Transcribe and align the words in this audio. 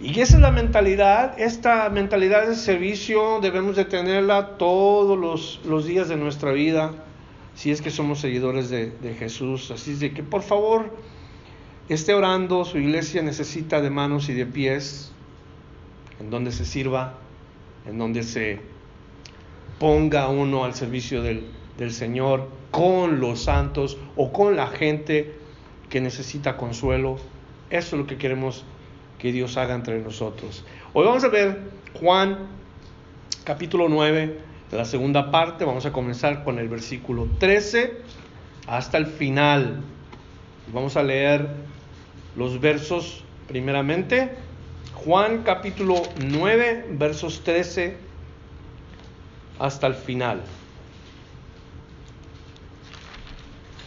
Y 0.00 0.20
esa 0.20 0.36
es 0.36 0.42
la 0.42 0.50
mentalidad, 0.50 1.38
esta 1.38 1.88
mentalidad 1.88 2.48
de 2.48 2.56
servicio 2.56 3.38
debemos 3.40 3.76
de 3.76 3.84
tenerla 3.84 4.56
todos 4.58 5.60
los, 5.64 5.86
días 5.86 6.08
de 6.08 6.16
nuestra 6.16 6.50
vida, 6.50 6.92
si 7.54 7.70
es 7.70 7.80
que 7.80 7.90
somos 7.90 8.18
seguidores 8.18 8.70
de, 8.70 9.16
Jesús. 9.16 9.70
Así 9.70 9.92
es 9.92 10.00
de 10.00 10.12
que 10.12 10.24
por 10.24 10.42
favor 10.42 10.90
esté 11.88 12.12
orando, 12.12 12.64
su 12.64 12.78
iglesia 12.78 13.22
necesita 13.22 13.80
de 13.80 13.90
manos 13.90 14.28
y 14.28 14.34
de 14.34 14.46
pies, 14.46 15.12
en 16.18 16.28
donde 16.28 16.50
se 16.50 16.64
sirva, 16.64 17.14
en 17.86 17.96
donde 17.96 18.24
se 18.24 18.58
ponga 19.78 20.28
uno 20.28 20.64
al 20.64 20.74
servicio 20.74 21.22
del 21.22 21.92
Señor 21.92 22.48
con 22.72 23.20
los 23.20 23.44
santos 23.44 23.96
o 24.16 24.32
con 24.32 24.56
la 24.56 24.66
gente 24.66 25.36
que 25.88 26.00
necesita 26.00 26.56
consuelo. 26.56 27.16
Eso 27.70 27.94
es 27.94 28.00
lo 28.00 28.06
que 28.08 28.18
queremos 28.18 28.64
que 29.24 29.32
Dios 29.32 29.56
haga 29.56 29.74
entre 29.74 29.98
nosotros. 30.02 30.66
Hoy 30.92 31.06
vamos 31.06 31.24
a 31.24 31.28
ver 31.28 31.58
Juan 31.98 32.40
capítulo 33.42 33.88
9, 33.88 34.38
de 34.70 34.76
la 34.76 34.84
segunda 34.84 35.30
parte. 35.30 35.64
Vamos 35.64 35.86
a 35.86 35.92
comenzar 35.92 36.44
con 36.44 36.58
el 36.58 36.68
versículo 36.68 37.26
13 37.38 38.02
hasta 38.66 38.98
el 38.98 39.06
final. 39.06 39.80
Vamos 40.74 40.98
a 40.98 41.02
leer 41.02 41.48
los 42.36 42.60
versos 42.60 43.24
primeramente. 43.48 44.32
Juan 44.92 45.42
capítulo 45.42 46.02
9, 46.22 46.88
versos 46.90 47.42
13 47.44 47.96
hasta 49.58 49.86
el 49.86 49.94
final. 49.94 50.42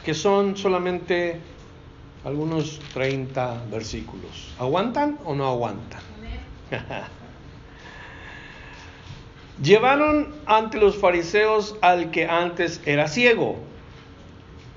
Que 0.04 0.16
son 0.16 0.58
solamente 0.58 1.40
algunos 2.24 2.80
30 2.94 3.66
versículos. 3.72 4.54
¿Aguantan 4.60 5.20
o 5.24 5.36
no 5.36 5.48
aguantan? 5.48 6.02
Llevaron 9.62 10.36
ante 10.46 10.78
los 10.78 10.98
fariseos 10.98 11.76
al 11.82 12.12
que 12.12 12.28
antes 12.28 12.82
era 12.86 13.08
ciego, 13.08 13.58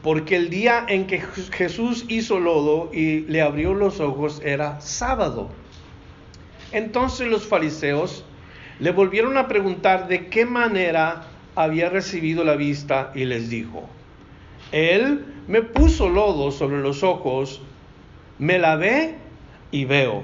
porque 0.02 0.36
el 0.36 0.48
día 0.48 0.86
en 0.88 1.06
que 1.06 1.20
Jesús 1.20 2.06
hizo 2.08 2.40
lodo 2.40 2.90
y 2.92 3.20
le 3.22 3.42
abrió 3.42 3.74
los 3.74 4.00
ojos 4.00 4.40
era 4.42 4.80
sábado. 4.80 5.50
Entonces 6.72 7.28
los 7.28 7.46
fariseos 7.46 8.24
le 8.78 8.92
volvieron 8.92 9.36
a 9.36 9.48
preguntar 9.48 10.08
de 10.08 10.28
qué 10.28 10.46
manera 10.46 11.26
había 11.54 11.90
recibido 11.90 12.44
la 12.44 12.56
vista 12.56 13.12
y 13.14 13.26
les 13.26 13.50
dijo, 13.50 13.86
él 14.72 15.24
me 15.48 15.62
puso 15.62 16.08
lodo 16.08 16.50
sobre 16.50 16.80
los 16.80 17.02
ojos, 17.02 17.60
me 18.38 18.58
lavé 18.58 19.16
y 19.70 19.84
veo. 19.84 20.22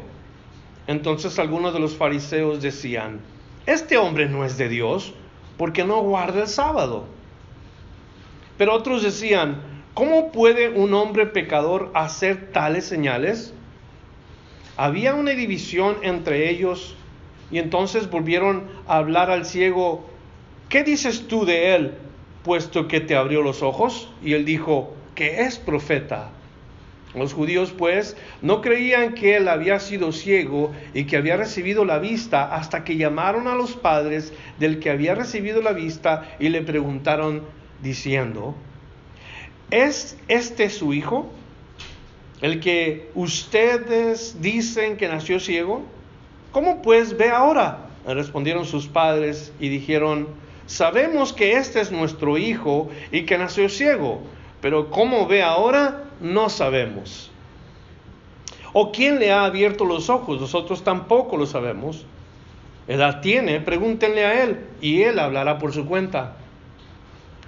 Entonces 0.87 1.39
algunos 1.39 1.73
de 1.73 1.81
los 1.81 1.97
fariseos 1.97 2.63
decían, 2.63 3.21
este 3.67 3.97
hombre 3.97 4.29
no 4.29 4.45
es 4.45 4.57
de 4.57 4.69
Dios 4.69 5.15
porque 5.57 5.85
no 5.85 6.01
guarda 6.03 6.43
el 6.43 6.49
sábado. 6.49 7.07
Pero 8.57 8.75
otros 8.75 9.03
decían, 9.03 9.61
¿cómo 9.95 10.31
puede 10.31 10.69
un 10.69 10.95
hombre 10.95 11.27
pecador 11.27 11.91
hacer 11.95 12.53
tales 12.53 12.87
señales? 12.87 13.53
Había 14.77 15.15
una 15.15 15.33
división 15.33 15.97
entre 16.03 16.51
ellos 16.51 16.95
y 17.51 17.59
entonces 17.59 18.11
volvieron 18.11 18.65
a 18.87 18.99
hablar 18.99 19.31
al 19.31 19.45
ciego, 19.45 20.07
¿qué 20.69 20.85
dices 20.85 21.27
tú 21.29 21.45
de 21.45 21.75
él? 21.75 21.95
Puesto 22.47 22.87
que 22.87 23.01
te 23.01 23.17
abrió 23.17 23.43
los 23.43 23.65
ojos? 23.65 24.09
Y 24.23 24.35
él 24.35 24.45
dijo, 24.45 24.95
que 25.17 25.41
es 25.41 25.59
profeta. 25.59 26.31
Los 27.13 27.33
judíos 27.33 27.75
pues 27.77 28.17
no 28.41 28.61
creían 28.61 29.15
que 29.15 29.37
él 29.37 29.49
había 29.49 29.81
sido 29.81 30.13
ciego 30.13 30.73
y 30.95 31.05
que 31.05 31.17
había 31.17 31.37
recibido 31.37 31.85
la 31.85 31.99
vista 31.99 32.55
hasta 32.55 32.85
que 32.85 32.97
llamaron 32.97 33.49
a 33.49 33.57
los 33.57 33.73
padres 33.73 34.33
del 34.61 34.79
que 34.79 34.91
había 34.91 35.17
recibido 35.17 35.61
la 35.61 35.73
vista 35.73 36.37
y 36.39 36.51
le 36.51 36.63
preguntaron 36.63 37.43
diciendo, 37.83 38.55
¿es 39.71 40.17
este 40.29 40.71
su 40.71 40.95
hijo? 40.95 41.33
El 42.43 42.61
que 42.61 43.11
ustedes 43.17 44.41
dicen 44.41 44.97
que 44.97 45.09
nació 45.09 45.41
ciego. 45.41 45.83
¿Cómo 46.53 46.81
pues 46.81 47.17
ve 47.17 47.31
ahora? 47.31 47.89
Respondieron 48.07 48.67
sus 48.67 48.87
padres 48.87 49.53
y 49.59 49.69
dijeron, 49.69 50.29
Sabemos 50.67 51.33
que 51.33 51.53
este 51.53 51.81
es 51.81 51.93
nuestro 51.93 52.39
hijo 52.39 52.91
y 53.13 53.23
que 53.23 53.39
nació 53.39 53.69
ciego, 53.69 54.21
pero 54.61 54.91
cómo 54.91 55.27
ve 55.27 55.43
ahora 55.43 56.05
no 56.21 56.49
sabemos. 56.49 57.31
¿O 58.73 58.93
quién 58.93 59.19
le 59.19 59.33
ha 59.33 59.45
abierto 59.45 59.85
los 59.85 60.11
ojos? 60.11 60.41
Nosotros 60.41 60.83
tampoco 60.83 61.37
lo 61.37 61.47
sabemos. 61.47 62.05
Edad 62.89 63.21
tiene, 63.21 63.61
pregúntenle 63.61 64.25
a 64.25 64.45
él 64.45 64.61
y 64.81 65.03
él 65.03 65.19
hablará 65.19 65.59
por 65.59 65.73
su 65.73 65.87
cuenta. 65.87 66.37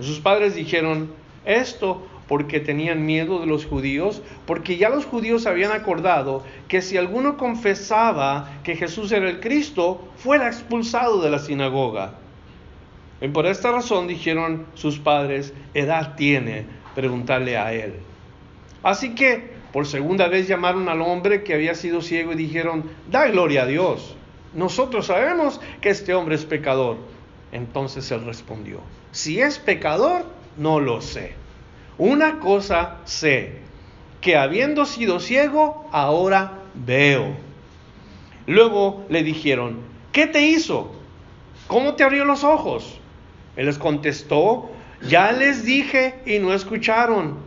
Sus 0.01 0.21
padres 0.21 0.55
dijeron 0.55 1.11
esto 1.45 2.07
porque 2.29 2.61
tenían 2.61 3.05
miedo 3.05 3.41
de 3.41 3.47
los 3.47 3.67
judíos, 3.67 4.23
porque 4.47 4.77
ya 4.77 4.91
los 4.91 5.07
judíos 5.07 5.47
habían 5.47 5.73
acordado 5.73 6.45
que 6.69 6.83
si 6.83 6.97
alguno 6.97 7.37
confesaba 7.37 8.51
que 8.63 8.77
Jesús 8.77 9.11
era 9.13 9.29
el 9.29 9.41
Cristo, 9.41 10.09
fuera 10.17 10.47
expulsado 10.47 11.21
de 11.21 11.31
la 11.31 11.39
sinagoga. 11.39 12.15
Y 13.21 13.29
por 13.29 13.47
esta 13.47 13.73
razón 13.73 14.07
dijeron 14.07 14.67
sus 14.75 14.99
padres, 14.99 15.53
edad 15.75 16.15
tiene, 16.17 16.67
preguntarle 16.95 17.57
a 17.57 17.73
él. 17.73 17.95
Así 18.83 19.15
que 19.15 19.59
por 19.73 19.87
segunda 19.87 20.29
vez 20.29 20.49
llamaron 20.49 20.89
al 20.89 21.03
hombre 21.03 21.43
que 21.43 21.55
había 21.55 21.75
sido 21.75 22.01
ciego 22.01 22.33
y 22.33 22.37
dijeron, 22.37 22.85
da 23.11 23.27
gloria 23.29 23.63
a 23.63 23.67
Dios. 23.67 24.17
Nosotros 24.55 25.07
sabemos 25.07 25.61
que 25.81 25.91
este 25.91 26.15
hombre 26.15 26.37
es 26.37 26.45
pecador. 26.45 26.97
Entonces 27.53 28.11
él 28.11 28.25
respondió, 28.25 28.81
si 29.11 29.41
es 29.41 29.59
pecador, 29.59 30.25
no 30.57 30.81
lo 30.81 31.01
sé. 31.01 31.33
Una 31.99 32.39
cosa 32.39 32.99
sé, 33.05 33.57
que 34.21 34.37
habiendo 34.37 34.87
sido 34.87 35.21
ciego, 35.21 35.89
ahora 35.93 36.61
veo. 36.75 37.37
Luego 38.47 39.05
le 39.09 39.23
dijeron, 39.23 39.81
¿qué 40.13 40.27
te 40.27 40.43
hizo? 40.43 40.93
¿Cómo 41.67 41.95
te 41.95 42.05
abrió 42.05 42.25
los 42.25 42.45
ojos? 42.45 42.98
Él 43.59 43.67
les 43.67 43.77
contestó, 43.77 44.71
ya 45.03 45.33
les 45.33 45.65
dije 45.65 46.15
y 46.25 46.39
no 46.39 46.55
escucharon, 46.55 47.39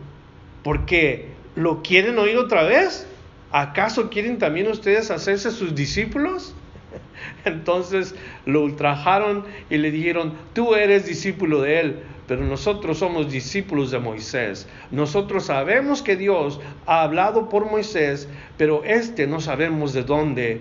porque 0.62 1.30
lo 1.56 1.82
quieren 1.82 2.18
oír 2.18 2.36
otra 2.36 2.64
vez. 2.64 3.06
¿Acaso 3.50 4.10
quieren 4.10 4.38
también 4.38 4.68
ustedes 4.68 5.10
hacerse 5.10 5.50
sus 5.50 5.74
discípulos? 5.74 6.54
Entonces 7.46 8.14
lo 8.44 8.60
ultrajaron 8.60 9.46
y 9.70 9.78
le 9.78 9.90
dijeron, 9.90 10.34
tú 10.52 10.74
eres 10.74 11.06
discípulo 11.06 11.62
de 11.62 11.80
él, 11.80 12.02
pero 12.28 12.44
nosotros 12.44 12.98
somos 12.98 13.32
discípulos 13.32 13.90
de 13.90 13.98
Moisés. 13.98 14.68
Nosotros 14.90 15.46
sabemos 15.46 16.02
que 16.02 16.16
Dios 16.16 16.60
ha 16.84 17.04
hablado 17.04 17.48
por 17.48 17.70
Moisés, 17.70 18.28
pero 18.58 18.84
este 18.84 19.26
no 19.26 19.40
sabemos 19.40 19.94
de 19.94 20.02
dónde 20.02 20.60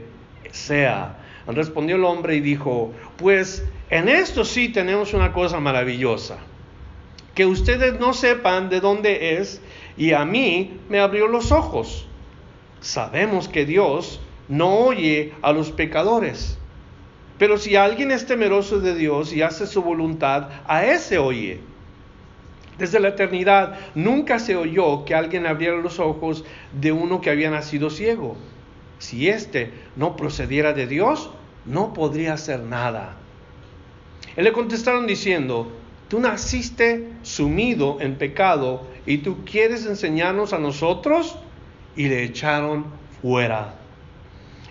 sea. 0.52 1.18
Respondió 1.48 1.96
el 1.96 2.06
hombre 2.06 2.36
y 2.36 2.40
dijo, 2.40 2.94
pues 3.18 3.66
en 3.90 4.10
esto 4.10 4.46
sí 4.46 4.70
tenemos 4.70 5.14
una 5.14 5.34
cosa 5.34 5.60
maravillosa, 5.60 6.38
que 7.34 7.46
ustedes 7.46 8.00
no 8.00 8.14
sepan 8.14 8.70
de 8.70 8.80
dónde 8.80 9.38
es 9.38 9.62
y 9.98 10.14
a 10.14 10.24
mí 10.24 10.80
me 10.90 11.00
abrió 11.00 11.28
los 11.28 11.52
ojos. 11.52 12.08
Sabemos 12.80 13.48
que 13.48 13.66
Dios 13.66 14.22
no 14.48 14.76
oye 14.76 15.34
a 15.42 15.52
los 15.52 15.72
pecadores, 15.72 16.58
pero 17.38 17.58
si 17.58 17.76
alguien 17.76 18.12
es 18.12 18.28
temeroso 18.28 18.80
de 18.80 18.94
Dios 18.96 19.34
y 19.34 19.42
hace 19.42 19.66
su 19.66 19.82
voluntad, 19.82 20.50
a 20.68 20.86
ese 20.86 21.18
oye. 21.18 21.60
Desde 22.78 23.00
la 23.00 23.10
eternidad 23.10 23.78
nunca 23.96 24.40
se 24.40 24.56
oyó 24.56 25.06
que 25.06 25.16
alguien 25.16 25.46
abriera 25.46 25.78
los 25.78 26.00
ojos 26.00 26.46
de 26.80 26.92
uno 26.92 27.22
que 27.22 27.30
había 27.30 27.52
nacido 27.52 27.90
ciego. 27.90 28.38
Si 29.02 29.28
éste 29.30 29.74
no 29.96 30.16
procediera 30.16 30.74
de 30.74 30.86
Dios, 30.86 31.32
no 31.66 31.92
podría 31.92 32.34
hacer 32.34 32.60
nada. 32.60 33.16
Él 34.36 34.44
le 34.44 34.54
contestaron 34.54 35.08
diciendo, 35.08 35.72
tú 36.08 36.20
naciste 36.20 37.10
sumido 37.24 37.98
en 38.00 38.16
pecado 38.20 38.86
y 39.08 39.18
tú 39.18 39.40
quieres 39.44 39.88
enseñarnos 39.88 40.54
a 40.54 40.60
nosotros 40.60 41.36
y 41.96 42.10
le 42.10 42.24
echaron 42.24 42.86
fuera. 43.24 43.74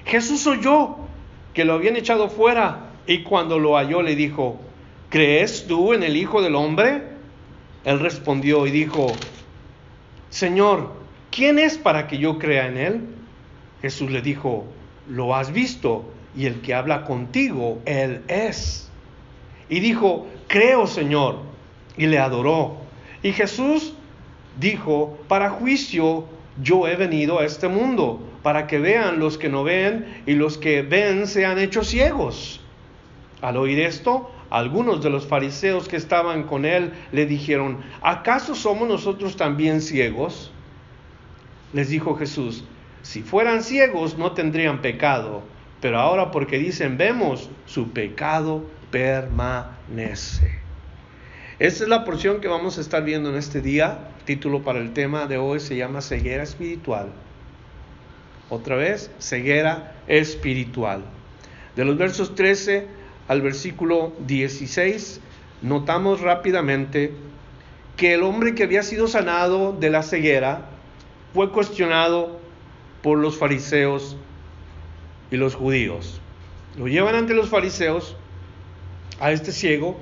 Jesús 0.04 0.46
oyó 0.46 0.94
que 1.52 1.64
lo 1.64 1.72
habían 1.72 1.96
echado 1.96 2.28
fuera 2.28 2.92
y 3.08 3.24
cuando 3.24 3.58
lo 3.58 3.76
halló 3.76 4.00
le 4.00 4.14
dijo, 4.14 4.60
¿crees 5.08 5.66
tú 5.66 5.92
en 5.92 6.04
el 6.04 6.16
Hijo 6.16 6.40
del 6.40 6.54
Hombre? 6.54 7.02
Él 7.84 7.98
respondió 7.98 8.64
y 8.68 8.70
dijo, 8.70 9.08
Señor, 10.28 10.92
¿quién 11.32 11.58
es 11.58 11.78
para 11.78 12.06
que 12.06 12.18
yo 12.18 12.38
crea 12.38 12.68
en 12.68 12.76
él? 12.76 13.19
Jesús 13.82 14.10
le 14.10 14.22
dijo, 14.22 14.64
lo 15.08 15.34
has 15.34 15.52
visto 15.52 16.04
y 16.36 16.46
el 16.46 16.60
que 16.60 16.74
habla 16.74 17.04
contigo, 17.04 17.80
él 17.84 18.22
es 18.28 18.90
y 19.70 19.80
dijo, 19.80 20.26
creo 20.48 20.86
Señor, 20.86 21.38
y 21.96 22.06
le 22.06 22.18
adoró. 22.18 22.76
Y 23.22 23.32
Jesús 23.32 23.94
dijo, 24.58 25.18
para 25.28 25.48
juicio 25.48 26.26
yo 26.60 26.88
he 26.88 26.96
venido 26.96 27.38
a 27.38 27.46
este 27.46 27.68
mundo, 27.68 28.20
para 28.42 28.66
que 28.66 28.78
vean 28.78 29.20
los 29.20 29.38
que 29.38 29.48
no 29.48 29.62
ven 29.62 30.22
y 30.26 30.34
los 30.34 30.58
que 30.58 30.82
ven 30.82 31.26
sean 31.26 31.58
hechos 31.58 31.88
ciegos. 31.88 32.60
Al 33.40 33.56
oír 33.56 33.80
esto, 33.80 34.30
algunos 34.50 35.02
de 35.02 35.10
los 35.10 35.26
fariseos 35.26 35.86
que 35.86 35.96
estaban 35.96 36.42
con 36.42 36.64
él 36.64 36.92
le 37.12 37.24
dijeron, 37.26 37.78
¿acaso 38.02 38.56
somos 38.56 38.88
nosotros 38.88 39.36
también 39.36 39.80
ciegos? 39.80 40.50
Les 41.72 41.88
dijo 41.88 42.16
Jesús, 42.16 42.64
si 43.10 43.22
fueran 43.22 43.64
ciegos 43.64 44.16
no 44.18 44.34
tendrían 44.34 44.82
pecado, 44.82 45.42
pero 45.80 45.98
ahora 45.98 46.30
porque 46.30 46.60
dicen 46.60 46.96
vemos, 46.96 47.50
su 47.66 47.90
pecado 47.90 48.62
permanece. 48.92 50.60
Esta 51.58 51.82
es 51.82 51.90
la 51.90 52.04
porción 52.04 52.40
que 52.40 52.46
vamos 52.46 52.78
a 52.78 52.80
estar 52.80 53.02
viendo 53.02 53.30
en 53.30 53.34
este 53.34 53.60
día. 53.60 54.10
Título 54.26 54.62
para 54.62 54.78
el 54.78 54.92
tema 54.92 55.26
de 55.26 55.38
hoy 55.38 55.58
se 55.58 55.74
llama 55.74 56.02
ceguera 56.02 56.44
espiritual. 56.44 57.08
Otra 58.48 58.76
vez, 58.76 59.10
ceguera 59.18 59.96
espiritual. 60.06 61.02
De 61.74 61.84
los 61.84 61.98
versos 61.98 62.36
13 62.36 62.86
al 63.26 63.42
versículo 63.42 64.12
16, 64.24 65.20
notamos 65.62 66.20
rápidamente 66.20 67.12
que 67.96 68.14
el 68.14 68.22
hombre 68.22 68.54
que 68.54 68.62
había 68.62 68.84
sido 68.84 69.08
sanado 69.08 69.72
de 69.72 69.90
la 69.90 70.04
ceguera 70.04 70.68
fue 71.34 71.50
cuestionado 71.50 72.39
por 73.02 73.18
los 73.18 73.38
fariseos 73.38 74.16
y 75.30 75.36
los 75.36 75.54
judíos. 75.54 76.20
Lo 76.76 76.88
llevan 76.88 77.14
ante 77.14 77.34
los 77.34 77.48
fariseos 77.48 78.16
a 79.20 79.32
este 79.32 79.52
ciego 79.52 79.98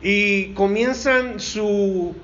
y 0.00 0.52
comienzan 0.54 1.40
su 1.40 2.14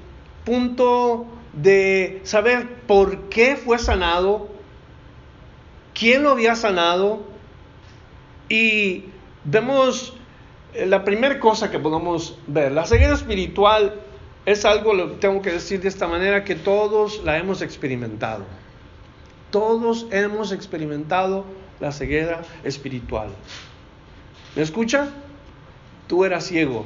punto 0.45 1.27
de 1.53 2.21
saber 2.25 2.69
por 2.87 3.29
qué 3.29 3.57
fue 3.57 3.79
sanado, 3.79 4.49
quién 5.95 6.23
lo 6.23 6.31
había 6.31 6.55
sanado 6.55 7.23
y 8.49 9.05
vemos 9.45 10.15
eh, 10.75 10.87
la 10.87 11.05
primera 11.05 11.39
cosa 11.41 11.71
que 11.71 11.79
podemos 11.79 12.39
ver. 12.47 12.73
La 12.73 12.87
ceguera 12.87 13.15
espiritual 13.15 14.01
es 14.47 14.65
algo, 14.65 14.93
lo 14.95 15.13
tengo 15.13 15.41
que 15.41 15.53
decir 15.53 15.81
de 15.81 15.89
esta 15.89 16.07
manera, 16.07 16.45
que 16.45 16.55
todos 16.55 17.23
la 17.25 17.39
hemos 17.39 17.63
experimentado. 17.63 18.45
Todos 19.55 20.09
hemos 20.11 20.51
experimentado 20.51 21.45
la 21.79 21.93
ceguera 21.93 22.43
espiritual. 22.65 23.29
¿Me 24.57 24.63
escucha? 24.63 25.11
Tú 26.09 26.25
eras 26.25 26.47
ciego. 26.49 26.85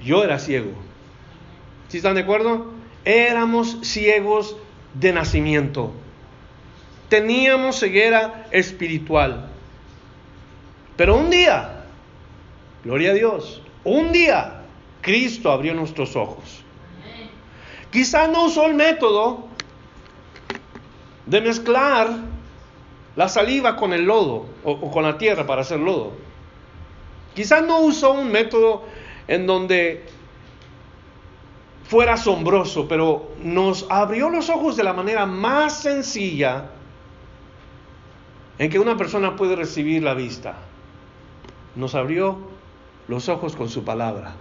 Yo 0.00 0.22
era 0.22 0.38
ciego. 0.38 0.70
¿Sí 1.88 1.96
están 1.96 2.14
de 2.14 2.20
acuerdo? 2.20 2.70
Éramos 3.04 3.78
ciegos 3.82 4.54
de 4.94 5.12
nacimiento. 5.12 5.90
Teníamos 7.08 7.80
ceguera 7.80 8.46
espiritual. 8.52 9.48
Pero 10.96 11.16
un 11.16 11.30
día, 11.30 11.84
gloria 12.84 13.10
a 13.10 13.14
Dios, 13.14 13.60
un 13.82 14.12
día 14.12 14.62
Cristo 15.00 15.50
abrió 15.50 15.74
nuestros 15.74 16.14
ojos. 16.14 16.62
Quizá 17.90 18.28
no 18.28 18.44
usó 18.44 18.66
el 18.66 18.74
método 18.74 19.49
de 21.30 21.40
mezclar 21.40 22.10
la 23.14 23.28
saliva 23.28 23.76
con 23.76 23.92
el 23.92 24.04
lodo 24.04 24.46
o, 24.64 24.90
con 24.90 25.04
la 25.04 25.16
tierra 25.16 25.46
para 25.46 25.62
hacer 25.62 25.78
lodo. 25.78 26.12
Quizás 27.34 27.62
no 27.64 27.80
usó 27.80 28.12
un 28.12 28.32
método 28.32 28.82
en 29.28 29.46
donde 29.46 30.06
fuera 31.84 32.14
asombroso, 32.14 32.88
pero 32.88 33.30
nos 33.42 33.86
abrió 33.90 34.28
los 34.28 34.50
ojos 34.50 34.76
de 34.76 34.82
la 34.82 34.92
manera 34.92 35.24
más 35.24 35.80
sencilla 35.80 36.70
en 38.58 38.68
que 38.68 38.80
una 38.80 38.96
persona 38.96 39.36
puede 39.36 39.54
recibir 39.54 40.02
la 40.02 40.14
vista. 40.14 40.56
Nos 41.76 41.94
abrió 41.94 42.38
los 43.06 43.28
ojos 43.28 43.54
con 43.54 43.68
su 43.68 43.84
palabra. 43.84 44.34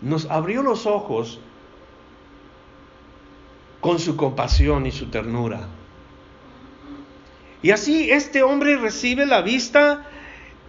Nos 0.00 0.30
abrió 0.30 0.62
los 0.62 0.86
ojos 0.86 1.40
con 3.80 3.98
su 3.98 4.16
compasión 4.16 4.86
y 4.86 4.92
su 4.92 5.06
ternura. 5.06 5.68
Y 7.62 7.70
así 7.70 8.10
este 8.10 8.42
hombre 8.42 8.76
recibe 8.76 9.26
la 9.26 9.42
vista 9.42 10.06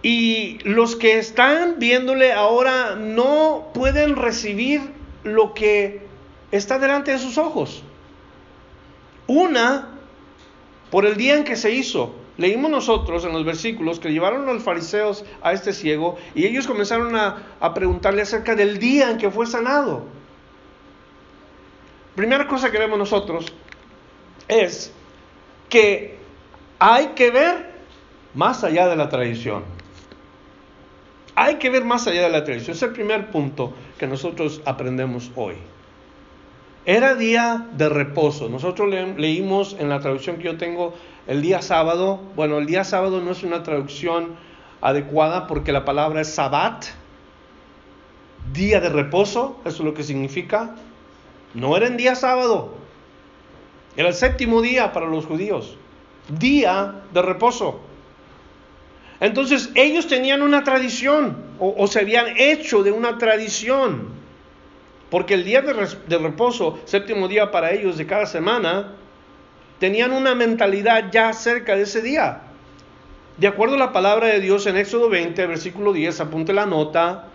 y 0.02 0.58
los 0.64 0.96
que 0.96 1.18
están 1.18 1.76
viéndole 1.78 2.32
ahora 2.32 2.96
no 2.96 3.70
pueden 3.72 4.16
recibir 4.16 4.80
lo 5.24 5.54
que 5.54 6.02
está 6.50 6.78
delante 6.78 7.12
de 7.12 7.18
sus 7.18 7.38
ojos. 7.38 7.82
Una, 9.26 9.88
por 10.90 11.06
el 11.06 11.16
día 11.16 11.36
en 11.36 11.44
que 11.44 11.56
se 11.56 11.70
hizo. 11.72 12.16
Leímos 12.36 12.70
nosotros 12.70 13.24
en 13.24 13.32
los 13.32 13.44
versículos 13.44 14.00
que 14.00 14.10
llevaron 14.10 14.48
a 14.48 14.52
los 14.52 14.62
fariseos 14.62 15.24
a 15.42 15.52
este 15.52 15.72
ciego 15.72 16.16
y 16.34 16.46
ellos 16.46 16.66
comenzaron 16.66 17.14
a, 17.14 17.56
a 17.60 17.74
preguntarle 17.74 18.22
acerca 18.22 18.54
del 18.54 18.78
día 18.78 19.10
en 19.10 19.18
que 19.18 19.30
fue 19.30 19.46
sanado. 19.46 20.06
Primera 22.14 22.46
cosa 22.46 22.70
que 22.70 22.78
vemos 22.78 22.98
nosotros 22.98 23.46
es 24.48 24.92
que 25.68 26.18
hay 26.78 27.08
que 27.08 27.30
ver 27.30 27.72
más 28.34 28.64
allá 28.64 28.88
de 28.88 28.96
la 28.96 29.08
tradición. 29.08 29.64
Hay 31.34 31.56
que 31.56 31.70
ver 31.70 31.84
más 31.84 32.06
allá 32.06 32.22
de 32.22 32.28
la 32.28 32.44
tradición. 32.44 32.76
Es 32.76 32.82
el 32.82 32.92
primer 32.92 33.30
punto 33.30 33.72
que 33.98 34.06
nosotros 34.06 34.60
aprendemos 34.66 35.30
hoy. 35.36 35.54
Era 36.84 37.14
día 37.14 37.68
de 37.72 37.88
reposo. 37.88 38.48
Nosotros 38.48 38.92
leímos 39.16 39.76
en 39.78 39.88
la 39.88 40.00
traducción 40.00 40.36
que 40.36 40.44
yo 40.44 40.58
tengo 40.58 40.94
el 41.26 41.40
día 41.40 41.62
sábado. 41.62 42.20
Bueno, 42.36 42.58
el 42.58 42.66
día 42.66 42.84
sábado 42.84 43.20
no 43.20 43.30
es 43.30 43.42
una 43.42 43.62
traducción 43.62 44.36
adecuada 44.82 45.46
porque 45.46 45.72
la 45.72 45.84
palabra 45.84 46.20
es 46.20 46.34
sabbat, 46.34 46.86
día 48.52 48.80
de 48.80 48.88
reposo, 48.88 49.60
eso 49.64 49.76
es 49.78 49.84
lo 49.84 49.94
que 49.94 50.02
significa. 50.02 50.74
No 51.54 51.76
era 51.76 51.86
en 51.86 51.96
día 51.96 52.14
sábado, 52.14 52.74
era 53.96 54.08
el 54.08 54.14
séptimo 54.14 54.62
día 54.62 54.92
para 54.92 55.06
los 55.06 55.26
judíos 55.26 55.76
día 56.28 57.02
de 57.12 57.22
reposo. 57.22 57.80
Entonces 59.20 59.70
ellos 59.74 60.08
tenían 60.08 60.42
una 60.42 60.64
tradición 60.64 61.36
o, 61.58 61.86
se 61.86 62.00
habían 62.00 62.36
hecho 62.36 62.82
de 62.82 62.90
una 62.90 63.18
tradición, 63.18 64.08
porque 65.10 65.34
el 65.34 65.44
día 65.44 65.62
de, 65.62 66.18
reposo, 66.18 66.80
séptimo 66.86 67.28
día 67.28 67.50
para 67.52 67.70
ellos 67.70 67.98
de 67.98 68.06
cada 68.06 68.26
semana, 68.26 68.94
tenían 69.78 70.12
una 70.12 70.34
mentalidad 70.34 71.10
ya 71.12 71.32
cerca 71.32 71.76
de 71.76 71.82
ese 71.82 72.02
día. 72.02 72.42
De 73.36 73.46
acuerdo 73.46 73.76
a 73.76 73.78
la 73.78 73.92
palabra 73.92 74.26
de 74.26 74.40
Dios 74.40 74.66
en 74.66 74.76
Éxodo 74.76 75.08
20, 75.08 75.46
versículo 75.46 75.92
10, 75.92 76.20
apunte 76.20 76.52
la 76.52 76.66
nota, 76.66 77.28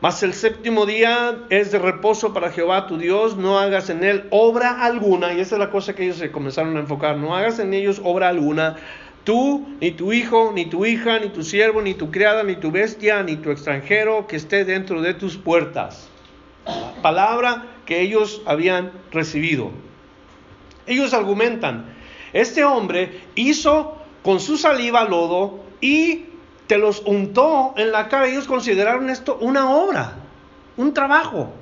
mas 0.00 0.22
el 0.22 0.32
séptimo 0.32 0.86
día 0.86 1.38
es 1.50 1.72
de 1.72 1.78
reposo 1.78 2.32
para 2.32 2.50
Jehová 2.50 2.86
tu 2.86 2.98
Dios, 2.98 3.36
no 3.36 3.58
hagas 3.58 3.90
en 3.90 4.04
él 4.04 4.26
obra 4.30 4.84
alguna, 4.84 5.34
y 5.34 5.40
esa 5.40 5.56
es 5.56 5.58
la 5.58 5.70
cosa 5.70 5.94
que 5.94 6.04
ellos 6.04 6.18
se 6.18 6.30
comenzaron 6.30 6.76
a 6.76 6.80
enfocar, 6.80 7.16
no 7.16 7.34
hagas 7.34 7.58
en 7.58 7.74
ellos 7.74 8.00
obra 8.04 8.28
alguna, 8.28 8.76
tú, 9.24 9.66
ni 9.80 9.90
tu 9.90 10.12
hijo, 10.12 10.52
ni 10.54 10.66
tu 10.66 10.86
hija, 10.86 11.18
ni 11.18 11.30
tu 11.30 11.42
siervo, 11.42 11.82
ni 11.82 11.94
tu 11.94 12.10
criada, 12.12 12.44
ni 12.44 12.54
tu 12.54 12.70
bestia, 12.70 13.22
ni 13.24 13.36
tu 13.36 13.50
extranjero 13.50 14.28
que 14.28 14.36
esté 14.36 14.64
dentro 14.64 15.02
de 15.02 15.14
tus 15.14 15.36
puertas. 15.36 16.08
Palabra 17.02 17.66
que 17.84 18.00
ellos 18.00 18.42
habían 18.46 18.92
recibido. 19.10 19.70
Ellos 20.86 21.12
argumentan, 21.12 21.86
este 22.32 22.64
hombre 22.64 23.20
hizo 23.34 23.98
con 24.22 24.38
su 24.38 24.56
saliva 24.56 25.04
lodo 25.04 25.60
y 25.80 26.27
te 26.68 26.78
los 26.78 27.02
untó 27.04 27.74
en 27.76 27.90
la 27.90 28.08
cara. 28.08 28.28
Ellos 28.28 28.46
consideraron 28.46 29.10
esto 29.10 29.38
una 29.40 29.70
obra, 29.70 30.12
un 30.76 30.94
trabajo. 30.94 31.52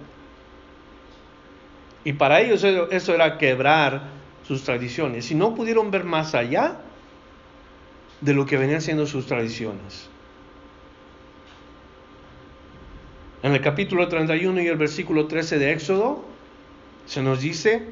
Y 2.04 2.12
para 2.12 2.40
ellos 2.40 2.62
eso 2.64 3.14
era 3.14 3.38
quebrar 3.38 4.02
sus 4.46 4.62
tradiciones. 4.64 5.30
Y 5.30 5.34
no 5.34 5.54
pudieron 5.54 5.90
ver 5.90 6.04
más 6.04 6.34
allá 6.34 6.76
de 8.20 8.34
lo 8.34 8.46
que 8.46 8.56
venían 8.56 8.82
siendo 8.82 9.06
sus 9.06 9.26
tradiciones. 9.26 10.08
En 13.42 13.52
el 13.52 13.60
capítulo 13.60 14.08
31 14.08 14.60
y 14.62 14.66
el 14.66 14.76
versículo 14.76 15.26
13 15.26 15.58
de 15.58 15.72
Éxodo 15.72 16.24
se 17.06 17.22
nos 17.22 17.40
dice 17.40 17.86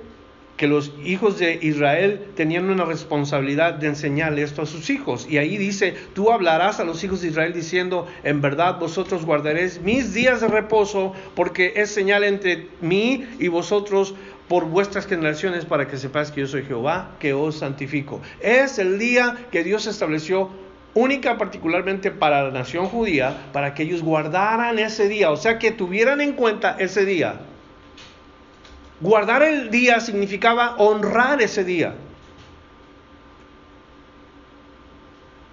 que 0.56 0.68
los 0.68 0.92
hijos 1.04 1.38
de 1.38 1.58
Israel 1.62 2.26
tenían 2.36 2.70
una 2.70 2.84
responsabilidad 2.84 3.74
de 3.74 3.88
enseñarle 3.88 4.42
esto 4.42 4.62
a 4.62 4.66
sus 4.66 4.88
hijos. 4.90 5.26
Y 5.28 5.38
ahí 5.38 5.56
dice, 5.56 5.94
tú 6.14 6.30
hablarás 6.30 6.80
a 6.80 6.84
los 6.84 7.02
hijos 7.02 7.22
de 7.22 7.28
Israel 7.28 7.52
diciendo, 7.52 8.06
en 8.22 8.40
verdad 8.40 8.78
vosotros 8.78 9.24
guardaréis 9.24 9.80
mis 9.80 10.14
días 10.14 10.40
de 10.40 10.48
reposo, 10.48 11.12
porque 11.34 11.72
es 11.76 11.90
señal 11.90 12.24
entre 12.24 12.68
mí 12.80 13.24
y 13.38 13.48
vosotros 13.48 14.14
por 14.48 14.66
vuestras 14.66 15.06
generaciones 15.06 15.64
para 15.64 15.88
que 15.88 15.96
sepáis 15.96 16.30
que 16.30 16.42
yo 16.42 16.46
soy 16.46 16.64
Jehová, 16.64 17.16
que 17.18 17.32
os 17.32 17.58
santifico. 17.58 18.20
Es 18.40 18.78
el 18.78 18.98
día 18.98 19.36
que 19.50 19.64
Dios 19.64 19.86
estableció 19.86 20.50
única 20.94 21.38
particularmente 21.38 22.10
para 22.10 22.44
la 22.44 22.50
nación 22.50 22.86
judía, 22.86 23.48
para 23.52 23.74
que 23.74 23.82
ellos 23.82 24.02
guardaran 24.02 24.78
ese 24.78 25.08
día, 25.08 25.30
o 25.30 25.36
sea 25.36 25.58
que 25.58 25.72
tuvieran 25.72 26.20
en 26.20 26.34
cuenta 26.34 26.76
ese 26.78 27.04
día. 27.04 27.40
Guardar 29.00 29.42
el 29.42 29.70
día 29.70 30.00
significaba 30.00 30.76
honrar 30.76 31.42
ese 31.42 31.64
día. 31.64 31.94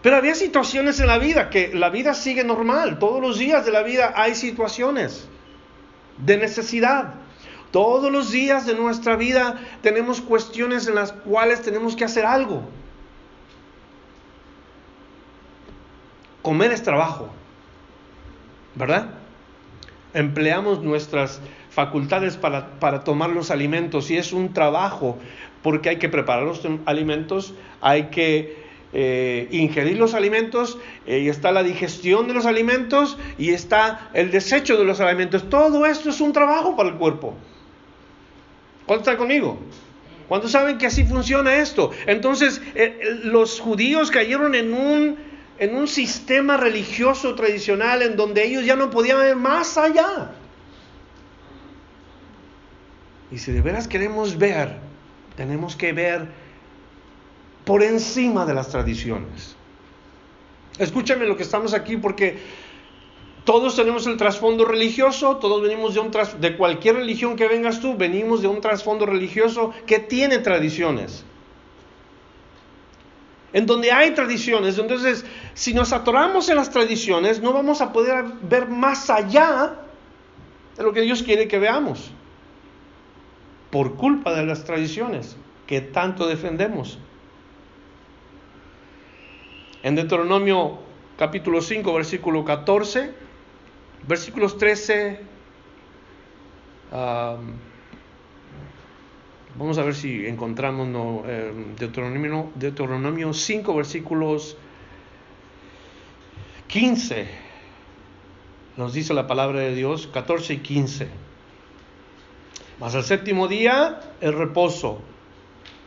Pero 0.01 0.15
había 0.15 0.35
situaciones 0.35 0.99
en 0.99 1.07
la 1.07 1.17
vida 1.17 1.49
que 1.49 1.73
la 1.73 1.89
vida 1.89 2.13
sigue 2.13 2.43
normal. 2.43 2.97
Todos 2.99 3.21
los 3.21 3.37
días 3.37 3.65
de 3.65 3.71
la 3.71 3.83
vida 3.83 4.13
hay 4.15 4.35
situaciones 4.35 5.27
de 6.17 6.37
necesidad. 6.37 7.13
Todos 7.71 8.11
los 8.11 8.31
días 8.31 8.65
de 8.65 8.73
nuestra 8.73 9.15
vida 9.15 9.59
tenemos 9.81 10.19
cuestiones 10.21 10.87
en 10.87 10.95
las 10.95 11.13
cuales 11.13 11.61
tenemos 11.61 11.95
que 11.95 12.03
hacer 12.03 12.25
algo. 12.25 12.63
Comer 16.41 16.71
es 16.71 16.81
trabajo, 16.81 17.29
¿verdad? 18.75 19.11
Empleamos 20.13 20.81
nuestras 20.81 21.39
facultades 21.71 22.37
para, 22.37 22.79
para, 22.79 23.03
tomar 23.03 23.31
los 23.31 23.49
alimentos 23.49 24.11
y 24.11 24.17
es 24.17 24.33
un 24.33 24.53
trabajo 24.53 25.17
porque 25.63 25.89
hay 25.89 25.97
que 25.97 26.09
preparar 26.09 26.43
los 26.43 26.61
alimentos, 26.85 27.53
hay 27.81 28.09
que 28.09 28.61
eh, 28.93 29.47
ingerir 29.51 29.97
los 29.97 30.13
alimentos, 30.13 30.77
eh, 31.05 31.19
y 31.19 31.29
está 31.29 31.53
la 31.53 31.63
digestión 31.63 32.27
de 32.27 32.33
los 32.33 32.45
alimentos 32.45 33.17
y 33.37 33.51
está 33.51 34.09
el 34.13 34.31
desecho 34.31 34.77
de 34.77 34.83
los 34.83 34.99
alimentos. 34.99 35.49
Todo 35.49 35.85
esto 35.85 36.09
es 36.09 36.19
un 36.19 36.33
trabajo 36.33 36.75
para 36.75 36.89
el 36.89 36.95
cuerpo. 36.95 37.33
¿Cuántos 38.85 39.07
están 39.07 39.17
conmigo? 39.17 39.59
¿Cuántos 40.27 40.51
saben 40.51 40.77
que 40.77 40.87
así 40.87 41.05
funciona 41.05 41.55
esto? 41.55 41.91
Entonces, 42.05 42.61
eh, 42.75 43.19
los 43.23 43.61
judíos 43.61 44.11
cayeron 44.11 44.55
en 44.55 44.73
un, 44.73 45.17
en 45.57 45.75
un 45.75 45.87
sistema 45.87 46.57
religioso 46.57 47.35
tradicional 47.35 48.01
en 48.01 48.17
donde 48.17 48.45
ellos 48.45 48.65
ya 48.65 48.75
no 48.75 48.89
podían 48.89 49.25
ir 49.25 49.35
más 49.37 49.77
allá. 49.77 50.31
Y 53.31 53.37
si 53.37 53.51
de 53.51 53.61
veras 53.61 53.87
queremos 53.87 54.37
ver, 54.37 54.77
tenemos 55.35 55.75
que 55.75 55.93
ver 55.93 56.27
por 57.65 57.81
encima 57.81 58.45
de 58.45 58.53
las 58.53 58.69
tradiciones. 58.69 59.55
Escúchame 60.77 61.25
lo 61.25 61.37
que 61.37 61.43
estamos 61.43 61.73
aquí 61.73 61.97
porque 61.97 62.39
todos 63.45 63.75
tenemos 63.75 64.05
el 64.07 64.17
trasfondo 64.17 64.65
religioso, 64.65 65.37
todos 65.37 65.61
venimos 65.61 65.93
de, 65.93 65.99
un 65.99 66.11
de 66.39 66.57
cualquier 66.57 66.95
religión 66.95 67.35
que 67.35 67.47
vengas 67.47 67.79
tú, 67.79 67.95
venimos 67.95 68.41
de 68.41 68.47
un 68.47 68.61
trasfondo 68.61 69.05
religioso 69.05 69.73
que 69.85 69.99
tiene 69.99 70.39
tradiciones. 70.39 71.23
En 73.53 73.65
donde 73.65 73.91
hay 73.91 74.11
tradiciones, 74.11 74.77
entonces 74.77 75.25
si 75.53 75.73
nos 75.73 75.91
atoramos 75.91 76.47
en 76.49 76.55
las 76.55 76.69
tradiciones 76.69 77.41
no 77.41 77.51
vamos 77.51 77.81
a 77.81 77.91
poder 77.91 78.23
ver 78.43 78.69
más 78.69 79.09
allá 79.09 79.75
de 80.77 80.83
lo 80.83 80.93
que 80.93 81.01
Dios 81.01 81.21
quiere 81.23 81.47
que 81.47 81.59
veamos. 81.59 82.11
Por 83.71 83.95
culpa 83.95 84.33
de 84.35 84.45
las 84.45 84.65
tradiciones 84.65 85.37
que 85.65 85.79
tanto 85.81 86.27
defendemos. 86.27 86.99
En 89.83 89.95
Deuteronomio 89.95 90.79
capítulo 91.17 91.61
5, 91.61 91.93
versículo 91.93 92.43
14, 92.43 93.11
versículos 94.07 94.57
13, 94.57 95.19
vamos 99.57 99.77
a 99.77 99.83
ver 99.83 99.95
si 99.95 100.27
encontramos 100.27 100.87
no, 100.87 101.23
Deuteronomio, 101.79 102.51
Deuteronomio 102.55 103.33
5, 103.33 103.75
versículos 103.75 104.57
15, 106.67 107.27
nos 108.77 108.93
dice 108.93 109.13
la 109.13 109.27
palabra 109.27 109.59
de 109.59 109.73
Dios, 109.75 110.07
14 110.07 110.55
y 110.55 110.57
15. 110.57 111.30
Mas 112.81 112.95
al 112.95 113.03
séptimo 113.03 113.47
día, 113.47 113.99
el 114.21 114.33
reposo 114.33 115.01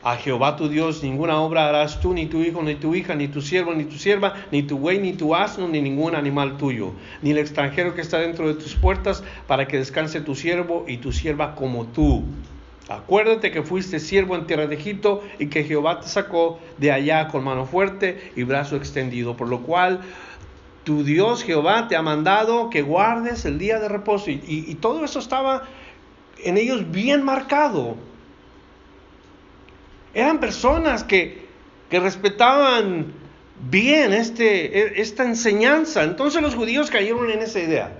a 0.05 0.15
Jehová 0.15 0.55
tu 0.55 0.69
Dios 0.69 1.03
ninguna 1.03 1.41
obra 1.41 1.69
harás 1.69 1.99
tú, 1.99 2.15
ni 2.15 2.27
tu 2.27 2.43
hijo, 2.43 2.63
ni 2.63 2.77
tu 2.77 2.95
hija, 2.95 3.17
ni 3.17 3.27
tu 3.27 3.41
siervo, 3.41 3.75
ni 3.75 3.85
tu 3.85 3.97
sierva, 3.97 4.35
ni 4.53 4.63
tu 4.63 4.79
buey, 4.79 5.01
ni 5.01 5.13
tu 5.13 5.35
asno, 5.35 5.67
ni 5.67 5.83
ningún 5.83 6.15
animal 6.15 6.57
tuyo, 6.57 6.93
ni 7.21 7.33
el 7.33 7.39
extranjero 7.39 7.97
que 7.97 8.01
está 8.01 8.19
dentro 8.19 8.47
de 8.47 8.55
tus 8.55 8.77
puertas, 8.77 9.25
para 9.49 9.67
que 9.67 9.77
descanse 9.79 10.21
tu 10.21 10.37
siervo 10.37 10.85
y 10.87 10.99
tu 10.99 11.11
sierva 11.11 11.57
como 11.57 11.87
tú. 11.87 12.23
Acuérdate 12.89 13.51
que 13.51 13.65
fuiste 13.65 13.99
siervo 13.99 14.37
en 14.37 14.47
tierra 14.47 14.69
de 14.69 14.77
Egipto 14.77 15.25
y 15.41 15.49
que 15.49 15.65
Jehová 15.65 15.99
te 15.99 16.07
sacó 16.07 16.61
de 16.79 16.93
allá 16.93 17.27
con 17.27 17.43
mano 17.43 17.67
fuerte 17.67 18.31
y 18.37 18.45
brazo 18.45 18.77
extendido, 18.77 19.37
por 19.37 19.49
lo 19.49 19.63
cual 19.63 19.99
tu 20.85 21.03
Dios 21.03 21.43
Jehová 21.43 21.89
te 21.89 21.97
ha 21.97 22.03
mandado 22.03 22.71
que 22.71 22.83
guardes 22.83 23.47
el 23.47 23.59
día 23.59 23.81
de 23.81 23.89
reposo. 23.89 24.31
Y, 24.31 24.43
y 24.47 24.75
todo 24.77 25.05
eso 25.05 25.19
estaba 25.19 25.65
en 26.45 26.59
ellos 26.59 26.91
bien 26.91 27.25
marcado. 27.25 27.97
Eran 30.13 30.39
personas 30.39 31.03
que, 31.03 31.43
respetaban 31.91 33.13
bien 33.71 34.13
este, 34.13 34.79
e, 34.79 35.01
esta 35.01 35.25
enseñanza. 35.25 36.03
Entonces 36.03 36.43
los 36.43 36.55
judíos 36.55 36.91
cayeron 36.91 37.31
en 37.31 37.41
esa 37.41 37.61
idea. 37.61 37.97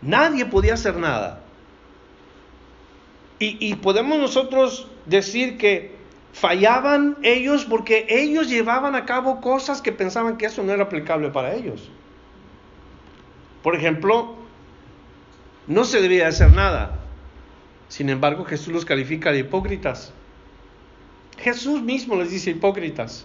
Nadie 0.00 0.46
podía 0.46 0.74
hacer 0.74 0.96
nada. 0.96 1.42
Y, 3.38 3.56
y, 3.58 3.74
podemos 3.74 4.18
nosotros 4.18 4.86
decir 5.06 5.58
que 5.58 5.96
fallaban 6.32 7.16
ellos 7.22 7.64
porque 7.64 8.06
ellos 8.08 8.48
llevaban 8.48 8.94
a 8.94 9.06
cabo 9.06 9.40
cosas 9.40 9.82
que 9.82 9.90
pensaban 9.90 10.36
que 10.36 10.46
eso 10.46 10.62
no 10.62 10.72
era 10.72 10.84
aplicable 10.84 11.30
para 11.30 11.54
ellos. 11.54 11.90
Por 13.62 13.74
ejemplo, 13.74 14.39
no 15.70 15.84
se 15.84 16.02
debía 16.02 16.26
hacer 16.26 16.52
nada. 16.52 16.98
Sin 17.86 18.10
embargo, 18.10 18.44
Jesús 18.44 18.74
los 18.74 18.84
califica 18.84 19.30
de 19.30 19.38
hipócritas. 19.38 20.12
Jesús 21.38 21.80
mismo 21.80 22.16
les 22.16 22.32
dice 22.32 22.50
hipócritas. 22.50 23.24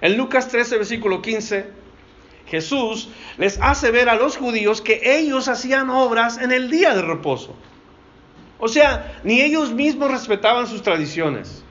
En 0.00 0.16
Lucas 0.16 0.48
13, 0.48 0.78
versículo 0.78 1.22
15, 1.22 1.70
Jesús 2.48 3.10
les 3.38 3.60
hace 3.62 3.92
ver 3.92 4.08
a 4.08 4.16
los 4.16 4.36
judíos 4.36 4.80
que 4.80 5.00
ellos 5.04 5.46
hacían 5.46 5.88
obras 5.88 6.36
en 6.38 6.50
el 6.50 6.68
día 6.68 6.96
de 6.96 7.02
reposo. 7.02 7.54
O 8.58 8.66
sea, 8.66 9.20
ni 9.22 9.40
ellos 9.40 9.72
mismos 9.72 10.10
respetaban 10.10 10.66
sus 10.66 10.82
tradiciones. 10.82 11.62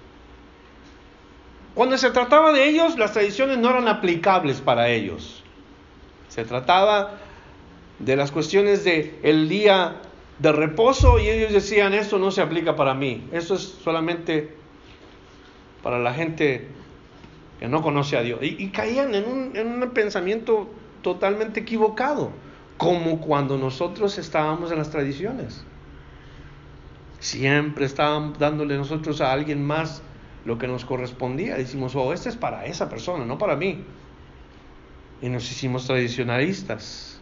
Cuando 1.73 1.97
se 1.97 2.11
trataba 2.11 2.53
de 2.53 2.69
ellos, 2.69 2.97
las 2.97 3.11
tradiciones 3.11 3.57
no 3.57 3.71
eran 3.71 3.89
aplicables 3.89 4.61
para 4.61 4.87
ellos. 4.87 5.43
Se 6.29 6.45
trataba 6.45 7.19
de 7.99 8.15
las 8.15 8.31
cuestiones 8.31 8.83
de 8.83 9.19
el 9.23 9.47
día 9.49 10.01
de 10.39 10.51
reposo 10.51 11.19
y 11.19 11.29
ellos 11.29 11.53
decían, 11.53 11.93
esto 11.93 12.17
no 12.17 12.31
se 12.31 12.41
aplica 12.41 12.75
para 12.75 12.93
mí, 12.93 13.27
eso 13.31 13.55
es 13.55 13.61
solamente 13.61 14.55
para 15.81 15.99
la 15.99 16.13
gente 16.13 16.67
que 17.59 17.67
no 17.67 17.81
conoce 17.81 18.17
a 18.17 18.21
Dios. 18.21 18.39
Y, 18.41 18.69
caían 18.69 19.15
en 19.15 19.25
un, 19.25 19.55
en 19.55 19.81
un 19.81 19.89
pensamiento 19.91 20.69
totalmente 21.01 21.61
equivocado, 21.61 22.31
como 22.77 23.21
cuando 23.21 23.57
nosotros 23.57 24.17
estábamos 24.17 24.71
en 24.71 24.79
las 24.79 24.89
tradiciones. 24.89 25.63
Siempre 27.19 27.85
estábamos 27.85 28.37
dándole 28.37 28.77
nosotros 28.77 29.21
a 29.21 29.31
alguien 29.31 29.65
más 29.65 30.01
lo 30.45 30.57
que 30.57 30.67
nos 30.67 30.85
correspondía. 30.85 31.55
Decimos, 31.55 31.95
oh, 31.95 32.13
este 32.13 32.29
es 32.29 32.35
para 32.35 32.65
esa 32.65 32.89
persona, 32.89 33.25
no 33.25 33.37
para 33.37 33.55
mí. 33.55 33.83
Y 35.21 35.29
nos 35.29 35.49
hicimos 35.51 35.87
tradicionalistas. 35.87 37.14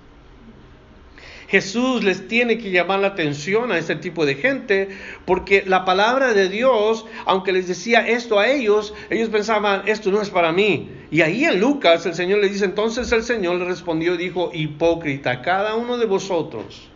Jesús 1.53 2.03
les 2.03 2.27
tiene 2.27 2.57
que 2.57 2.71
llamar 2.71 2.99
la 3.01 3.09
atención 3.09 3.71
a 3.71 3.77
este 3.77 3.95
tipo 3.95 4.25
de 4.25 4.33
gente, 4.33 4.89
porque 5.23 5.63
la 5.67 5.85
palabra 5.85 6.33
de 6.33 6.49
Dios, 6.49 7.05
aunque 7.25 7.51
les 7.51 7.67
decía 7.67 8.07
esto 8.07 8.39
a 8.39 8.47
ellos, 8.47 8.95
ellos 9.11 9.29
pensaban, 9.29 9.83
esto 9.85 10.09
no 10.09 10.19
es 10.19 10.31
para 10.31 10.51
mí. 10.51 10.89
Y 11.11 11.21
ahí 11.21 11.45
en 11.45 11.59
Lucas 11.59 12.07
el 12.07 12.15
Señor 12.15 12.39
les 12.39 12.53
dice, 12.53 12.65
entonces 12.65 13.11
el 13.11 13.21
Señor 13.21 13.57
le 13.57 13.65
respondió 13.65 14.15
y 14.15 14.17
dijo, 14.17 14.49
hipócrita, 14.51 15.43
cada 15.43 15.75
uno 15.75 15.99
de 15.99 16.07
vosotros 16.07 16.89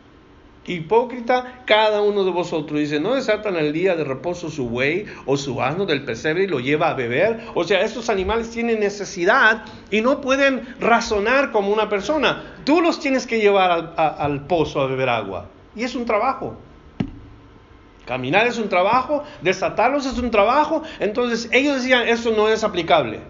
Hipócrita 0.67 1.61
cada 1.65 2.01
uno 2.01 2.25
de 2.25 2.31
vosotros. 2.31 2.79
Dice, 2.79 2.99
¿no 2.99 3.15
desatan 3.15 3.55
el 3.55 3.71
día 3.71 3.95
de 3.95 4.03
reposo 4.03 4.49
su 4.49 4.67
buey 4.67 5.05
o 5.25 5.37
su 5.37 5.61
asno 5.61 5.85
del 5.85 6.03
pesebre 6.03 6.43
y 6.43 6.47
lo 6.47 6.59
lleva 6.59 6.89
a 6.89 6.93
beber? 6.93 7.39
O 7.55 7.63
sea, 7.63 7.81
estos 7.81 8.09
animales 8.09 8.49
tienen 8.51 8.81
necesidad 8.81 9.63
y 9.89 10.01
no 10.01 10.19
pueden 10.19 10.75
razonar 10.79 11.51
como 11.51 11.71
una 11.71 11.87
persona. 11.87 12.57
Tú 12.65 12.81
los 12.81 12.99
tienes 12.99 13.25
que 13.25 13.39
llevar 13.39 13.93
al, 13.97 14.45
pozo 14.45 14.81
a 14.81 14.87
beber 14.87 15.07
agua. 15.07 15.47
Y 15.73 15.83
es 15.83 15.95
un 15.95 16.05
trabajo. 16.05 16.57
Caminar 18.05 18.47
es 18.47 18.57
un 18.57 18.67
trabajo, 18.67 19.23
desatarlos 19.41 20.05
es 20.05 20.17
un 20.17 20.31
trabajo. 20.31 20.83
Entonces 20.99 21.49
ellos 21.53 21.77
decían, 21.77 22.07
eso 22.07 22.31
no 22.31 22.49
es 22.49 22.63
aplicable. 22.65 23.21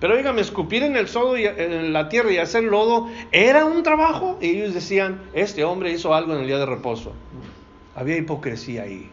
Pero 0.00 0.16
dígame, 0.16 0.40
escupir 0.40 0.82
en 0.82 0.96
el 0.96 1.08
sodo 1.08 1.36
y 1.36 1.44
en 1.44 1.92
la 1.92 2.08
tierra 2.08 2.32
y 2.32 2.38
hacer 2.38 2.64
lodo 2.64 3.10
era 3.32 3.66
un 3.66 3.82
trabajo. 3.82 4.38
Y 4.40 4.48
ellos 4.48 4.72
decían, 4.72 5.20
este 5.34 5.62
hombre 5.62 5.92
hizo 5.92 6.14
algo 6.14 6.32
en 6.34 6.40
el 6.40 6.46
día 6.46 6.58
de 6.58 6.64
reposo. 6.64 7.12
Había 7.94 8.16
hipocresía 8.16 8.84
ahí. 8.84 9.10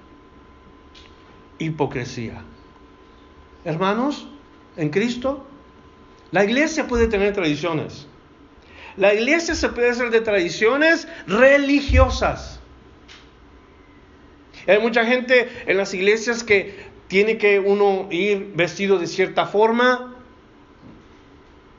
Hipocresía. 1.59 2.41
Hermanos, 3.65 4.29
en 4.77 4.89
Cristo, 4.89 5.45
la 6.31 6.45
iglesia 6.45 6.87
puede 6.87 7.07
tener 7.07 7.33
tradiciones. 7.33 8.07
La 8.95 9.13
iglesia 9.13 9.55
se 9.55 9.67
puede 9.69 9.89
hacer 9.89 10.09
de 10.09 10.21
tradiciones 10.21 11.05
religiosas. 11.27 12.61
Hay 14.67 14.79
mucha 14.79 15.05
gente 15.05 15.49
en 15.65 15.77
las 15.77 15.93
iglesias 15.93 16.45
que 16.45 16.87
tiene 17.07 17.37
que 17.37 17.59
uno 17.59 18.07
ir 18.09 18.53
vestido 18.55 18.99
de 18.99 19.07
cierta 19.07 19.45
forma 19.45 20.16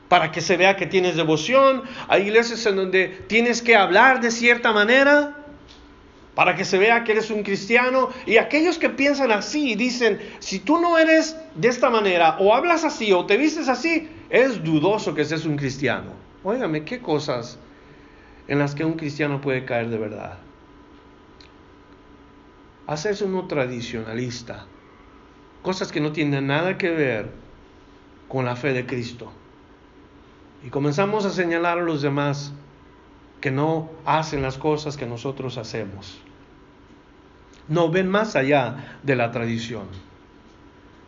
para 0.09 0.31
que 0.31 0.41
se 0.41 0.57
vea 0.57 0.75
que 0.75 0.87
tienes 0.87 1.15
devoción. 1.15 1.83
Hay 2.09 2.23
iglesias 2.23 2.65
en 2.65 2.75
donde 2.75 3.07
tienes 3.27 3.61
que 3.61 3.75
hablar 3.75 4.19
de 4.19 4.31
cierta 4.31 4.73
manera 4.73 5.35
para 6.35 6.55
que 6.55 6.65
se 6.65 6.77
vea 6.77 7.03
que 7.03 7.11
eres 7.13 7.29
un 7.31 7.43
cristiano. 7.43 8.09
Y 8.25 8.37
aquellos 8.37 8.77
que 8.77 8.89
piensan 8.89 9.31
así 9.31 9.75
dicen, 9.75 10.19
si 10.39 10.59
tú 10.59 10.79
no 10.79 10.97
eres 10.97 11.37
de 11.55 11.67
esta 11.67 11.89
manera, 11.89 12.37
o 12.39 12.53
hablas 12.53 12.83
así, 12.83 13.13
o 13.13 13.25
te 13.25 13.37
vistes 13.37 13.69
así, 13.69 14.09
es 14.29 14.63
dudoso 14.63 15.13
que 15.13 15.25
seas 15.25 15.45
un 15.45 15.57
cristiano. 15.57 16.11
Óigame, 16.43 16.83
qué 16.85 16.99
cosas 16.99 17.59
en 18.47 18.57
las 18.57 18.73
que 18.73 18.83
un 18.85 18.93
cristiano 18.93 19.41
puede 19.41 19.65
caer 19.65 19.89
de 19.89 19.97
verdad. 19.97 20.39
Hacerse 22.87 23.25
uno 23.25 23.45
tradicionalista. 23.47 24.65
Cosas 25.61 25.91
que 25.91 25.99
no 25.99 26.13
tienen 26.13 26.47
nada 26.47 26.77
que 26.77 26.89
ver 26.89 27.29
con 28.27 28.45
la 28.45 28.55
fe 28.55 28.73
de 28.73 28.85
Cristo. 28.85 29.31
Y 30.65 30.69
comenzamos 30.69 31.25
a 31.25 31.29
señalar 31.29 31.77
a 31.79 31.81
los 31.81 32.01
demás 32.01 32.53
que 33.41 33.51
no 33.51 33.89
hacen 34.05 34.41
las 34.41 34.57
cosas 34.57 34.97
que 34.97 35.05
nosotros 35.05 35.57
hacemos 35.57 36.19
no 37.69 37.89
ven 37.89 38.09
más 38.09 38.35
allá 38.35 38.97
de 39.03 39.15
la 39.15 39.31
tradición. 39.31 39.83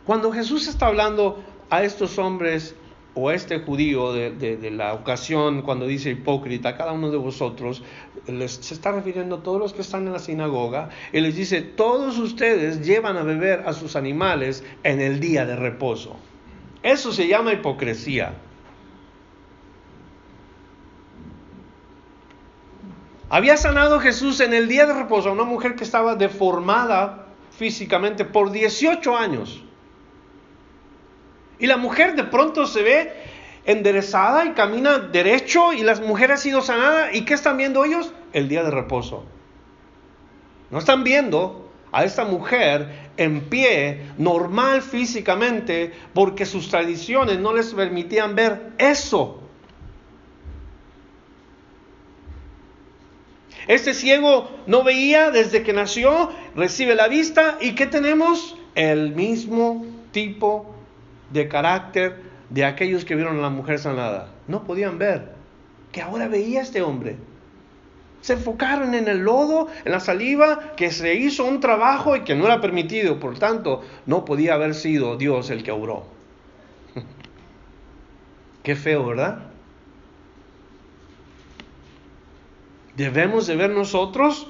Cuando 0.06 0.32
Jesús 0.32 0.68
está 0.68 0.86
hablando 0.86 1.42
a 1.68 1.82
estos 1.82 2.18
hombres 2.18 2.74
o 3.14 3.28
a 3.28 3.34
este 3.34 3.58
judío 3.58 4.12
de, 4.12 4.70
la 4.70 4.94
ocasión, 4.94 5.62
cuando 5.62 5.86
dice 5.86 6.10
hipócrita, 6.10 6.76
cada 6.76 6.92
uno 6.92 7.10
de 7.10 7.18
vosotros, 7.18 7.82
se 8.24 8.74
está 8.74 8.92
refiriendo 8.92 9.36
a 9.36 9.42
todos 9.42 9.60
los 9.60 9.74
que 9.74 9.82
están 9.82 10.06
en 10.06 10.14
la 10.14 10.18
sinagoga, 10.18 10.88
y 11.12 11.20
les 11.20 11.36
dice, 11.36 11.60
todos 11.60 12.18
ustedes 12.18 12.86
llevan 12.86 13.18
a 13.18 13.22
beber 13.22 13.64
a 13.66 13.74
sus 13.74 13.96
animales 13.96 14.64
en 14.82 15.00
el 15.00 15.20
día 15.20 15.44
de 15.44 15.56
reposo. 15.56 16.16
Eso 16.82 17.12
se 17.12 17.28
llama 17.28 17.52
hipocresía. 17.52 18.34
Había 23.32 23.56
sanado 23.56 23.98
Jesús 23.98 24.40
en 24.40 24.52
el 24.52 24.68
día 24.68 24.84
de 24.84 24.92
reposo 24.92 25.30
a 25.30 25.32
una 25.32 25.44
mujer 25.44 25.74
que 25.74 25.84
estaba 25.84 26.16
deformada 26.16 27.28
físicamente 27.56 28.26
por 28.26 28.52
18 28.52 29.16
años. 29.16 29.64
Y 31.58 31.66
la 31.66 31.78
mujer 31.78 32.14
de 32.14 32.24
pronto 32.24 32.66
se 32.66 32.82
ve 32.82 33.12
enderezada 33.64 34.44
y 34.44 34.50
camina 34.50 34.98
derecho 34.98 35.72
y 35.72 35.82
la 35.82 35.94
mujer 35.94 36.30
ha 36.32 36.36
sido 36.36 36.60
sanada. 36.60 37.14
¿Y 37.14 37.24
qué 37.24 37.32
están 37.32 37.56
viendo 37.56 37.86
ellos? 37.86 38.12
El 38.34 38.50
día 38.50 38.62
de 38.64 38.70
reposo. 38.70 39.24
No 40.70 40.78
están 40.78 41.02
viendo 41.02 41.72
a 41.90 42.04
esta 42.04 42.26
mujer 42.26 43.12
en 43.16 43.48
pie, 43.48 44.10
normal 44.18 44.82
físicamente, 44.82 45.90
porque 46.12 46.44
sus 46.44 46.68
tradiciones 46.68 47.38
no 47.38 47.54
les 47.54 47.72
permitían 47.72 48.34
ver 48.34 48.72
eso. 48.76 49.41
Este 53.68 53.94
ciego 53.94 54.50
no 54.66 54.82
veía 54.82 55.30
desde 55.30 55.62
que 55.62 55.72
nació, 55.72 56.30
recibe 56.56 56.94
la 56.94 57.08
vista 57.08 57.58
y 57.60 57.74
¿qué 57.74 57.86
tenemos? 57.86 58.56
El 58.74 59.14
mismo 59.14 59.84
tipo 60.12 60.74
de 61.30 61.48
carácter 61.48 62.22
de 62.50 62.64
aquellos 62.64 63.04
que 63.04 63.14
vieron 63.14 63.38
a 63.38 63.42
la 63.42 63.50
mujer 63.50 63.78
sanada. 63.78 64.28
No 64.48 64.64
podían 64.64 64.98
ver 64.98 65.32
que 65.92 66.02
ahora 66.02 66.28
veía 66.28 66.62
este 66.62 66.82
hombre. 66.82 67.16
Se 68.20 68.34
enfocaron 68.34 68.94
en 68.94 69.08
el 69.08 69.18
lodo, 69.18 69.68
en 69.84 69.92
la 69.92 70.00
saliva, 70.00 70.74
que 70.76 70.90
se 70.90 71.14
hizo 71.14 71.44
un 71.44 71.60
trabajo 71.60 72.16
y 72.16 72.22
que 72.22 72.34
no 72.34 72.46
era 72.46 72.60
permitido. 72.60 73.18
Por 73.18 73.38
tanto, 73.38 73.82
no 74.06 74.24
podía 74.24 74.54
haber 74.54 74.74
sido 74.74 75.16
Dios 75.16 75.50
el 75.50 75.62
que 75.62 75.72
obró. 75.72 76.06
Qué 78.62 78.76
feo, 78.76 79.06
¿verdad? 79.06 79.51
Debemos 82.96 83.46
de 83.46 83.56
ver 83.56 83.70
nosotros 83.70 84.46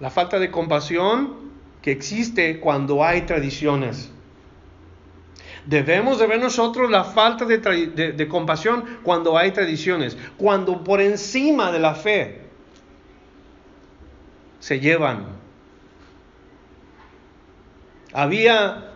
la 0.00 0.10
falta 0.10 0.38
de 0.38 0.50
compasión 0.50 1.50
que 1.82 1.92
existe 1.92 2.60
cuando 2.60 3.04
hay 3.04 3.22
tradiciones. 3.22 4.10
Debemos 5.66 6.18
de 6.18 6.26
ver 6.26 6.40
nosotros 6.40 6.90
la 6.90 7.04
falta 7.04 7.44
de, 7.44 8.28
compasión 8.28 9.00
cuando 9.02 9.36
hay 9.36 9.50
tradiciones, 9.50 10.16
cuando 10.38 10.82
por 10.82 11.00
encima 11.00 11.70
de 11.70 11.78
la 11.78 11.94
fe 11.94 12.40
se 14.58 14.80
llevan. 14.80 15.26
Había 18.12 18.90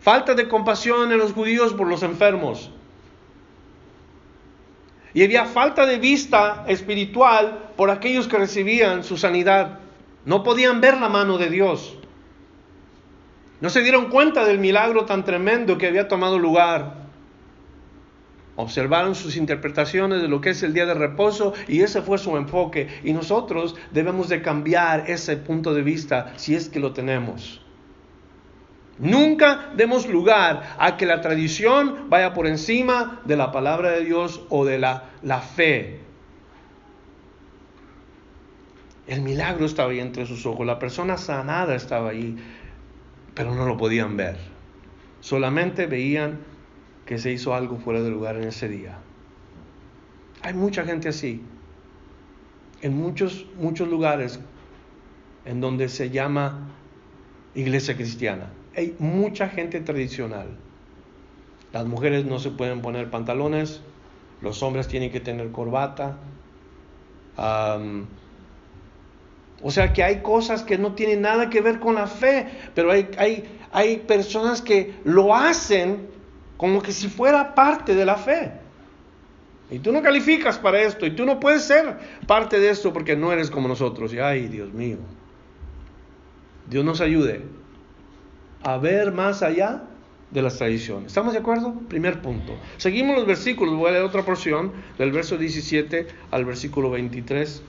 falta 0.00 0.34
de 0.34 0.48
compasión 0.48 1.12
en 1.12 1.18
los 1.18 1.32
judíos 1.32 1.72
por 1.72 1.86
los 1.86 2.02
enfermos. 2.02 2.70
Y 5.14 5.24
había 5.24 5.46
falta 5.46 5.86
de 5.86 5.98
vista 5.98 6.64
espiritual 6.68 7.70
por 7.76 7.90
aquellos 7.90 8.28
que 8.28 8.38
recibían 8.38 9.04
su 9.04 9.16
sanidad. 9.16 9.80
No 10.24 10.42
podían 10.42 10.80
ver 10.80 10.98
la 10.98 11.08
mano 11.08 11.38
de 11.38 11.48
Dios. 11.48 11.96
No 13.60 13.70
se 13.70 13.82
dieron 13.82 14.10
cuenta 14.10 14.44
del 14.44 14.58
milagro 14.58 15.04
tan 15.04 15.24
tremendo 15.24 15.78
que 15.78 15.88
había 15.88 16.06
tomado 16.06 16.38
lugar. 16.38 17.08
Observaron 18.56 19.14
sus 19.14 19.36
interpretaciones 19.36 20.20
de 20.20 20.28
lo 20.28 20.40
que 20.40 20.50
es 20.50 20.62
el 20.62 20.74
día 20.74 20.84
de 20.84 20.94
reposo 20.94 21.54
y 21.68 21.82
ese 21.82 22.02
fue 22.02 22.18
su 22.18 22.36
enfoque. 22.36 22.88
Y 23.04 23.12
nosotros 23.12 23.76
debemos 23.92 24.28
de 24.28 24.42
cambiar 24.42 25.08
ese 25.08 25.36
punto 25.36 25.74
de 25.74 25.82
vista 25.82 26.32
si 26.36 26.54
es 26.54 26.68
que 26.68 26.80
lo 26.80 26.92
tenemos. 26.92 27.60
Nunca 28.98 29.70
demos 29.76 30.08
lugar 30.08 30.76
a 30.78 30.96
que 30.96 31.06
la 31.06 31.20
tradición 31.20 32.08
vaya 32.08 32.34
por 32.34 32.46
encima 32.46 33.20
de 33.24 33.36
la 33.36 33.52
palabra 33.52 33.92
de 33.92 34.04
Dios 34.04 34.42
o 34.48 34.64
de 34.64 34.78
la, 34.78 35.10
la 35.22 35.40
fe. 35.40 36.00
El 39.06 39.22
milagro 39.22 39.66
estaba 39.66 39.90
ahí 39.90 40.00
entre 40.00 40.26
sus 40.26 40.44
ojos, 40.46 40.66
la 40.66 40.78
persona 40.78 41.16
sanada 41.16 41.76
estaba 41.76 42.10
ahí, 42.10 42.36
pero 43.34 43.54
no 43.54 43.66
lo 43.66 43.76
podían 43.76 44.16
ver. 44.16 44.36
Solamente 45.20 45.86
veían 45.86 46.40
que 47.06 47.18
se 47.18 47.32
hizo 47.32 47.54
algo 47.54 47.78
fuera 47.78 48.02
de 48.02 48.10
lugar 48.10 48.36
en 48.36 48.48
ese 48.48 48.68
día. 48.68 48.98
Hay 50.42 50.54
mucha 50.54 50.84
gente 50.84 51.08
así. 51.08 51.42
En 52.82 52.96
muchos, 52.96 53.46
muchos 53.56 53.88
lugares 53.88 54.40
en 55.44 55.60
donde 55.60 55.88
se 55.88 56.10
llama 56.10 56.68
iglesia 57.54 57.96
cristiana 57.96 58.50
hay 58.78 58.94
mucha 59.00 59.48
gente 59.48 59.80
tradicional. 59.80 60.46
Las 61.72 61.84
mujeres 61.86 62.24
no 62.24 62.38
se 62.38 62.50
pueden 62.50 62.80
poner 62.80 63.10
pantalones, 63.10 63.80
los 64.40 64.62
hombres 64.62 64.86
tienen 64.86 65.10
que 65.10 65.18
tener 65.18 65.50
corbata. 65.50 66.16
o 69.60 69.70
sea 69.70 69.92
que 69.92 70.04
hay 70.04 70.22
cosas 70.22 70.62
que 70.62 70.78
no 70.78 70.94
tienen 70.94 71.22
nada 71.22 71.50
que 71.50 71.60
ver 71.60 71.80
con 71.80 71.96
la 71.96 72.06
fe, 72.06 72.46
pero 72.74 72.92
hay, 72.92 73.08
hay, 73.18 73.44
hay 73.72 73.96
personas 73.96 74.62
que 74.62 74.94
lo 75.04 75.34
hacen 75.34 76.06
como 76.56 76.80
que 76.80 76.92
si 76.92 77.08
fuera 77.08 77.56
parte 77.56 77.96
de 77.96 78.06
la 78.06 78.14
fe. 78.14 78.52
Y 79.70 79.80
tú 79.80 79.90
no 79.92 80.02
calificas 80.02 80.56
para 80.56 80.80
esto, 80.80 81.04
y 81.04 81.10
tú 81.10 81.26
no 81.26 81.40
puedes 81.40 81.64
ser 81.64 81.98
parte 82.28 82.60
de 82.60 82.70
esto 82.70 82.92
porque 82.92 83.16
no 83.16 83.32
eres 83.32 83.50
como 83.50 83.66
nosotros. 83.66 84.14
Y 84.14 84.20
ay, 84.20 84.46
Dios 84.46 84.72
mío, 84.72 84.98
Dios 86.70 86.84
nos 86.84 87.00
ayude 87.00 87.57
a 88.62 88.78
ver 88.78 89.12
más 89.12 89.42
allá 89.42 89.84
de 90.30 90.42
las 90.42 90.58
tradiciones. 90.58 91.08
¿Estamos 91.08 91.32
de 91.32 91.38
acuerdo? 91.38 91.74
Primer 91.88 92.20
punto. 92.20 92.54
Seguimos 92.76 93.16
los 93.16 93.26
versículos, 93.26 93.76
voy 93.76 93.88
a 93.88 93.92
leer 93.92 94.04
otra 94.04 94.24
porción 94.24 94.72
del 94.98 95.12
verso 95.12 95.38
17 95.38 96.06
al 96.30 96.44
versículo 96.44 96.90
23. 96.90 97.62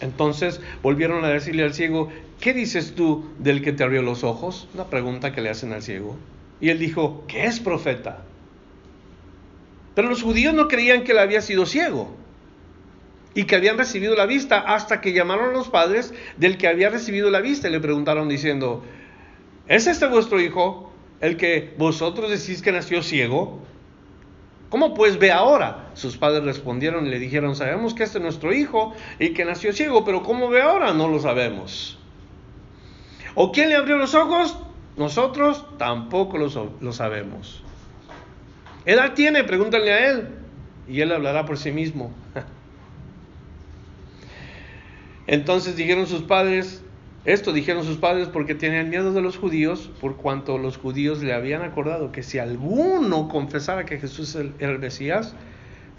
Entonces 0.00 0.60
volvieron 0.82 1.24
a 1.24 1.28
decirle 1.28 1.62
al 1.62 1.72
ciego, 1.72 2.10
¿qué 2.40 2.52
dices 2.52 2.94
tú 2.94 3.30
del 3.38 3.62
que 3.62 3.72
te 3.72 3.84
abrió 3.84 4.02
los 4.02 4.22
ojos? 4.22 4.68
Una 4.74 4.84
pregunta 4.84 5.32
que 5.32 5.40
le 5.40 5.50
hacen 5.50 5.72
al 5.72 5.82
ciego. 5.82 6.16
Y 6.60 6.68
él 6.68 6.78
dijo, 6.78 7.24
¿qué 7.26 7.46
es 7.46 7.60
profeta? 7.60 8.22
Pero 9.94 10.08
los 10.08 10.22
judíos 10.22 10.54
no 10.54 10.68
creían 10.68 11.04
que 11.04 11.12
él 11.12 11.18
había 11.18 11.40
sido 11.40 11.66
ciego 11.66 12.14
y 13.34 13.44
que 13.44 13.56
habían 13.56 13.78
recibido 13.78 14.14
la 14.14 14.26
vista 14.26 14.58
hasta 14.58 15.00
que 15.00 15.12
llamaron 15.12 15.50
a 15.50 15.52
los 15.52 15.68
padres 15.68 16.12
del 16.36 16.58
que 16.58 16.68
había 16.68 16.90
recibido 16.90 17.30
la 17.30 17.40
vista 17.40 17.68
y 17.68 17.72
le 17.72 17.80
preguntaron 17.80 18.28
diciendo, 18.28 18.84
¿Es 19.66 19.86
este 19.86 20.06
vuestro 20.06 20.40
hijo 20.40 20.90
el 21.20 21.36
que 21.36 21.74
vosotros 21.78 22.30
decís 22.30 22.62
que 22.62 22.72
nació 22.72 23.02
ciego? 23.02 23.60
¿Cómo 24.68 24.92
pues 24.92 25.18
ve 25.18 25.30
ahora? 25.30 25.90
Sus 25.94 26.16
padres 26.16 26.44
respondieron 26.44 27.06
y 27.06 27.10
le 27.10 27.18
dijeron, 27.18 27.54
sabemos 27.56 27.94
que 27.94 28.02
este 28.02 28.18
es 28.18 28.24
nuestro 28.24 28.52
hijo 28.52 28.92
y 29.18 29.30
que 29.30 29.44
nació 29.44 29.72
ciego, 29.72 30.04
pero 30.04 30.22
¿cómo 30.22 30.48
ve 30.48 30.60
ahora? 30.60 30.92
No 30.92 31.08
lo 31.08 31.20
sabemos. 31.20 31.98
¿O 33.34 33.52
quién 33.52 33.68
le 33.68 33.76
abrió 33.76 33.96
los 33.96 34.14
ojos? 34.14 34.58
Nosotros 34.96 35.64
tampoco 35.78 36.38
lo, 36.38 36.72
lo 36.80 36.92
sabemos. 36.92 37.62
¿Edad 38.84 39.14
tiene? 39.14 39.44
Pregúntale 39.44 39.92
a 39.92 40.10
él 40.10 40.28
y 40.88 41.00
él 41.00 41.10
hablará 41.12 41.46
por 41.46 41.56
sí 41.56 41.72
mismo. 41.72 42.12
Entonces 45.26 45.76
dijeron 45.76 46.06
sus 46.06 46.22
padres, 46.22 46.83
esto 47.24 47.52
dijeron 47.52 47.84
sus 47.84 47.96
padres 47.96 48.28
porque 48.28 48.54
tenían 48.54 48.90
miedo 48.90 49.12
de 49.12 49.22
los 49.22 49.38
judíos, 49.38 49.90
por 50.00 50.16
cuanto 50.16 50.58
los 50.58 50.76
judíos 50.76 51.22
le 51.22 51.32
habían 51.32 51.62
acordado 51.62 52.12
que 52.12 52.22
si 52.22 52.38
alguno 52.38 53.28
confesara 53.28 53.86
que 53.86 53.98
Jesús 53.98 54.34
era 54.34 54.72
el 54.72 54.78
Mesías, 54.78 55.34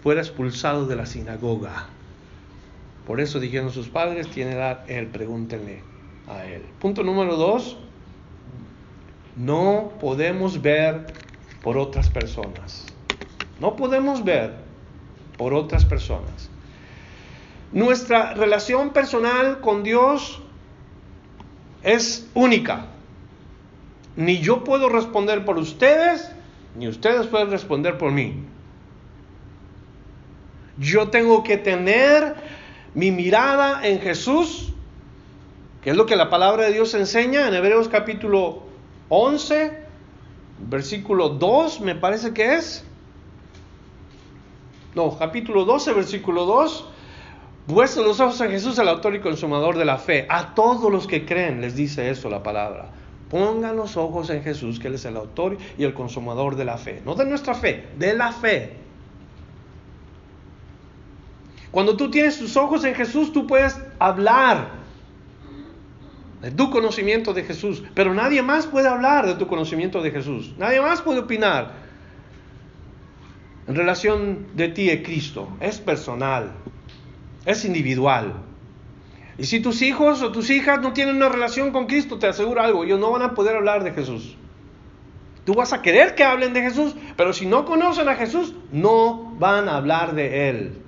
fuera 0.02 0.20
expulsado 0.20 0.86
de 0.86 0.94
la 0.94 1.04
sinagoga. 1.04 1.86
Por 3.06 3.20
eso 3.20 3.40
dijeron 3.40 3.70
sus 3.70 3.88
padres, 3.88 4.28
tiene 4.28 4.52
edad 4.52 4.88
él, 4.88 5.08
pregúntenle 5.08 5.82
a 6.28 6.44
él. 6.44 6.62
Punto 6.78 7.02
número 7.02 7.36
dos, 7.36 7.76
no 9.34 9.92
podemos 10.00 10.62
ver 10.62 11.06
por 11.60 11.76
otras 11.76 12.08
personas. 12.08 12.86
No 13.60 13.74
podemos 13.74 14.22
ver 14.22 14.54
por 15.36 15.54
otras 15.54 15.84
personas. 15.84 16.50
Nuestra 17.72 18.34
relación 18.34 18.90
personal 18.90 19.60
con 19.60 19.82
Dios 19.82 20.42
es 21.86 22.28
única. 22.34 22.86
Ni 24.16 24.40
yo 24.40 24.64
puedo 24.64 24.88
responder 24.88 25.44
por 25.44 25.56
ustedes, 25.56 26.28
ni 26.76 26.88
ustedes 26.88 27.28
pueden 27.28 27.50
responder 27.50 27.96
por 27.96 28.10
mí. 28.10 28.42
Yo 30.78 31.08
tengo 31.08 31.44
que 31.44 31.56
tener 31.56 32.34
mi 32.92 33.12
mirada 33.12 33.86
en 33.86 34.00
Jesús, 34.00 34.72
que 35.80 35.90
es 35.90 35.96
lo 35.96 36.06
que 36.06 36.16
la 36.16 36.28
palabra 36.28 36.64
de 36.64 36.72
Dios 36.72 36.92
enseña 36.94 37.46
en 37.46 37.54
Hebreos 37.54 37.88
capítulo 37.88 38.64
11, 39.08 39.78
versículo 40.68 41.28
2, 41.28 41.82
me 41.82 41.94
parece 41.94 42.34
que 42.34 42.56
es. 42.56 42.84
No, 44.96 45.16
capítulo 45.16 45.64
12, 45.64 45.92
versículo 45.92 46.46
2. 46.46 46.95
Vuestros 47.66 48.06
los 48.06 48.20
ojos 48.20 48.40
a 48.40 48.48
Jesús, 48.48 48.78
el 48.78 48.88
autor 48.88 49.16
y 49.16 49.20
consumador 49.20 49.76
de 49.76 49.84
la 49.84 49.98
fe. 49.98 50.26
A 50.28 50.54
todos 50.54 50.90
los 50.92 51.06
que 51.06 51.26
creen 51.26 51.60
les 51.60 51.74
dice 51.74 52.08
eso 52.10 52.30
la 52.30 52.42
palabra. 52.42 52.90
Pongan 53.28 53.76
los 53.76 53.96
ojos 53.96 54.30
en 54.30 54.44
Jesús, 54.44 54.78
que 54.78 54.86
Él 54.86 54.94
es 54.94 55.04
el 55.04 55.16
autor 55.16 55.58
y 55.76 55.82
el 55.82 55.92
consumador 55.92 56.54
de 56.54 56.64
la 56.64 56.78
fe. 56.78 57.02
No 57.04 57.16
de 57.16 57.24
nuestra 57.24 57.54
fe, 57.54 57.88
de 57.98 58.14
la 58.14 58.30
fe. 58.30 58.76
Cuando 61.72 61.96
tú 61.96 62.08
tienes 62.08 62.38
tus 62.38 62.56
ojos 62.56 62.84
en 62.84 62.94
Jesús, 62.94 63.32
tú 63.32 63.48
puedes 63.48 63.80
hablar 63.98 64.68
de 66.40 66.52
tu 66.52 66.70
conocimiento 66.70 67.34
de 67.34 67.42
Jesús, 67.42 67.82
pero 67.94 68.14
nadie 68.14 68.42
más 68.42 68.66
puede 68.66 68.86
hablar 68.86 69.26
de 69.26 69.34
tu 69.34 69.48
conocimiento 69.48 70.00
de 70.02 70.12
Jesús. 70.12 70.54
Nadie 70.56 70.80
más 70.80 71.02
puede 71.02 71.18
opinar 71.18 71.72
en 73.66 73.74
relación 73.74 74.46
de 74.54 74.68
ti 74.68 74.88
y 74.88 75.02
Cristo. 75.02 75.48
Es 75.60 75.78
personal 75.78 76.52
es 77.46 77.64
individual. 77.64 78.34
Y 79.38 79.44
si 79.46 79.60
tus 79.60 79.80
hijos 79.80 80.20
o 80.22 80.32
tus 80.32 80.50
hijas 80.50 80.80
no 80.80 80.92
tienen 80.92 81.16
una 81.16 81.28
relación 81.28 81.70
con 81.70 81.86
Cristo, 81.86 82.18
te 82.18 82.26
aseguro 82.26 82.60
algo, 82.60 82.84
ellos 82.84 83.00
no 83.00 83.10
van 83.10 83.22
a 83.22 83.34
poder 83.34 83.56
hablar 83.56 83.84
de 83.84 83.92
Jesús. 83.92 84.36
Tú 85.44 85.54
vas 85.54 85.72
a 85.72 85.80
querer 85.80 86.14
que 86.14 86.24
hablen 86.24 86.52
de 86.52 86.62
Jesús, 86.62 86.96
pero 87.16 87.32
si 87.32 87.46
no 87.46 87.64
conocen 87.64 88.08
a 88.08 88.16
Jesús, 88.16 88.54
no 88.72 89.34
van 89.38 89.68
a 89.68 89.76
hablar 89.76 90.14
de 90.14 90.50
Él. 90.50 90.78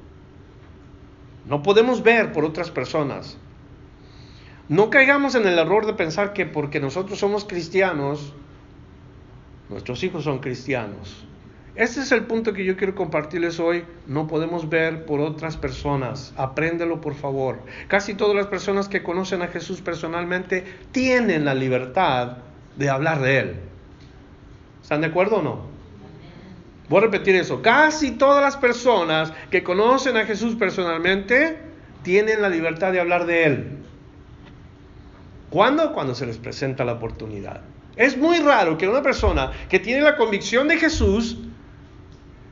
No 1.47 1.62
podemos 1.62 2.03
ver 2.03 2.33
por 2.33 2.44
otras 2.44 2.71
personas. 2.71 3.38
No 4.68 4.90
caigamos 4.90 5.35
en 5.35 5.47
el 5.47 5.59
error 5.59 5.87
de 5.87 5.94
pensar 5.94 6.33
que 6.33 6.44
porque 6.44 6.81
nosotros 6.81 7.18
somos 7.18 7.44
cristianos, 7.44 8.35
nuestros 9.68 10.03
hijos 10.03 10.25
son 10.25 10.40
cristianos. 10.40 11.25
Este 11.79 12.01
es 12.01 12.11
el 12.11 12.25
punto 12.25 12.55
que 12.55 12.64
yo 12.64 12.77
quiero 12.77 12.97
compartirles 12.97 13.61
hoy. 13.61 13.85
No 14.09 14.27
podemos 14.27 14.69
ver 14.69 15.07
por 15.07 15.21
otras 15.21 15.57
personas. 15.57 16.35
Apréndelo, 16.37 17.01
por 17.01 17.14
favor. 17.14 17.61
Casi 17.87 18.14
todas 18.14 18.35
las 18.35 18.49
personas 18.49 18.88
que 18.88 19.05
conocen 19.05 19.43
a 19.43 19.47
Jesús 19.47 19.81
personalmente 19.81 20.64
tienen 20.91 21.45
la 21.45 21.55
libertad 21.55 22.38
de 22.75 22.91
hablar 22.91 23.21
de 23.21 23.38
Él. 23.38 23.57
¿Están 24.83 25.03
de 25.03 25.07
acuerdo 25.07 25.37
o 25.37 25.43
no? 25.43 25.67
Voy 26.88 26.99
a 26.99 27.03
repetir 27.03 27.37
eso. 27.37 27.62
Casi 27.62 28.11
todas 28.11 28.43
las 28.43 28.57
personas 28.57 29.33
que 29.49 29.62
conocen 29.62 30.17
a 30.17 30.25
Jesús 30.25 30.57
personalmente 30.57 31.59
tienen 32.03 32.43
la 32.43 32.49
libertad 32.49 32.91
de 32.91 32.99
hablar 32.99 33.25
de 33.25 33.45
Él. 33.45 33.69
¿Cuándo? 35.49 35.93
Cuando 35.93 36.17
se 36.17 36.27
les 36.27 36.38
presenta 36.38 36.85
la 36.85 36.95
oportunidad. 36.95 37.61
Es 37.95 38.17
muy 38.17 38.41
raro 38.41 38.77
que 38.79 38.88
una 38.88 39.03
persona 39.03 39.53
que 39.69 39.79
tiene 39.79 40.03
la 40.03 40.17
convicción 40.17 40.67
de 40.67 40.77
Jesús 40.77 41.38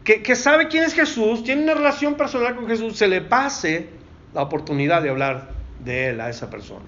que, 0.07 0.37
sabe 0.37 0.69
quién 0.69 0.85
es 0.85 0.95
Jesús, 0.95 1.43
tiene 1.43 1.65
una 1.65 1.75
relación 1.75 2.15
personal 2.15 2.55
con 2.55 2.69
Jesús, 2.69 2.97
se 2.97 3.09
le 3.09 3.23
pase 3.23 3.89
la 4.33 4.43
oportunidad 4.43 5.03
de 5.03 5.11
hablar 5.11 5.51
de 5.85 6.11
él 6.11 6.21
a 6.21 6.31
esa 6.31 6.49
persona. 6.49 6.87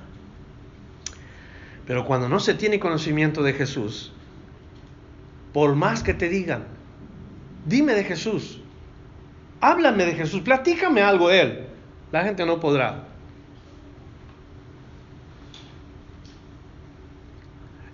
Pero 1.85 2.05
cuando 2.05 2.29
no 2.29 2.39
se 2.39 2.55
tiene 2.55 2.79
conocimiento 2.79 3.43
de 3.43 3.55
Jesús, 3.55 4.13
por 5.53 5.75
más 5.75 6.05
que 6.05 6.15
te 6.15 6.29
digan, 6.29 6.65
dime 7.67 7.95
de 7.95 8.05
Jesús, 8.05 8.61
háblame 9.61 10.05
de 10.07 10.15
Jesús, 10.15 10.43
platícame 10.43 11.03
algo 11.03 11.29
de 11.29 11.41
él, 11.41 11.67
la 12.13 12.23
gente 12.23 12.47
no 12.47 12.61
podrá. 12.61 13.03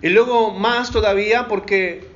Y 0.03 0.09
luego 0.09 0.51
más 0.51 0.91
todavía 0.91 1.47
porque 1.47 2.14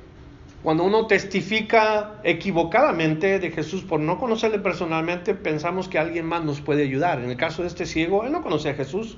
cuando 0.62 0.84
uno 0.84 1.06
testifica 1.06 2.20
equivocadamente 2.22 3.38
de 3.38 3.50
Jesús 3.50 3.82
por 3.82 3.98
no 3.98 4.18
conocerle 4.18 4.58
personalmente, 4.58 5.34
pensamos 5.34 5.88
que 5.88 5.98
alguien 5.98 6.26
más 6.26 6.44
nos 6.44 6.60
puede 6.60 6.82
ayudar. 6.82 7.20
En 7.20 7.30
el 7.30 7.36
caso 7.36 7.62
de 7.62 7.68
este 7.68 7.86
ciego, 7.86 8.24
él 8.24 8.32
no 8.32 8.42
conocía 8.42 8.72
a 8.72 8.74
Jesús. 8.74 9.16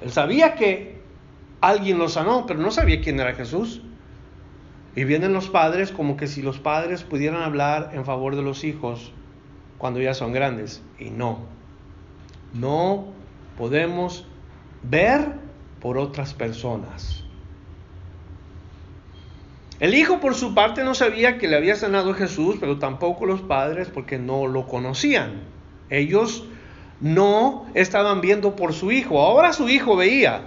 Él 0.00 0.10
sabía 0.10 0.54
que 0.54 1.00
alguien 1.60 1.98
lo 1.98 2.08
sanó, 2.08 2.44
pero 2.46 2.58
no 2.58 2.72
sabía 2.72 3.00
quién 3.00 3.20
era 3.20 3.34
Jesús. 3.34 3.82
Y 4.96 5.04
vienen 5.04 5.32
los 5.32 5.48
padres 5.48 5.92
como 5.92 6.16
que 6.16 6.26
si 6.26 6.42
los 6.42 6.58
padres 6.58 7.04
pudieran 7.04 7.42
hablar 7.42 7.90
en 7.94 8.04
favor 8.04 8.34
de 8.34 8.42
los 8.42 8.64
hijos 8.64 9.12
cuando 9.78 10.00
ya 10.00 10.12
son 10.12 10.32
grandes. 10.32 10.82
Y 10.98 11.10
no. 11.10 11.38
No 12.52 13.06
podemos 13.56 14.26
ver 14.82 15.34
por 15.80 15.98
otras 15.98 16.34
personas. 16.34 17.21
El 19.82 19.96
hijo 19.96 20.20
por 20.20 20.36
su 20.36 20.54
parte 20.54 20.84
no 20.84 20.94
sabía 20.94 21.38
que 21.38 21.48
le 21.48 21.56
había 21.56 21.74
sanado 21.74 22.14
Jesús, 22.14 22.54
pero 22.60 22.78
tampoco 22.78 23.26
los 23.26 23.40
padres 23.40 23.88
porque 23.92 24.16
no 24.16 24.46
lo 24.46 24.68
conocían. 24.68 25.40
Ellos 25.90 26.44
no 27.00 27.66
estaban 27.74 28.20
viendo 28.20 28.54
por 28.54 28.74
su 28.74 28.92
hijo, 28.92 29.20
ahora 29.20 29.52
su 29.52 29.68
hijo 29.68 29.96
veía. 29.96 30.42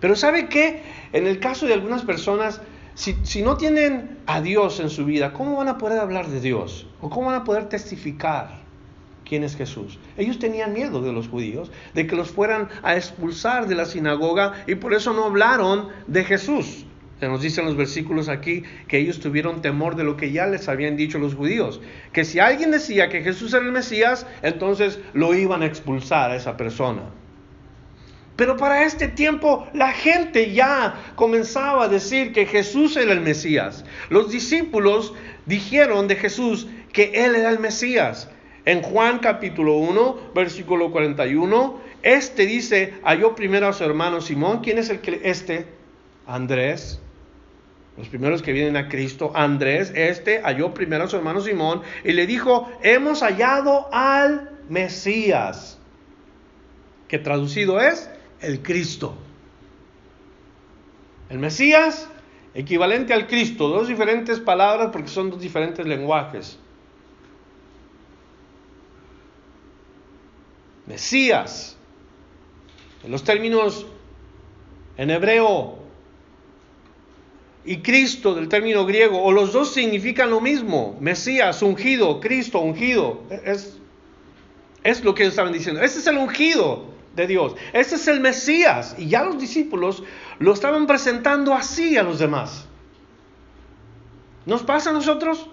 Pero 0.00 0.16
¿sabe 0.16 0.48
qué? 0.48 0.82
En 1.12 1.26
el 1.26 1.40
caso 1.40 1.66
de 1.66 1.74
algunas 1.74 2.04
personas, 2.04 2.62
si, 2.94 3.18
si, 3.22 3.42
no 3.42 3.58
tienen 3.58 4.16
a 4.24 4.40
Dios 4.40 4.80
en 4.80 4.88
su 4.88 5.04
vida, 5.04 5.34
¿cómo 5.34 5.58
van 5.58 5.68
a 5.68 5.76
poder 5.76 6.00
hablar 6.00 6.28
de 6.28 6.40
Dios? 6.40 6.86
¿O 7.02 7.10
cómo 7.10 7.26
van 7.26 7.42
a 7.42 7.44
poder 7.44 7.68
testificar 7.68 8.62
quién 9.26 9.44
es 9.44 9.56
Jesús? 9.56 9.98
Ellos 10.16 10.38
tenían 10.38 10.72
miedo 10.72 11.02
de 11.02 11.12
los 11.12 11.28
judíos, 11.28 11.70
de 11.92 12.06
que 12.06 12.16
los 12.16 12.30
fueran 12.30 12.70
a 12.82 12.96
expulsar 12.96 13.66
de 13.66 13.74
la 13.74 13.84
sinagoga 13.84 14.54
y 14.66 14.76
por 14.76 14.94
eso 14.94 15.12
no 15.12 15.26
hablaron 15.26 15.90
de 16.06 16.24
Jesús. 16.24 16.86
Se 17.22 17.28
nos 17.28 17.40
dicen 17.40 17.66
los 17.66 17.76
versículos 17.76 18.28
aquí 18.28 18.64
que 18.88 18.98
ellos 18.98 19.20
tuvieron 19.20 19.62
temor 19.62 19.94
de 19.94 20.02
lo 20.02 20.16
que 20.16 20.32
ya 20.32 20.48
les 20.48 20.68
habían 20.68 20.96
dicho 20.96 21.20
los 21.20 21.36
judíos. 21.36 21.80
Que 22.12 22.24
si 22.24 22.40
alguien 22.40 22.72
decía 22.72 23.08
que 23.10 23.22
Jesús 23.22 23.54
era 23.54 23.64
el 23.64 23.70
Mesías, 23.70 24.26
entonces 24.42 24.98
lo 25.12 25.32
iban 25.32 25.62
a 25.62 25.66
expulsar 25.66 26.32
a 26.32 26.34
esa 26.34 26.56
persona. 26.56 27.02
Pero 28.34 28.56
para 28.56 28.82
este 28.82 29.06
tiempo 29.06 29.68
la 29.72 29.92
gente 29.92 30.52
ya 30.52 31.12
comenzaba 31.14 31.84
a 31.84 31.88
decir 31.88 32.32
que 32.32 32.44
Jesús 32.44 32.96
era 32.96 33.12
el 33.12 33.20
Mesías. 33.20 33.84
Los 34.10 34.32
discípulos 34.32 35.14
dijeron 35.46 36.08
de 36.08 36.16
Jesús 36.16 36.66
que 36.92 37.24
Él 37.24 37.36
era 37.36 37.50
el 37.50 37.60
Mesías. 37.60 38.30
En 38.64 38.82
Juan 38.82 39.20
capítulo 39.20 39.76
1, 39.76 40.32
versículo 40.34 40.90
41, 40.90 41.80
este 42.02 42.46
dice, 42.46 42.94
halló 43.04 43.36
primero 43.36 43.68
a 43.68 43.72
su 43.72 43.84
hermano 43.84 44.20
Simón. 44.20 44.58
¿Quién 44.60 44.78
es 44.78 44.90
el 44.90 44.98
que 44.98 45.20
este? 45.22 45.66
Andrés 46.26 47.01
los 47.96 48.08
primeros 48.08 48.42
que 48.42 48.52
vienen 48.52 48.76
a 48.76 48.88
Cristo, 48.88 49.32
Andrés, 49.34 49.92
este 49.94 50.40
halló 50.42 50.72
primero 50.72 51.04
a 51.04 51.08
su 51.08 51.16
hermano 51.16 51.40
Simón 51.40 51.82
y 52.04 52.12
le 52.12 52.26
dijo, 52.26 52.70
hemos 52.82 53.20
hallado 53.22 53.88
al 53.92 54.50
Mesías, 54.68 55.78
que 57.08 57.18
traducido 57.18 57.80
es 57.80 58.10
el 58.40 58.62
Cristo. 58.62 59.14
El 61.28 61.38
Mesías, 61.38 62.08
equivalente 62.54 63.12
al 63.12 63.26
Cristo, 63.26 63.68
dos 63.68 63.88
diferentes 63.88 64.40
palabras 64.40 64.88
porque 64.90 65.08
son 65.08 65.30
dos 65.30 65.40
diferentes 65.40 65.86
lenguajes. 65.86 66.58
Mesías, 70.86 71.76
en 73.04 73.10
los 73.10 73.22
términos 73.22 73.86
en 74.96 75.10
hebreo 75.10 75.81
y 77.64 77.78
Cristo 77.78 78.34
del 78.34 78.48
término 78.48 78.84
griego, 78.86 79.22
o 79.22 79.30
los 79.30 79.52
dos 79.52 79.72
significan 79.72 80.30
lo 80.30 80.40
mismo, 80.40 80.96
Mesías, 81.00 81.62
ungido, 81.62 82.20
Cristo, 82.20 82.60
ungido. 82.60 83.22
Es, 83.44 83.78
es 84.82 85.04
lo 85.04 85.14
que 85.14 85.22
ellos 85.22 85.32
estaban 85.32 85.52
diciendo. 85.52 85.80
Ese 85.80 86.00
es 86.00 86.06
el 86.06 86.18
ungido 86.18 86.86
de 87.14 87.26
Dios. 87.26 87.54
Ese 87.72 87.96
es 87.96 88.08
el 88.08 88.20
Mesías. 88.20 88.96
Y 88.98 89.08
ya 89.08 89.22
los 89.22 89.38
discípulos 89.38 90.02
lo 90.38 90.52
estaban 90.52 90.86
presentando 90.86 91.54
así 91.54 91.96
a 91.96 92.02
los 92.02 92.18
demás. 92.18 92.66
¿Nos 94.44 94.64
pasa 94.64 94.90
a 94.90 94.92
nosotros? 94.92 95.48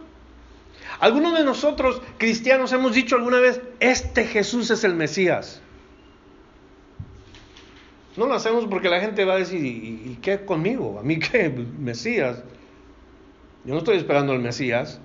Algunos 0.99 1.37
de 1.37 1.43
nosotros, 1.43 2.01
cristianos, 2.17 2.73
hemos 2.73 2.93
dicho 2.93 3.15
alguna 3.15 3.39
vez, 3.39 3.61
este 3.79 4.25
Jesús 4.25 4.71
es 4.71 4.83
el 4.83 4.95
Mesías. 4.95 5.61
No 8.19 8.25
lo 8.25 8.33
hacemos 8.33 8.65
porque 8.65 8.89
la 8.89 8.99
gente 8.99 9.23
va 9.23 9.35
a 9.35 9.37
decir, 9.37 9.63
¿y, 9.63 10.19
qué 10.21 10.43
conmigo? 10.43 10.99
¿A 10.99 11.03
mí 11.03 11.19
qué? 11.19 11.47
Mesías. 11.79 12.43
Yo 13.63 13.73
no 13.73 13.77
estoy 13.77 13.95
esperando 13.95 14.33
al 14.33 14.39
Mesías. 14.39 14.99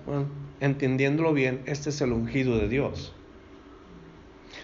entendiéndolo 0.59 1.33
bien, 1.33 1.63
este 1.67 1.91
es 1.91 2.01
el 2.01 2.11
ungido 2.11 2.59
de 2.59 2.67
Dios. 2.67 3.15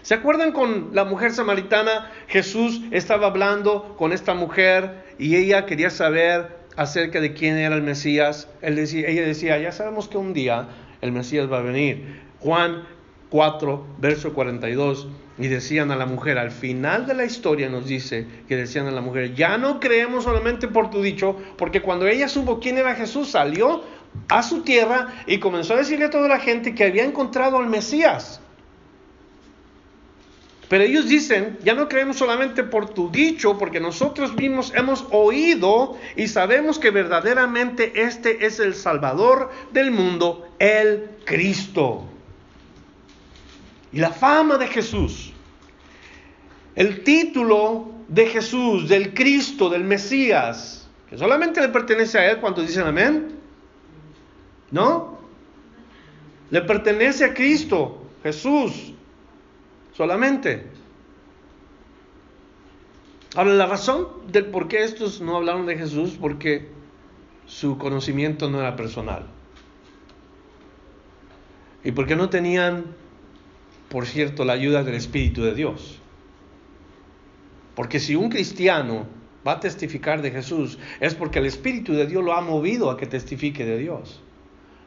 ¿Se 0.01 0.15
acuerdan 0.15 0.51
con 0.51 0.89
la 0.93 1.05
mujer 1.05 1.31
samaritana? 1.31 2.11
Jesús 2.27 2.81
estaba 2.91 3.27
hablando 3.27 3.95
con 3.97 4.11
esta 4.11 4.33
mujer 4.33 5.05
y 5.17 5.37
ella 5.37 5.65
quería 5.65 5.89
saber 5.89 6.57
acerca 6.75 7.21
de 7.21 7.33
quién 7.33 7.57
era 7.57 7.75
el 7.75 7.83
Mesías. 7.83 8.49
Ella 8.61 9.25
decía, 9.25 9.59
ya 9.59 9.71
sabemos 9.71 10.09
que 10.09 10.17
un 10.17 10.33
día 10.33 10.67
el 10.99 11.13
Mesías 11.13 11.49
va 11.49 11.59
a 11.59 11.61
venir. 11.61 12.21
Juan 12.41 12.83
4, 13.29 13.85
verso 13.97 14.33
42, 14.33 15.07
y 15.41 15.47
decían 15.47 15.89
a 15.89 15.95
la 15.95 16.05
mujer, 16.05 16.37
al 16.37 16.51
final 16.51 17.07
de 17.07 17.15
la 17.15 17.25
historia 17.25 17.67
nos 17.67 17.87
dice 17.87 18.27
que 18.47 18.55
decían 18.55 18.87
a 18.87 18.91
la 18.91 19.01
mujer, 19.01 19.33
ya 19.33 19.57
no 19.57 19.79
creemos 19.79 20.23
solamente 20.23 20.67
por 20.67 20.91
tu 20.91 21.01
dicho, 21.01 21.35
porque 21.57 21.81
cuando 21.81 22.07
ella 22.07 22.29
supo 22.29 22.59
quién 22.59 22.77
era 22.77 22.93
Jesús, 22.93 23.31
salió 23.31 23.83
a 24.29 24.43
su 24.43 24.61
tierra 24.61 25.07
y 25.25 25.39
comenzó 25.39 25.73
a 25.73 25.77
decirle 25.77 26.05
a 26.05 26.09
toda 26.11 26.27
la 26.27 26.39
gente 26.39 26.75
que 26.75 26.83
había 26.83 27.03
encontrado 27.03 27.57
al 27.57 27.67
Mesías. 27.67 28.39
Pero 30.69 30.83
ellos 30.83 31.09
dicen, 31.09 31.57
ya 31.63 31.73
no 31.73 31.89
creemos 31.89 32.17
solamente 32.17 32.63
por 32.63 32.93
tu 32.93 33.09
dicho, 33.09 33.57
porque 33.57 33.79
nosotros 33.79 34.35
mismos 34.35 34.71
hemos 34.75 35.05
oído 35.09 35.97
y 36.15 36.27
sabemos 36.27 36.77
que 36.77 36.91
verdaderamente 36.91 38.03
este 38.03 38.45
es 38.45 38.59
el 38.59 38.75
Salvador 38.75 39.49
del 39.73 39.89
mundo, 39.89 40.47
el 40.59 41.09
Cristo. 41.25 42.05
Y 43.91 43.99
la 43.99 44.11
fama 44.11 44.57
de 44.57 44.67
Jesús, 44.67 45.30
el 46.75 47.03
título 47.03 47.91
de 48.07 48.27
Jesús, 48.27 48.89
del 48.89 49.13
Cristo, 49.13 49.69
del 49.69 49.83
Mesías, 49.83 50.89
que 51.09 51.17
solamente 51.17 51.61
le 51.61 51.69
pertenece 51.69 52.17
a 52.17 52.31
Él, 52.31 52.37
cuando 52.39 52.61
dicen 52.61 52.85
amén? 52.85 53.35
¿No? 54.71 55.19
Le 56.49 56.61
pertenece 56.61 57.25
a 57.25 57.33
Cristo, 57.33 58.03
Jesús 58.23 58.93
solamente. 59.93 60.65
Ahora, 63.35 63.53
la 63.53 63.65
razón 63.65 64.07
del 64.31 64.47
por 64.47 64.67
qué 64.67 64.83
estos 64.83 65.21
no 65.21 65.37
hablaron 65.37 65.65
de 65.65 65.77
Jesús, 65.77 66.17
porque 66.19 66.69
su 67.45 67.77
conocimiento 67.77 68.49
no 68.49 68.59
era 68.59 68.75
personal. 68.75 69.27
Y 71.83 71.91
porque 71.91 72.15
no 72.15 72.29
tenían, 72.29 72.85
por 73.89 74.05
cierto, 74.05 74.43
la 74.43 74.53
ayuda 74.53 74.83
del 74.83 74.95
Espíritu 74.95 75.43
de 75.43 75.55
Dios. 75.55 76.00
Porque 77.75 77.99
si 77.99 78.15
un 78.15 78.29
cristiano 78.29 79.05
va 79.45 79.53
a 79.53 79.59
testificar 79.59 80.21
de 80.21 80.31
Jesús, 80.31 80.77
es 80.99 81.15
porque 81.15 81.39
el 81.39 81.45
Espíritu 81.45 81.93
de 81.93 82.05
Dios 82.05 82.23
lo 82.23 82.33
ha 82.33 82.41
movido 82.41 82.89
a 82.89 82.97
que 82.97 83.07
testifique 83.07 83.65
de 83.65 83.77
Dios. 83.77 84.21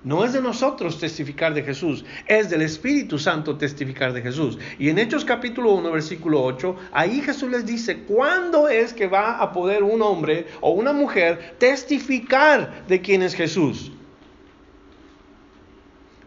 No 0.05 0.23
es 0.23 0.35
de 0.35 0.43
nosotros 0.43 1.01
testificar 1.01 1.55
de 1.55 1.63
Jesús, 1.63 2.05
es 2.27 2.51
del 2.51 2.61
Espíritu 2.61 3.19
Santo 3.19 3.57
testificar 3.57 4.13
de 4.13 4.21
Jesús. 4.21 4.59
Y 4.79 4.91
en 4.91 4.99
Hechos 4.99 5.25
capítulo 5.25 5.73
1, 5.73 5.91
versículo 5.91 6.43
8, 6.45 6.77
ahí 6.93 7.23
Jesús 7.23 7.51
les 7.51 7.65
dice, 7.65 8.03
¿cuándo 8.03 8.69
es 8.69 8.93
que 8.93 9.07
va 9.07 9.39
a 9.39 9.51
poder 9.51 9.83
un 9.83 10.03
hombre 10.03 10.47
o 10.61 10.73
una 10.73 10.93
mujer 10.93 11.55
testificar 11.59 12.87
de 12.87 13.01
quién 13.01 13.23
es 13.23 13.35
Jesús? 13.35 13.93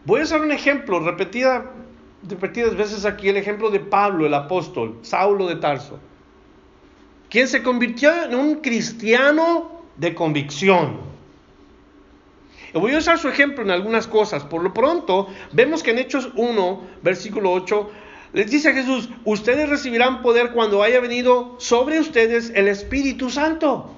Voy 0.04 0.22
a 0.22 0.24
usar 0.24 0.40
un 0.40 0.50
ejemplo, 0.50 0.98
repetida, 0.98 1.70
repetidas 2.28 2.74
veces 2.74 3.04
aquí, 3.04 3.28
el 3.28 3.36
ejemplo 3.36 3.70
de 3.70 3.78
Pablo, 3.78 4.26
el 4.26 4.34
apóstol, 4.34 4.98
Saulo 5.02 5.46
de 5.46 5.54
Tarso, 5.54 6.00
quien 7.30 7.48
se 7.48 7.62
convirtió 7.62 8.24
en 8.24 8.34
un 8.34 8.56
cristiano 8.56 9.82
de 9.96 10.14
convicción. 10.14 11.08
Voy 12.74 12.94
a 12.94 12.98
usar 12.98 13.18
su 13.18 13.28
ejemplo 13.28 13.64
en 13.64 13.70
algunas 13.70 14.06
cosas. 14.06 14.44
Por 14.44 14.62
lo 14.62 14.72
pronto, 14.74 15.28
vemos 15.52 15.82
que 15.82 15.90
en 15.90 15.98
Hechos 15.98 16.30
1, 16.36 16.82
versículo 17.02 17.52
8, 17.52 17.90
les 18.34 18.50
dice 18.50 18.68
a 18.68 18.74
Jesús, 18.74 19.08
ustedes 19.24 19.68
recibirán 19.68 20.22
poder 20.22 20.52
cuando 20.52 20.82
haya 20.82 21.00
venido 21.00 21.56
sobre 21.58 21.98
ustedes 21.98 22.52
el 22.54 22.68
Espíritu 22.68 23.30
Santo. 23.30 23.94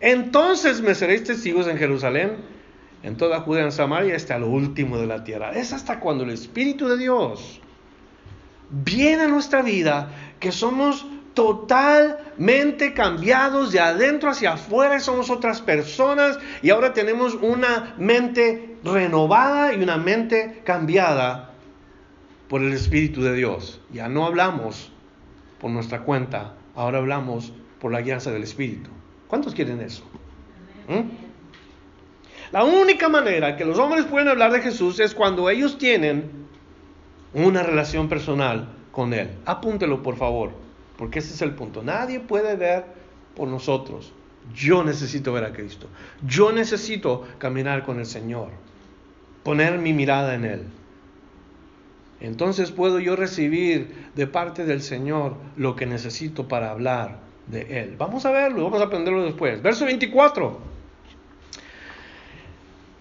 Entonces 0.00 0.80
me 0.80 0.96
seréis 0.96 1.22
testigos 1.22 1.68
en 1.68 1.78
Jerusalén, 1.78 2.38
en 3.04 3.16
toda 3.16 3.40
Judea, 3.40 3.64
en 3.64 3.72
Samaria, 3.72 4.16
hasta 4.16 4.38
lo 4.38 4.48
último 4.48 4.98
de 4.98 5.06
la 5.06 5.22
tierra. 5.22 5.52
Es 5.52 5.72
hasta 5.72 6.00
cuando 6.00 6.24
el 6.24 6.30
Espíritu 6.30 6.88
de 6.88 6.98
Dios 6.98 7.60
viene 8.70 9.22
a 9.22 9.28
nuestra 9.28 9.62
vida 9.62 10.10
que 10.40 10.50
somos 10.50 11.06
totalmente 11.34 12.92
cambiados 12.92 13.72
de 13.72 13.80
adentro 13.80 14.30
hacia 14.30 14.52
afuera, 14.52 15.00
somos 15.00 15.30
otras 15.30 15.60
personas 15.60 16.38
y 16.62 16.70
ahora 16.70 16.92
tenemos 16.92 17.34
una 17.34 17.94
mente 17.98 18.76
renovada 18.84 19.74
y 19.74 19.82
una 19.82 19.96
mente 19.96 20.62
cambiada 20.64 21.52
por 22.48 22.62
el 22.62 22.72
Espíritu 22.72 23.22
de 23.22 23.34
Dios. 23.34 23.80
Ya 23.92 24.08
no 24.08 24.26
hablamos 24.26 24.92
por 25.58 25.70
nuestra 25.70 26.02
cuenta, 26.02 26.54
ahora 26.74 26.98
hablamos 26.98 27.52
por 27.80 27.92
la 27.92 28.02
guianza 28.02 28.30
del 28.30 28.42
Espíritu. 28.42 28.90
¿Cuántos 29.28 29.54
quieren 29.54 29.80
eso? 29.80 30.04
¿Mm? 30.88 31.32
La 32.52 32.64
única 32.64 33.08
manera 33.08 33.56
que 33.56 33.64
los 33.64 33.78
hombres 33.78 34.04
pueden 34.04 34.28
hablar 34.28 34.52
de 34.52 34.60
Jesús 34.60 35.00
es 35.00 35.14
cuando 35.14 35.48
ellos 35.48 35.78
tienen 35.78 36.30
una 37.32 37.62
relación 37.62 38.10
personal 38.10 38.68
con 38.90 39.14
Él. 39.14 39.30
Apúntelo, 39.46 40.02
por 40.02 40.16
favor. 40.16 40.52
Porque 40.96 41.20
ese 41.20 41.34
es 41.34 41.42
el 41.42 41.54
punto. 41.54 41.82
Nadie 41.82 42.20
puede 42.20 42.56
ver 42.56 42.84
por 43.34 43.48
nosotros. 43.48 44.12
Yo 44.54 44.82
necesito 44.84 45.32
ver 45.32 45.44
a 45.44 45.52
Cristo. 45.52 45.88
Yo 46.26 46.52
necesito 46.52 47.24
caminar 47.38 47.84
con 47.84 47.98
el 47.98 48.06
Señor. 48.06 48.48
Poner 49.42 49.78
mi 49.78 49.92
mirada 49.92 50.34
en 50.34 50.44
Él. 50.44 50.62
Entonces 52.20 52.70
puedo 52.70 53.00
yo 53.00 53.16
recibir 53.16 54.10
de 54.14 54.26
parte 54.26 54.64
del 54.64 54.82
Señor 54.82 55.34
lo 55.56 55.74
que 55.74 55.86
necesito 55.86 56.46
para 56.46 56.70
hablar 56.70 57.18
de 57.48 57.80
Él. 57.80 57.96
Vamos 57.98 58.24
a 58.26 58.30
verlo, 58.30 58.64
vamos 58.64 58.80
a 58.80 58.84
aprenderlo 58.84 59.24
después. 59.24 59.60
Verso 59.62 59.84
24. 59.84 60.72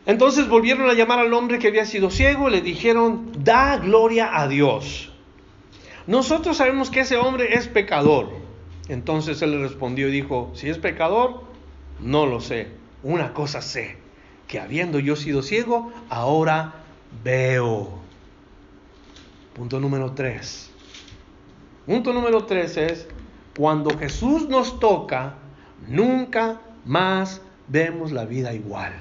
Entonces 0.07 0.47
volvieron 0.47 0.89
a 0.89 0.93
llamar 0.93 1.19
al 1.19 1.33
hombre 1.33 1.59
que 1.59 1.67
había 1.67 1.85
sido 1.85 2.09
ciego 2.09 2.49
y 2.49 2.53
le 2.53 2.61
dijeron, 2.61 3.31
da 3.43 3.77
gloria 3.77 4.39
a 4.39 4.47
Dios 4.47 5.10
nosotros 6.07 6.57
sabemos 6.57 6.89
que 6.89 7.01
ese 7.01 7.17
hombre 7.17 7.55
es 7.55 7.67
pecador. 7.67 8.29
Entonces 8.89 9.41
él 9.41 9.51
le 9.51 9.59
respondió 9.59 10.09
y 10.09 10.11
dijo, 10.11 10.51
si 10.53 10.69
es 10.69 10.77
pecador, 10.77 11.43
no 11.99 12.25
lo 12.25 12.41
sé. 12.41 12.67
Una 13.03 13.33
cosa 13.33 13.61
sé, 13.61 13.97
que 14.47 14.59
habiendo 14.59 14.99
yo 14.99 15.15
sido 15.15 15.41
ciego, 15.41 15.91
ahora 16.09 16.83
veo. 17.23 17.89
Punto 19.53 19.79
número 19.79 20.13
tres. 20.13 20.71
Punto 21.85 22.13
número 22.13 22.45
tres 22.45 22.77
es, 22.77 23.07
cuando 23.57 23.97
Jesús 23.97 24.47
nos 24.49 24.79
toca, 24.79 25.35
nunca 25.87 26.61
más 26.85 27.41
vemos 27.67 28.11
la 28.11 28.25
vida 28.25 28.53
igual. 28.53 28.93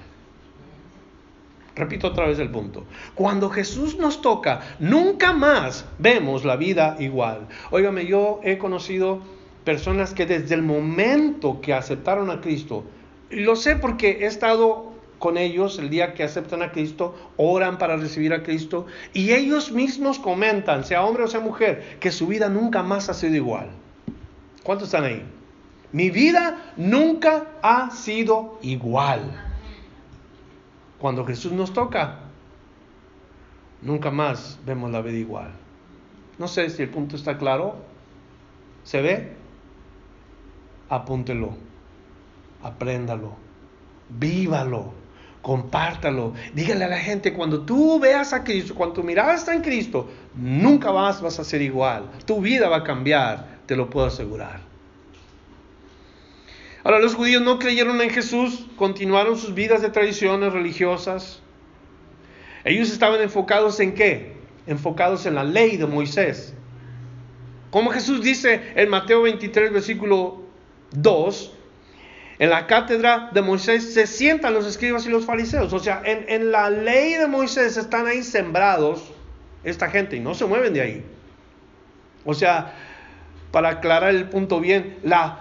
Repito 1.76 2.08
otra 2.08 2.26
vez 2.26 2.38
el 2.38 2.50
punto. 2.50 2.84
Cuando 3.14 3.48
Jesús 3.50 3.96
nos 3.96 4.22
toca, 4.22 4.60
nunca 4.78 5.32
más 5.32 5.84
vemos 5.98 6.44
la 6.44 6.56
vida 6.56 6.96
igual. 6.98 7.46
Óigame, 7.70 8.06
yo 8.06 8.40
he 8.42 8.58
conocido 8.58 9.20
personas 9.64 10.14
que 10.14 10.26
desde 10.26 10.54
el 10.54 10.62
momento 10.62 11.60
que 11.60 11.74
aceptaron 11.74 12.30
a 12.30 12.40
Cristo, 12.40 12.84
lo 13.30 13.56
sé 13.56 13.76
porque 13.76 14.18
he 14.22 14.26
estado 14.26 14.90
con 15.18 15.36
ellos 15.36 15.78
el 15.78 15.90
día 15.90 16.14
que 16.14 16.24
aceptan 16.24 16.62
a 16.62 16.72
Cristo, 16.72 17.14
oran 17.36 17.78
para 17.78 17.96
recibir 17.96 18.32
a 18.32 18.42
Cristo, 18.42 18.86
y 19.12 19.32
ellos 19.32 19.70
mismos 19.70 20.18
comentan, 20.18 20.82
sea 20.82 21.04
hombre 21.04 21.24
o 21.24 21.28
sea 21.28 21.40
mujer, 21.40 21.98
que 22.00 22.10
su 22.10 22.26
vida 22.26 22.48
nunca 22.48 22.82
más 22.82 23.08
ha 23.10 23.14
sido 23.14 23.36
igual. 23.36 23.68
¿Cuántos 24.64 24.88
están 24.88 25.04
ahí? 25.04 25.22
Mi 25.92 26.10
vida 26.10 26.72
nunca 26.76 27.48
ha 27.62 27.90
sido 27.90 28.58
igual. 28.62 29.49
Cuando 31.00 31.24
Jesús 31.24 31.52
nos 31.52 31.72
toca, 31.72 32.18
nunca 33.82 34.10
más 34.10 34.58
vemos 34.66 34.90
la 34.90 35.00
vida 35.00 35.16
igual. 35.16 35.50
No 36.38 36.46
sé 36.46 36.68
si 36.70 36.82
el 36.82 36.90
punto 36.90 37.16
está 37.16 37.38
claro. 37.38 37.76
¿Se 38.84 39.00
ve? 39.00 39.32
Apúntelo, 40.88 41.54
apréndalo, 42.62 43.36
vívalo. 44.08 44.92
compártalo. 45.42 46.34
Dígale 46.54 46.84
a 46.84 46.88
la 46.88 46.98
gente, 46.98 47.32
cuando 47.32 47.62
tú 47.62 47.98
veas 47.98 48.32
a 48.32 48.44
Cristo, 48.44 48.74
cuando 48.74 48.94
tu 48.96 49.02
mirada 49.02 49.34
está 49.34 49.54
en 49.54 49.62
Cristo, 49.62 50.08
nunca 50.34 50.92
más 50.92 51.22
vas 51.22 51.38
a 51.38 51.44
ser 51.44 51.62
igual. 51.62 52.10
Tu 52.26 52.40
vida 52.40 52.68
va 52.68 52.78
a 52.78 52.84
cambiar, 52.84 53.60
te 53.66 53.76
lo 53.76 53.88
puedo 53.88 54.06
asegurar. 54.06 54.69
Ahora, 56.82 56.98
los 56.98 57.14
judíos 57.14 57.42
no 57.42 57.58
creyeron 57.58 58.00
en 58.00 58.10
Jesús, 58.10 58.66
continuaron 58.76 59.36
sus 59.36 59.54
vidas 59.54 59.82
de 59.82 59.90
tradiciones 59.90 60.52
religiosas. 60.52 61.42
Ellos 62.64 62.90
estaban 62.90 63.20
enfocados 63.20 63.80
en 63.80 63.94
qué? 63.94 64.34
Enfocados 64.66 65.26
en 65.26 65.34
la 65.34 65.44
ley 65.44 65.76
de 65.76 65.86
Moisés. 65.86 66.54
Como 67.70 67.90
Jesús 67.90 68.22
dice 68.22 68.72
en 68.74 68.88
Mateo 68.88 69.22
23, 69.22 69.72
versículo 69.72 70.42
2, 70.92 71.52
en 72.40 72.50
la 72.50 72.66
cátedra 72.66 73.30
de 73.32 73.42
Moisés 73.42 73.92
se 73.92 74.06
sientan 74.06 74.54
los 74.54 74.66
escribas 74.66 75.06
y 75.06 75.10
los 75.10 75.26
fariseos. 75.26 75.72
O 75.72 75.78
sea, 75.78 76.02
en, 76.04 76.50
la 76.50 76.70
ley 76.70 77.14
de 77.14 77.26
Moisés 77.26 77.76
están 77.76 78.06
ahí 78.06 78.22
sembrados 78.22 79.12
esta 79.62 79.90
gente 79.90 80.16
y 80.16 80.20
no 80.20 80.34
se 80.34 80.46
mueven 80.46 80.72
de 80.72 80.80
ahí. 80.80 81.04
O 82.24 82.32
sea, 82.32 82.72
para 83.52 83.68
aclarar 83.68 84.14
el 84.14 84.28
punto 84.30 84.58
bien, 84.58 84.96
la, 85.02 85.40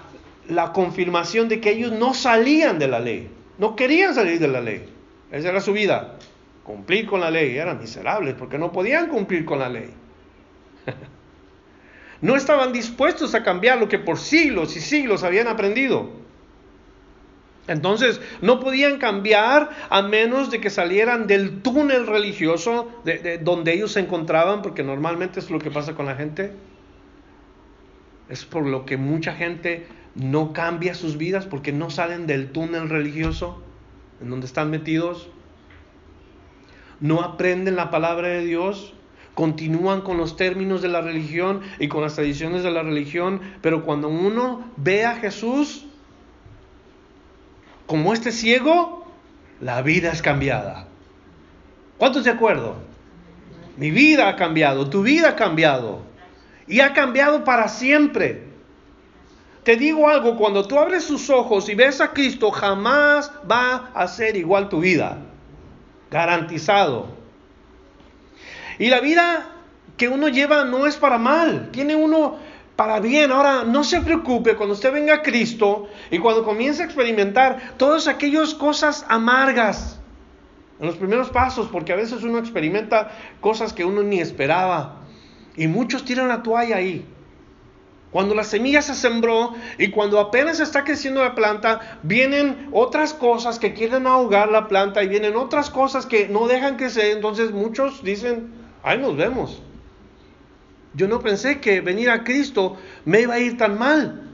la 0.50 0.74
confirmación 0.74 1.48
de 1.48 1.62
que 1.62 1.72
ellos 1.72 1.92
no 1.92 2.14
salían 2.14 2.80
de 2.80 2.88
la 2.88 3.00
ley, 3.00 3.30
no 3.58 3.76
querían 3.76 4.14
salir 4.14 4.40
de 4.40 4.48
la 4.48 4.62
ley. 4.62 4.86
Esa 5.32 5.50
era 5.50 5.62
su 5.62 5.74
vida, 5.74 6.18
cumplir 6.64 7.06
con 7.06 7.22
la 7.22 7.30
ley. 7.30 7.58
Eran 7.58 7.80
miserables 7.80 8.36
porque 8.36 8.58
no 8.58 8.72
podían 8.72 9.08
cumplir 9.08 9.46
con 9.46 9.60
la 9.60 9.70
ley. 9.70 9.92
no 12.22 12.36
estaban 12.36 12.74
dispuestos 12.74 13.36
a 13.36 13.44
cambiar 13.44 13.80
lo 13.80 13.88
que 13.88 14.00
por 14.00 14.18
siglos 14.18 14.76
y 14.76 14.82
siglos 14.82 15.24
habían 15.24 15.48
aprendido. 15.48 16.10
Entonces 17.68 18.20
no 18.42 18.60
podían 18.60 18.98
cambiar 18.98 19.70
a 19.90 20.02
menos 20.02 20.50
de 20.50 20.60
que 20.60 20.72
salieran 20.72 21.28
del 21.28 21.62
túnel 21.62 22.08
religioso 22.08 22.90
de, 23.06 23.38
donde 23.38 23.74
ellos 23.74 23.92
se 23.92 24.00
encontraban, 24.00 24.64
porque 24.64 24.82
normalmente 24.82 25.40
es 25.40 25.52
lo 25.52 25.60
que 25.60 25.70
pasa 25.70 25.94
con 25.94 26.08
la 26.08 26.16
gente. 26.16 26.52
Es 28.28 28.44
por 28.46 28.66
lo 28.66 28.86
que 28.86 28.98
mucha 28.98 29.34
gente 29.34 29.86
no 30.16 30.54
cambia 30.54 30.96
sus 30.96 31.18
vidas, 31.18 31.46
porque 31.46 31.72
no 31.72 31.90
salen 31.90 32.28
del 32.28 32.52
túnel 32.52 32.90
religioso 32.90 33.62
en 34.22 34.30
donde 34.30 34.46
están 34.46 34.70
metidos. 34.70 35.30
No 37.00 37.22
aprenden 37.22 37.76
la 37.76 37.92
palabra 37.92 38.28
de 38.28 38.44
Dios, 38.44 38.94
continúan 39.34 40.02
con 40.02 40.18
los 40.18 40.36
términos 40.36 40.82
de 40.82 40.90
la 40.90 41.02
religión 41.02 41.62
y 41.80 41.88
con 41.88 42.02
las 42.02 42.16
tradiciones 42.16 42.64
de 42.64 42.72
la 42.72 42.84
religión, 42.84 43.40
pero 43.62 43.86
cuando 43.86 44.10
uno 44.10 44.70
ve 44.76 45.06
a 45.06 45.16
Jesús, 45.16 45.86
como 47.86 48.14
este 48.14 48.32
ciego, 48.32 49.06
la 49.62 49.82
vida 49.82 50.12
es 50.12 50.22
cambiada. 50.22 50.88
¿Cuántos 51.98 52.24
de 52.24 52.32
acuerdo? 52.32 52.76
Mi 53.78 53.92
vida 53.92 54.28
ha 54.28 54.36
cambiado, 54.36 54.90
tu 54.90 55.04
vida 55.04 55.30
ha 55.30 55.36
cambiado. 55.36 56.02
Y 56.68 56.82
ha 56.82 56.94
cambiado 56.94 57.44
para 57.46 57.68
siempre. 57.68 58.49
Te 59.64 59.76
digo 59.76 60.08
algo, 60.08 60.38
cuando 60.38 60.66
tú 60.68 60.80
abres 60.80 61.08
tus 61.08 61.30
ojos 61.30 61.68
y 61.70 61.76
ves 61.76 62.02
a 62.02 62.12
Cristo, 62.12 62.50
jamás 62.52 63.32
va 63.50 63.92
a 63.94 64.08
ser 64.08 64.36
igual 64.38 64.70
tu 64.70 64.80
vida. 64.80 65.18
Garantizado. 66.10 67.08
Y 68.80 68.88
la 68.90 69.02
vida 69.02 69.52
que 69.98 70.08
uno 70.08 70.30
lleva 70.30 70.64
no 70.64 70.88
es 70.88 70.96
para 70.96 71.18
mal. 71.18 71.70
Tiene 71.72 71.96
uno 71.96 72.38
para 72.78 73.02
bien. 73.02 73.32
Ahora, 73.32 73.66
no 73.66 73.84
se 73.84 74.00
preocupe 74.00 74.56
cuando 74.56 74.74
usted 74.74 74.94
venga 74.94 75.16
a 75.16 75.22
Cristo 75.22 75.90
y 76.10 76.18
cuando 76.18 76.46
comience 76.46 76.82
a 76.82 76.86
experimentar 76.86 77.74
todas 77.78 78.08
aquellas 78.08 78.54
cosas 78.54 79.06
amargas 79.10 80.00
en 80.80 80.88
los 80.88 80.96
primeros 80.96 81.30
pasos, 81.30 81.68
porque 81.68 81.92
a 81.92 81.98
veces 81.98 82.24
uno 82.24 82.38
experimenta 82.38 83.12
cosas 83.42 83.74
que 83.74 83.84
uno 83.84 84.02
ni 84.02 84.22
esperaba. 84.22 85.02
Y 85.58 85.68
muchos 85.68 86.06
tiran 86.06 86.30
la 86.30 86.42
toalla 86.42 86.78
ahí. 86.78 87.06
Cuando 88.12 88.34
la 88.34 88.44
semilla 88.44 88.82
se 88.82 88.96
sembró 88.96 89.54
y 89.78 89.92
cuando 89.92 90.20
apenas 90.20 90.60
está 90.60 90.84
creciendo 90.84 91.24
la 91.24 91.36
planta, 91.36 92.00
vienen 92.02 92.70
otras 92.72 93.14
cosas 93.14 93.60
que 93.60 93.74
quieren 93.74 94.08
ahogar 94.08 94.50
la 94.50 94.68
planta 94.68 95.04
y 95.04 95.08
vienen 95.08 95.36
otras 95.36 95.70
cosas 95.70 96.08
que 96.08 96.28
no 96.28 96.48
dejan 96.48 96.78
crecer. 96.78 97.16
Entonces 97.16 97.52
muchos 97.52 98.04
dicen, 98.04 98.52
ahí 98.82 98.98
nos 98.98 99.16
vemos. 99.16 99.62
Yo 100.96 101.08
no 101.08 101.20
pensé 101.20 101.60
que 101.60 101.82
venir 101.82 102.10
a 102.10 102.24
Cristo 102.24 102.78
me 103.06 103.22
iba 103.22 103.36
a 103.36 103.40
ir 103.40 103.58
tan 103.58 103.78
mal. 103.78 104.26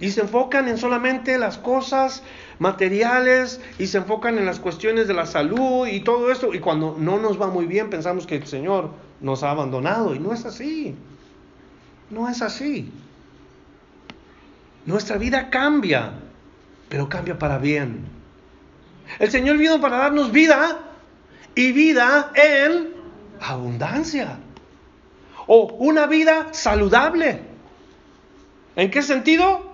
Y 0.00 0.10
se 0.10 0.22
enfocan 0.22 0.66
en 0.66 0.78
solamente 0.78 1.38
las 1.38 1.58
cosas 1.58 2.22
materiales 2.58 3.60
y 3.78 3.86
se 3.86 3.98
enfocan 3.98 4.38
en 4.38 4.46
las 4.46 4.58
cuestiones 4.58 5.06
de 5.06 5.14
la 5.14 5.26
salud 5.26 5.86
y 5.86 6.00
todo 6.00 6.32
esto. 6.32 6.52
Y 6.52 6.58
cuando 6.58 6.96
no 6.98 7.18
nos 7.18 7.40
va 7.40 7.46
muy 7.46 7.66
bien 7.66 7.90
pensamos 7.90 8.26
que 8.26 8.36
el 8.36 8.46
Señor 8.46 8.90
nos 9.20 9.44
ha 9.44 9.50
abandonado. 9.52 10.16
Y 10.16 10.18
no 10.18 10.32
es 10.32 10.46
así. 10.46 10.96
No 12.08 12.28
es 12.28 12.42
así. 12.42 12.90
Nuestra 14.86 15.18
vida 15.18 15.50
cambia, 15.50 16.12
pero 16.88 17.08
cambia 17.08 17.38
para 17.38 17.58
bien. 17.58 18.06
El 19.18 19.30
Señor 19.30 19.58
vino 19.58 19.80
para 19.80 19.98
darnos 19.98 20.32
vida 20.32 20.78
y 21.54 21.72
vida 21.72 22.32
en 22.34 22.88
abundancia 23.40 24.38
o 25.46 25.66
una 25.78 26.06
vida 26.06 26.48
saludable. 26.52 27.40
¿En 28.76 28.90
qué 28.90 29.02
sentido? 29.02 29.68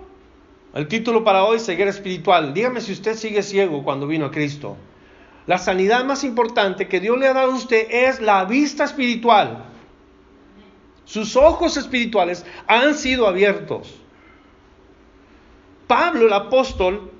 El 0.74 0.88
título 0.88 1.22
para 1.22 1.44
hoy, 1.44 1.60
ceguera 1.60 1.90
espiritual. 1.90 2.52
Dígame 2.54 2.80
si 2.80 2.92
usted 2.92 3.14
sigue 3.14 3.42
ciego 3.42 3.84
cuando 3.84 4.06
vino 4.06 4.26
a 4.26 4.30
Cristo. 4.30 4.76
La 5.46 5.58
sanidad 5.58 6.04
más 6.04 6.24
importante 6.24 6.88
que 6.88 7.00
Dios 7.00 7.18
le 7.18 7.28
ha 7.28 7.34
dado 7.34 7.52
a 7.52 7.54
usted 7.54 7.86
es 7.90 8.20
la 8.20 8.44
vista 8.44 8.84
espiritual. 8.84 9.64
Sus 11.04 11.36
ojos 11.36 11.76
espirituales 11.76 12.44
han 12.66 12.94
sido 12.94 13.28
abiertos. 13.28 13.94
Pablo, 15.86 16.26
el 16.26 16.32
apóstol, 16.32 17.10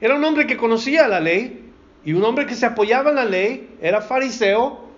era 0.00 0.14
un 0.14 0.24
hombre 0.24 0.46
que 0.46 0.56
conocía 0.56 1.08
la 1.08 1.20
ley 1.20 1.72
y 2.04 2.12
un 2.12 2.24
hombre 2.24 2.46
que 2.46 2.54
se 2.54 2.66
apoyaba 2.66 3.10
en 3.10 3.16
la 3.16 3.24
ley, 3.24 3.76
era 3.80 4.00
fariseo, 4.00 4.88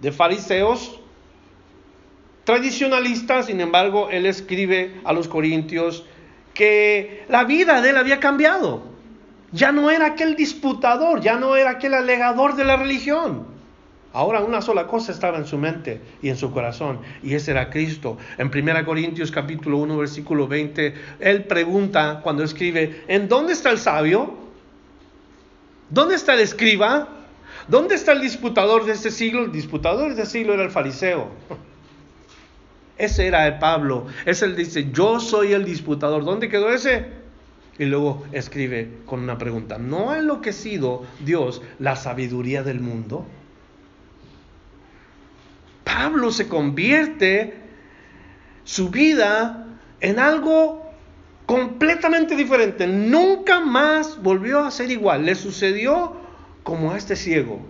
de 0.00 0.12
fariseos, 0.12 1.00
tradicionalista, 2.44 3.42
sin 3.42 3.60
embargo, 3.60 4.08
él 4.10 4.26
escribe 4.26 5.00
a 5.04 5.12
los 5.12 5.28
corintios 5.28 6.04
que 6.54 7.24
la 7.28 7.44
vida 7.44 7.80
de 7.80 7.90
él 7.90 7.96
había 7.96 8.18
cambiado. 8.18 8.82
Ya 9.52 9.72
no 9.72 9.90
era 9.90 10.06
aquel 10.06 10.36
disputador, 10.36 11.20
ya 11.20 11.36
no 11.36 11.56
era 11.56 11.70
aquel 11.70 11.94
alegador 11.94 12.56
de 12.56 12.64
la 12.64 12.76
religión. 12.76 13.46
Ahora 14.12 14.40
una 14.40 14.60
sola 14.60 14.88
cosa 14.88 15.12
estaba 15.12 15.38
en 15.38 15.46
su 15.46 15.56
mente 15.56 16.00
y 16.20 16.30
en 16.30 16.36
su 16.36 16.50
corazón, 16.50 16.98
y 17.22 17.34
ese 17.34 17.52
era 17.52 17.70
Cristo. 17.70 18.18
En 18.38 18.48
1 18.48 18.84
Corintios 18.84 19.30
capítulo 19.30 19.78
1, 19.78 19.98
versículo 19.98 20.48
20, 20.48 20.94
él 21.20 21.44
pregunta 21.44 22.20
cuando 22.22 22.42
escribe, 22.42 23.04
¿en 23.06 23.28
dónde 23.28 23.52
está 23.52 23.70
el 23.70 23.78
sabio? 23.78 24.34
¿Dónde 25.90 26.16
está 26.16 26.34
el 26.34 26.40
escriba? 26.40 27.08
¿Dónde 27.68 27.94
está 27.94 28.12
el 28.12 28.20
disputador 28.20 28.84
de 28.84 28.92
este 28.92 29.12
siglo? 29.12 29.44
El 29.44 29.52
disputador 29.52 30.14
de 30.14 30.22
este 30.22 30.38
siglo 30.38 30.54
era 30.54 30.64
el 30.64 30.70
fariseo. 30.70 31.28
Ese 32.98 33.28
era 33.28 33.46
el 33.46 33.58
Pablo. 33.58 34.06
Es 34.26 34.42
el 34.42 34.56
dice, 34.56 34.90
yo 34.92 35.20
soy 35.20 35.52
el 35.52 35.64
disputador. 35.64 36.24
¿Dónde 36.24 36.48
quedó 36.48 36.70
ese? 36.70 37.06
Y 37.78 37.86
luego 37.86 38.24
escribe 38.32 38.90
con 39.06 39.20
una 39.20 39.38
pregunta, 39.38 39.78
¿no 39.78 40.10
ha 40.10 40.18
enloquecido 40.18 41.04
Dios 41.24 41.62
la 41.78 41.96
sabiduría 41.96 42.62
del 42.62 42.80
mundo? 42.80 43.24
Pablo 45.94 46.30
se 46.30 46.48
convierte 46.48 47.54
su 48.64 48.90
vida 48.90 49.66
en 50.00 50.18
algo 50.18 50.86
completamente 51.46 52.36
diferente. 52.36 52.86
Nunca 52.86 53.60
más 53.60 54.22
volvió 54.22 54.60
a 54.60 54.70
ser 54.70 54.90
igual. 54.90 55.24
Le 55.24 55.34
sucedió 55.34 56.16
como 56.62 56.92
a 56.92 56.96
este 56.96 57.16
ciego. 57.16 57.60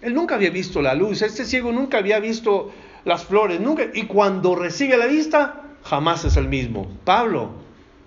Él 0.00 0.14
nunca 0.14 0.36
había 0.36 0.50
visto 0.50 0.80
la 0.80 0.94
luz. 0.94 1.22
Este 1.22 1.44
ciego 1.44 1.72
nunca 1.72 1.98
había 1.98 2.20
visto 2.20 2.70
las 3.04 3.24
flores, 3.24 3.60
nunca. 3.60 3.84
Y 3.92 4.04
cuando 4.04 4.54
recibe 4.54 4.96
la 4.96 5.06
vista, 5.06 5.64
jamás 5.82 6.24
es 6.24 6.36
el 6.36 6.48
mismo. 6.48 6.86
Pablo, 7.04 7.50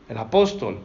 el 0.08 0.18
apóstol, 0.18 0.80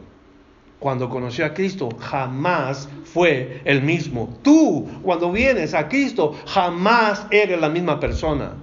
cuando 0.85 1.09
conoció 1.09 1.47
a 1.47 1.53
Cristo, 1.55 1.89
jamás 1.99 2.87
fue 3.05 3.59
el 3.65 3.81
mismo. 3.81 4.37
Tú, 4.43 4.87
cuando 5.01 5.31
vienes 5.31 5.73
a 5.73 5.89
Cristo, 5.89 6.39
jamás 6.45 7.25
eres 7.31 7.59
la 7.59 7.69
misma 7.69 7.99
persona. 7.99 8.53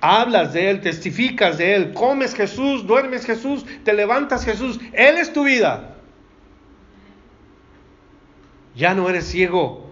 Hablas 0.00 0.52
de 0.52 0.70
Él, 0.70 0.80
testificas 0.80 1.58
de 1.58 1.74
Él, 1.74 1.92
comes 1.92 2.36
Jesús, 2.36 2.86
duermes 2.86 3.26
Jesús, 3.26 3.66
te 3.82 3.92
levantas 3.92 4.44
Jesús. 4.44 4.78
Él 4.92 5.18
es 5.18 5.32
tu 5.32 5.42
vida. 5.42 5.96
Ya 8.76 8.94
no 8.94 9.08
eres 9.08 9.26
ciego, 9.26 9.87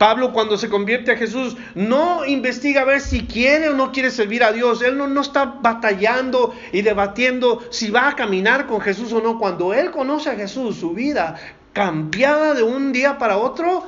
Pablo 0.00 0.32
cuando 0.32 0.56
se 0.56 0.70
convierte 0.70 1.12
a 1.12 1.16
Jesús 1.18 1.58
no 1.74 2.24
investiga 2.24 2.80
a 2.80 2.84
ver 2.86 3.02
si 3.02 3.26
quiere 3.26 3.68
o 3.68 3.74
no 3.74 3.92
quiere 3.92 4.10
servir 4.10 4.42
a 4.42 4.50
Dios. 4.50 4.80
Él 4.80 4.96
no, 4.96 5.06
no, 5.06 5.20
está 5.20 5.44
batallando 5.44 6.54
y 6.72 6.80
debatiendo 6.80 7.62
si 7.68 7.90
va 7.90 8.08
a 8.08 8.16
caminar 8.16 8.66
con 8.66 8.80
Jesús 8.80 9.12
o 9.12 9.20
no. 9.20 9.38
Cuando 9.38 9.74
él 9.74 9.90
conoce 9.90 10.30
a 10.30 10.36
Jesús, 10.36 10.76
su 10.76 10.94
vida 10.94 11.36
cambiada 11.74 12.54
de 12.54 12.62
un 12.62 12.94
día 12.94 13.18
para 13.18 13.36
otro, 13.36 13.84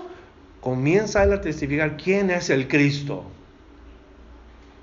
comienza 0.61 1.23
él 1.25 1.33
a 1.33 1.41
testificar 1.41 1.97
quién 1.97 2.29
es 2.29 2.51
el 2.51 2.69
Cristo. 2.69 3.25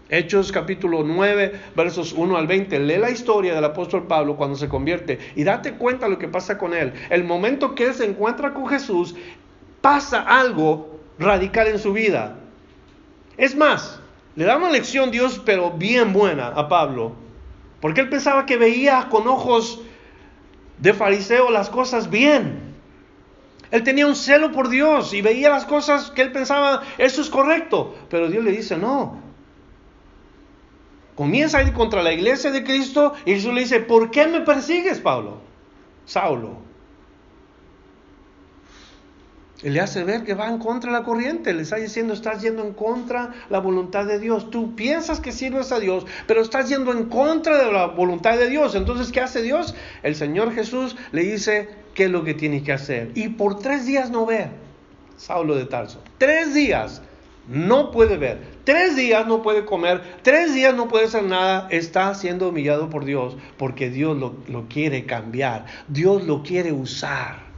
Hechos 0.09 0.51
capítulo 0.51 1.03
9, 1.03 1.61
versos 1.75 2.11
1 2.11 2.38
al 2.38 2.47
20. 2.47 2.80
Lee 2.80 2.97
la 2.97 3.11
historia 3.11 3.53
del 3.53 3.65
apóstol 3.65 4.07
Pablo 4.07 4.36
cuando 4.36 4.55
se 4.55 4.67
convierte 4.67 5.19
y 5.36 5.43
date 5.43 5.73
cuenta 5.73 6.07
lo 6.07 6.17
que 6.17 6.27
pasa 6.27 6.57
con 6.57 6.73
él. 6.73 6.91
El 7.11 7.23
momento 7.23 7.75
que 7.75 7.86
él 7.86 7.93
se 7.93 8.05
encuentra 8.05 8.51
con 8.51 8.65
Jesús, 8.65 9.13
pasa 9.82 10.21
algo 10.21 10.88
radical 11.20 11.67
en 11.67 11.80
su 11.80 11.93
vida. 11.93 12.38
Es 13.38 13.55
más, 13.55 13.99
le 14.36 14.45
da 14.45 14.57
una 14.57 14.72
lección 14.72 15.11
Dios, 15.11 15.41
pero 15.45 15.72
bien 15.72 16.13
buena 16.13 16.47
a 16.47 16.67
Pablo, 16.70 17.13
porque 17.82 18.01
él 18.01 18.09
pensaba 18.09 18.45
que 18.45 18.57
veía 18.57 19.07
con 19.09 19.28
ojos 19.28 19.82
de 20.78 20.93
fariseo 20.93 21.51
las 21.51 21.70
cosas 21.70 22.09
bien. 22.09 22.70
Él 23.72 23.84
tenía 23.84 24.07
un 24.07 24.15
celo 24.15 24.51
por 24.51 24.70
Dios 24.70 25.13
y 25.13 25.22
veía 25.22 25.49
las 25.49 25.65
cosas 25.65 26.09
que 26.09 26.22
él 26.22 26.32
pensaba, 26.32 26.82
eso 26.97 27.22
es 27.22 27.30
correcto, 27.30 27.95
pero 28.09 28.28
Dios 28.30 28.43
le 28.43 28.51
dice, 28.51 28.78
no. 28.78 29.20
Comienza 31.15 31.57
a 31.57 31.63
ir 31.63 31.74
contra 31.74 32.01
la 32.01 32.13
iglesia 32.13 32.49
de 32.49 32.63
Cristo 32.63 33.13
y 33.26 33.34
Jesús 33.34 33.53
le 33.53 33.61
dice, 33.61 33.82
¿por 33.82 34.09
qué 34.09 34.26
me 34.26 34.41
persigues, 34.41 34.99
Pablo? 34.99 35.38
Saulo. 36.05 36.68
Le 39.62 39.82
hace 39.82 40.05
ver 40.05 40.24
que 40.24 40.36
va 40.36 40.47
en 40.47 40.57
contra 40.57 40.91
de 40.91 40.97
la 40.97 41.03
corriente. 41.03 41.53
Le 41.53 41.64
está 41.64 41.76
diciendo, 41.76 42.14
estás 42.14 42.41
yendo 42.41 42.64
en 42.64 42.74
contra 42.74 43.28
de 43.28 43.34
la 43.49 43.60
voluntad 43.60 44.05
de 44.05 44.18
Dios. 44.18 44.49
Tú 44.49 44.76
piensas 44.76 45.20
que 45.20 45.34
sirves 45.34 45.74
a 45.74 45.80
Dios, 45.80 46.05
pero 46.28 46.41
estás 46.41 46.70
yendo 46.70 46.93
en 46.93 47.05
contra 47.05 47.57
de 47.66 47.72
la 47.72 47.88
voluntad 47.88 48.38
de 48.38 48.49
Dios. 48.49 48.76
Entonces, 48.76 49.12
¿qué 49.12 49.20
hace 49.20 49.41
Dios? 49.41 49.76
El 50.01 50.16
Señor 50.16 50.53
Jesús 50.53 50.95
le 51.12 51.24
dice 51.24 51.70
qué 51.93 52.05
es 52.05 52.10
lo 52.10 52.24
que 52.24 52.34
tiene 52.34 52.64
que 52.64 52.72
hacer. 52.72 53.12
Y 53.16 53.30
por 53.30 53.60
tres 53.60 53.86
días 53.86 54.10
no 54.10 54.26
ve. 54.26 54.47
Saulo 55.18 55.55
de 55.55 55.66
Tarso. 55.66 56.01
Tres 56.18 56.53
días 56.53 57.01
no 57.49 57.91
puede 57.91 58.16
ver. 58.16 58.39
Tres 58.64 58.95
días 58.95 59.28
no 59.28 59.41
puede 59.41 59.66
comer. 59.66 60.01
Tres 60.22 60.53
días 60.53 60.74
no 60.74 60.88
puede 60.88 61.05
hacer 61.05 61.24
nada. 61.24 61.68
Está 61.70 62.14
siendo 62.16 62.47
humillado 62.47 62.89
por 62.89 63.03
Dios 63.03 63.36
porque 63.57 63.89
Dios 63.89 64.16
lo 64.18 64.70
quiere 64.70 65.05
cambiar. 65.05 65.66
Dios 65.89 66.24
lo 66.24 66.43
quiere 66.43 66.72
usar. 66.72 67.49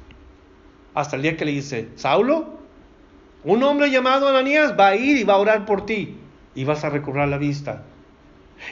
Hasta 0.93 1.15
el 1.15 1.21
día 1.21 1.37
que 1.37 1.45
le 1.45 1.51
dice, 1.51 1.89
Saulo, 1.95 2.59
un 3.43 3.63
hombre 3.63 3.89
llamado 3.89 4.27
Ananías 4.27 4.75
va 4.77 4.89
a 4.89 4.95
ir 4.95 5.17
y 5.17 5.23
va 5.23 5.35
a 5.35 5.37
orar 5.37 5.65
por 5.65 5.85
ti 5.85 6.17
y 6.53 6.63
vas 6.63 6.83
a 6.83 6.89
recobrar 6.89 7.27
la 7.27 7.37
vista. 7.37 7.83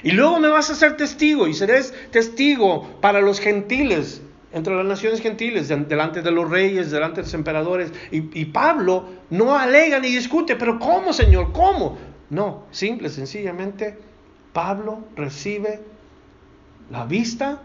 Y 0.04 0.12
luego 0.12 0.40
me 0.40 0.50
vas 0.50 0.70
a 0.70 0.76
ser 0.76 0.98
testigo 0.98 1.48
y 1.48 1.54
serás 1.54 1.94
testigo 2.12 2.88
para 3.02 3.22
los 3.22 3.40
gentiles, 3.40 4.22
entre 4.52 4.76
las 4.76 4.86
naciones 4.86 5.22
gentiles, 5.22 5.68
delante 5.68 6.22
de 6.22 6.32
los 6.32 6.50
reyes, 6.50 6.92
delante 6.92 7.18
de 7.18 7.24
los 7.24 7.34
emperadores. 7.34 7.92
Y, 8.12 8.40
y 8.40 8.46
Pablo 8.46 9.06
no 9.30 9.56
alega 9.56 10.00
ni 10.00 10.10
discute, 10.10 10.56
pero 10.56 10.78
¿cómo, 10.78 11.14
Señor? 11.14 11.52
¿Cómo? 11.52 11.98
No, 12.30 12.66
simple, 12.70 13.10
sencillamente, 13.10 13.98
Pablo 14.54 15.00
recibe 15.16 15.82
la 16.92 17.06
vista 17.06 17.62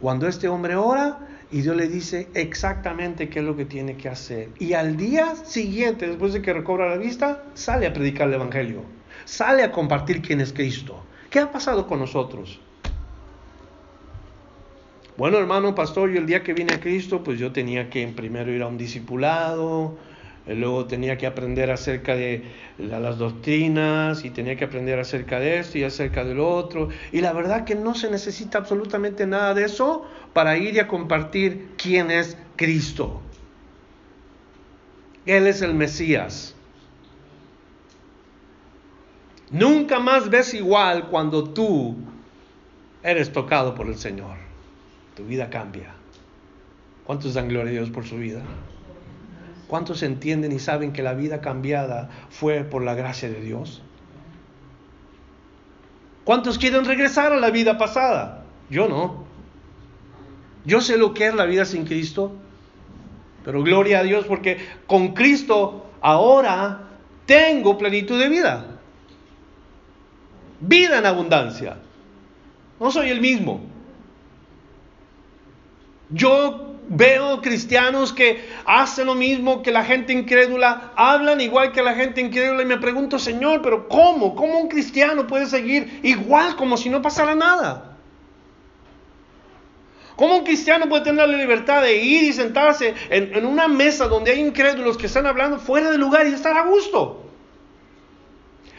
cuando 0.00 0.28
este 0.28 0.48
hombre 0.48 0.76
ora 0.76 1.18
y 1.50 1.62
Dios 1.62 1.76
le 1.76 1.88
dice 1.88 2.28
exactamente 2.34 3.28
qué 3.28 3.38
es 3.38 3.44
lo 3.44 3.56
que 3.56 3.64
tiene 3.64 3.96
que 3.96 4.08
hacer. 4.08 4.50
Y 4.58 4.74
al 4.74 4.96
día 4.96 5.34
siguiente, 5.36 6.06
después 6.06 6.32
de 6.32 6.42
que 6.42 6.52
recobra 6.52 6.88
la 6.88 6.96
vista, 6.96 7.44
sale 7.54 7.86
a 7.86 7.92
predicar 7.92 8.28
el 8.28 8.34
Evangelio. 8.34 8.82
Sale 9.24 9.62
a 9.62 9.72
compartir 9.72 10.20
quién 10.20 10.40
es 10.40 10.52
Cristo. 10.52 11.02
¿Qué 11.30 11.38
ha 11.38 11.50
pasado 11.50 11.86
con 11.86 12.00
nosotros? 12.00 12.60
Bueno, 15.16 15.38
hermano 15.38 15.74
pastor, 15.74 16.10
yo 16.10 16.20
el 16.20 16.26
día 16.26 16.44
que 16.44 16.54
vine 16.54 16.74
a 16.74 16.80
Cristo, 16.80 17.24
pues 17.24 17.38
yo 17.38 17.50
tenía 17.50 17.90
que 17.90 18.06
primero 18.08 18.52
ir 18.52 18.62
a 18.62 18.68
un 18.68 18.78
discipulado, 18.78 19.96
luego 20.54 20.86
tenía 20.86 21.18
que 21.18 21.26
aprender 21.26 21.70
acerca 21.70 22.14
de 22.14 22.42
las 22.78 23.18
doctrinas 23.18 24.24
y 24.24 24.30
tenía 24.30 24.56
que 24.56 24.64
aprender 24.64 24.98
acerca 24.98 25.38
de 25.38 25.58
esto 25.58 25.78
y 25.78 25.84
acerca 25.84 26.24
del 26.24 26.40
otro. 26.40 26.88
Y 27.12 27.20
la 27.20 27.32
verdad 27.32 27.64
que 27.64 27.74
no 27.74 27.94
se 27.94 28.10
necesita 28.10 28.58
absolutamente 28.58 29.26
nada 29.26 29.54
de 29.54 29.64
eso 29.64 30.06
para 30.32 30.56
ir 30.56 30.74
y 30.74 30.78
a 30.78 30.88
compartir 30.88 31.70
quién 31.76 32.10
es 32.10 32.36
Cristo. 32.56 33.20
Él 35.26 35.46
es 35.46 35.60
el 35.60 35.74
Mesías. 35.74 36.54
Nunca 39.50 39.98
más 39.98 40.30
ves 40.30 40.54
igual 40.54 41.08
cuando 41.08 41.44
tú 41.44 41.96
eres 43.02 43.32
tocado 43.32 43.74
por 43.74 43.86
el 43.86 43.96
Señor. 43.96 44.36
Tu 45.14 45.24
vida 45.24 45.50
cambia. 45.50 45.94
¿Cuántos 47.04 47.34
dan 47.34 47.48
gloria 47.48 47.70
a 47.70 47.72
Dios 47.72 47.90
por 47.90 48.06
su 48.06 48.16
vida? 48.16 48.42
¿Cuántos 49.68 50.02
entienden 50.02 50.50
y 50.52 50.58
saben 50.58 50.92
que 50.92 51.02
la 51.02 51.12
vida 51.12 51.42
cambiada 51.42 52.08
fue 52.30 52.64
por 52.64 52.82
la 52.82 52.94
gracia 52.94 53.28
de 53.28 53.40
Dios? 53.40 53.82
¿Cuántos 56.24 56.58
quieren 56.58 56.86
regresar 56.86 57.32
a 57.32 57.36
la 57.36 57.50
vida 57.50 57.76
pasada? 57.76 58.44
Yo 58.70 58.88
no. 58.88 59.24
Yo 60.64 60.80
sé 60.80 60.96
lo 60.96 61.12
que 61.12 61.26
es 61.26 61.34
la 61.34 61.44
vida 61.44 61.66
sin 61.66 61.84
Cristo, 61.84 62.32
pero 63.44 63.62
gloria 63.62 64.00
a 64.00 64.02
Dios 64.02 64.24
porque 64.24 64.58
con 64.86 65.14
Cristo 65.14 65.86
ahora 66.00 66.88
tengo 67.26 67.76
plenitud 67.76 68.18
de 68.18 68.28
vida. 68.28 68.78
Vida 70.60 70.98
en 70.98 71.06
abundancia. 71.06 71.76
No 72.80 72.90
soy 72.90 73.10
el 73.10 73.20
mismo. 73.20 73.60
Yo 76.10 76.67
Veo 76.90 77.42
cristianos 77.42 78.14
que 78.14 78.48
hacen 78.64 79.06
lo 79.06 79.14
mismo 79.14 79.62
que 79.62 79.70
la 79.70 79.84
gente 79.84 80.14
incrédula, 80.14 80.92
hablan 80.96 81.38
igual 81.38 81.70
que 81.70 81.82
la 81.82 81.94
gente 81.94 82.22
incrédula 82.22 82.62
y 82.62 82.66
me 82.66 82.78
pregunto, 82.78 83.18
Señor, 83.18 83.60
pero 83.60 83.88
¿cómo? 83.88 84.34
¿Cómo 84.34 84.58
un 84.58 84.68
cristiano 84.68 85.26
puede 85.26 85.44
seguir 85.44 86.00
igual 86.02 86.56
como 86.56 86.78
si 86.78 86.88
no 86.88 87.02
pasara 87.02 87.34
nada? 87.34 87.98
¿Cómo 90.16 90.38
un 90.38 90.44
cristiano 90.44 90.88
puede 90.88 91.04
tener 91.04 91.28
la 91.28 91.36
libertad 91.36 91.82
de 91.82 91.94
ir 91.98 92.24
y 92.24 92.32
sentarse 92.32 92.94
en, 93.10 93.44
una 93.44 93.68
mesa 93.68 94.08
donde 94.08 94.30
hay 94.30 94.40
incrédulos 94.40 94.96
que 94.96 95.06
están 95.06 95.26
hablando 95.26 95.58
fuera 95.58 95.90
de 95.90 95.98
lugar 95.98 96.26
y 96.26 96.32
estar 96.32 96.56
a 96.56 96.62
gusto? 96.62 97.30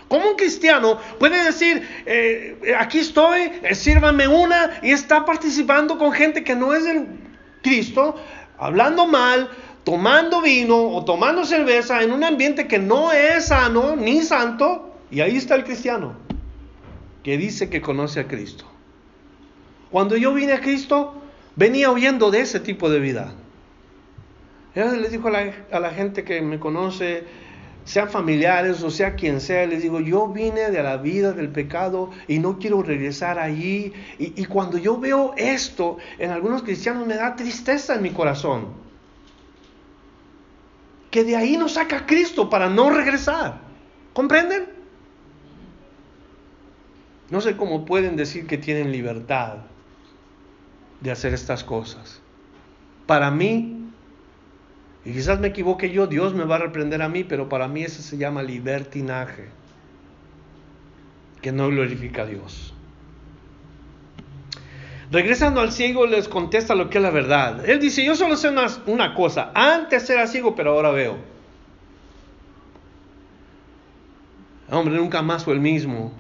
¿Cómo 0.07 0.32
un 0.32 0.36
cristiano 0.36 0.97
puede 1.20 1.43
decir, 1.43 1.88
eh, 2.07 2.76
aquí 2.80 2.97
estoy, 2.97 3.51
eh, 3.62 3.76
sírvame 3.76 4.28
una 4.28 4.80
y 4.82 4.89
está 4.89 5.24
participando 5.26 5.99
con 5.99 6.12
gente 6.12 6.43
que 6.43 6.55
no 6.55 6.74
es 6.74 6.84
del 6.86 7.29
Cristo 7.62 8.16
hablando 8.57 9.07
mal, 9.07 9.49
tomando 9.84 10.41
vino 10.41 10.89
o 10.89 11.03
tomando 11.05 11.45
cerveza 11.45 12.01
en 12.03 12.12
un 12.12 12.24
ambiente 12.24 12.68
que 12.68 12.80
no 12.80 13.12
es 13.12 13.47
sano 13.47 13.95
ni 13.95 14.22
santo, 14.22 14.93
y 15.10 15.22
ahí 15.22 15.38
está 15.38 15.55
el 15.55 15.64
cristiano 15.64 16.16
que 17.24 17.38
dice 17.38 17.70
que 17.70 17.82
conoce 17.82 18.20
a 18.20 18.28
Cristo. 18.28 18.66
Cuando 19.89 20.16
yo 20.16 20.34
vine 20.34 20.53
a 20.53 20.62
Cristo, 20.62 21.22
venía 21.55 21.91
huyendo 21.91 22.32
de 22.32 22.41
ese 22.41 22.60
tipo 22.60 22.89
de 22.89 22.99
vida. 22.99 23.34
Él 24.76 25.01
les 25.01 25.12
dijo 25.12 25.28
a 25.28 25.32
la, 25.32 25.53
a 25.72 25.80
la 25.80 25.89
gente 25.91 26.24
que 26.24 26.41
me 26.41 26.60
conoce, 26.60 27.24
sean 27.90 28.08
familiares 28.08 28.84
o 28.84 28.92
sea 28.92 29.16
quien 29.16 29.42
sea, 29.42 29.66
les 29.66 29.82
digo, 29.82 30.00
yo 30.00 30.28
vine 30.28 30.70
de 30.70 30.84
la 30.84 30.98
vida 30.98 31.32
del 31.32 31.50
pecado 31.50 32.12
y 32.28 32.38
no 32.38 32.60
quiero 32.60 32.84
regresar 32.84 33.40
allí. 33.40 33.94
Y, 34.20 34.46
cuando 34.46 34.78
yo 34.78 35.00
veo 35.00 35.34
esto 35.36 35.98
en 36.20 36.30
algunos 36.30 36.62
cristianos 36.62 37.08
me 37.08 37.16
da 37.16 37.36
tristeza 37.36 37.96
en 37.96 38.04
mi 38.04 38.12
corazón. 38.12 38.68
Que 41.10 41.24
de 41.24 41.36
ahí 41.36 41.58
nos 41.58 41.74
saca 41.74 42.06
Cristo 42.06 42.48
para 42.48 42.70
no 42.70 42.92
regresar. 42.92 43.60
¿Comprenden? 44.14 44.70
No 47.32 47.42
sé 47.42 47.58
cómo 47.58 47.86
pueden 47.86 48.16
decir 48.16 48.46
que 48.46 48.60
tienen 48.60 48.92
libertad 48.92 49.62
de 51.02 51.10
hacer 51.10 51.34
estas 51.34 51.64
cosas. 51.64 52.22
Para 53.08 53.32
mí, 53.32 53.79
y 55.10 55.12
quizás 55.12 55.39
me 55.39 55.47
equivoque 55.47 55.89
yo, 55.89 56.05
Dios 56.05 56.36
me 56.36 56.43
va 56.43 56.57
a 56.57 56.60
reprender 56.60 57.01
a 57.01 57.10
mí, 57.10 57.24
pero 57.24 57.49
para 57.49 57.68
mí 57.68 57.82
eso 57.82 58.03
se 58.03 58.16
llama 58.16 58.43
libertinaje, 58.43 59.47
que 61.41 61.51
no 61.51 61.68
glorifica 61.70 62.22
a 62.22 62.26
Dios. 62.28 62.76
Regresando 65.12 65.62
al 65.62 65.72
ciego, 65.72 66.05
les 66.05 66.28
contesta 66.28 66.76
lo 66.76 66.91
que 66.91 66.99
es 66.99 67.03
la 67.03 67.10
verdad. 67.10 67.68
Él 67.68 67.80
dice, 67.80 68.05
yo 68.05 68.16
solo 68.16 68.38
sé 68.38 68.49
una, 68.49 68.68
una 68.86 69.16
cosa, 69.16 69.51
antes 69.55 70.07
era 70.12 70.28
ciego, 70.28 70.53
pero 70.53 70.74
ahora 70.74 70.91
veo. 70.91 71.18
Hombre, 74.70 74.95
nunca 74.95 75.24
más 75.24 75.43
fue 75.43 75.55
el 75.55 75.60
mismo. 75.60 76.14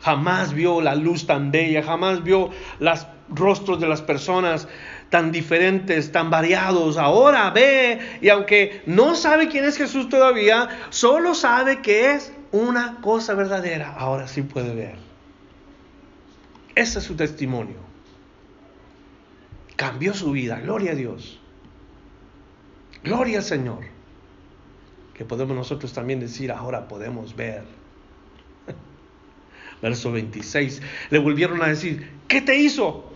Jamás 0.00 0.54
vio 0.54 0.80
la 0.80 0.94
luz 0.94 1.26
tan 1.26 1.50
bella, 1.50 1.82
jamás 1.82 2.22
vio 2.22 2.50
los 2.78 3.04
rostros 3.30 3.80
de 3.80 3.88
las 3.88 4.00
personas 4.00 4.68
tan 5.10 5.32
diferentes, 5.32 6.12
tan 6.12 6.30
variados. 6.30 6.96
Ahora 6.96 7.50
ve 7.50 7.98
y 8.20 8.28
aunque 8.28 8.82
no 8.86 9.14
sabe 9.14 9.48
quién 9.48 9.64
es 9.64 9.76
Jesús 9.76 10.08
todavía, 10.08 10.68
solo 10.90 11.34
sabe 11.34 11.80
que 11.80 12.12
es 12.12 12.32
una 12.52 13.00
cosa 13.00 13.34
verdadera. 13.34 13.94
Ahora 13.94 14.28
sí 14.28 14.42
puede 14.42 14.74
ver. 14.74 14.96
Ese 16.74 16.98
es 16.98 17.04
su 17.04 17.16
testimonio. 17.16 17.76
Cambió 19.76 20.14
su 20.14 20.32
vida. 20.32 20.60
Gloria 20.60 20.92
a 20.92 20.94
Dios. 20.94 21.40
Gloria 23.02 23.38
al 23.38 23.44
Señor. 23.44 23.84
Que 25.14 25.24
podemos 25.24 25.56
nosotros 25.56 25.92
también 25.92 26.20
decir, 26.20 26.52
ahora 26.52 26.86
podemos 26.86 27.34
ver. 27.34 27.64
Verso 29.82 30.12
26. 30.12 30.82
Le 31.10 31.18
volvieron 31.18 31.62
a 31.62 31.68
decir, 31.68 32.10
¿qué 32.28 32.40
te 32.40 32.56
hizo? 32.56 33.07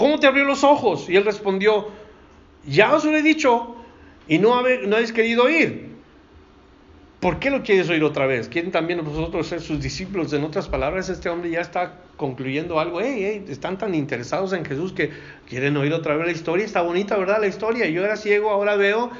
¿Cómo 0.00 0.18
te 0.18 0.26
abrió 0.26 0.46
los 0.46 0.64
ojos? 0.64 1.10
Y 1.10 1.16
él 1.16 1.26
respondió, 1.26 1.88
ya 2.66 2.94
os 2.94 3.04
lo 3.04 3.14
he 3.14 3.20
dicho 3.20 3.76
y 4.26 4.38
no, 4.38 4.54
habéis 4.54 5.12
querido 5.12 5.44
oír. 5.44 5.90
¿Por 7.20 7.38
qué 7.38 7.50
lo 7.50 7.62
quieres 7.62 7.90
oír 7.90 8.02
otra 8.02 8.24
vez? 8.24 8.48
¿Quieren 8.48 8.72
también 8.72 9.04
vosotros 9.04 9.46
ser 9.46 9.60
sus 9.60 9.82
discípulos? 9.82 10.32
En 10.32 10.42
otras 10.42 10.68
palabras, 10.68 11.10
este 11.10 11.28
hombre 11.28 11.50
ya 11.50 11.60
está 11.60 11.98
concluyendo 12.16 12.80
algo. 12.80 13.02
están 13.02 13.76
tan 13.76 13.94
interesados 13.94 14.54
en 14.54 14.64
Jesús 14.64 14.94
que 14.94 15.10
quieren 15.46 15.76
oír 15.76 15.92
otra 15.92 16.16
vez 16.16 16.24
la 16.24 16.32
historia. 16.32 16.64
Está 16.64 16.80
bonita, 16.80 17.18
¿verdad? 17.18 17.38
La 17.38 17.48
historia. 17.48 17.86
Yo 17.90 18.02
era 18.02 18.16
ciego, 18.16 18.48
ahora 18.48 18.76
veo. 18.76 19.10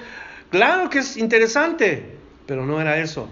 Claro 0.49 0.89
que 0.89 1.01
es 1.01 1.19
interesante, 1.19 2.17
pero 2.47 2.65
no 2.65 2.81
era 2.81 2.99
eso. 2.99 3.29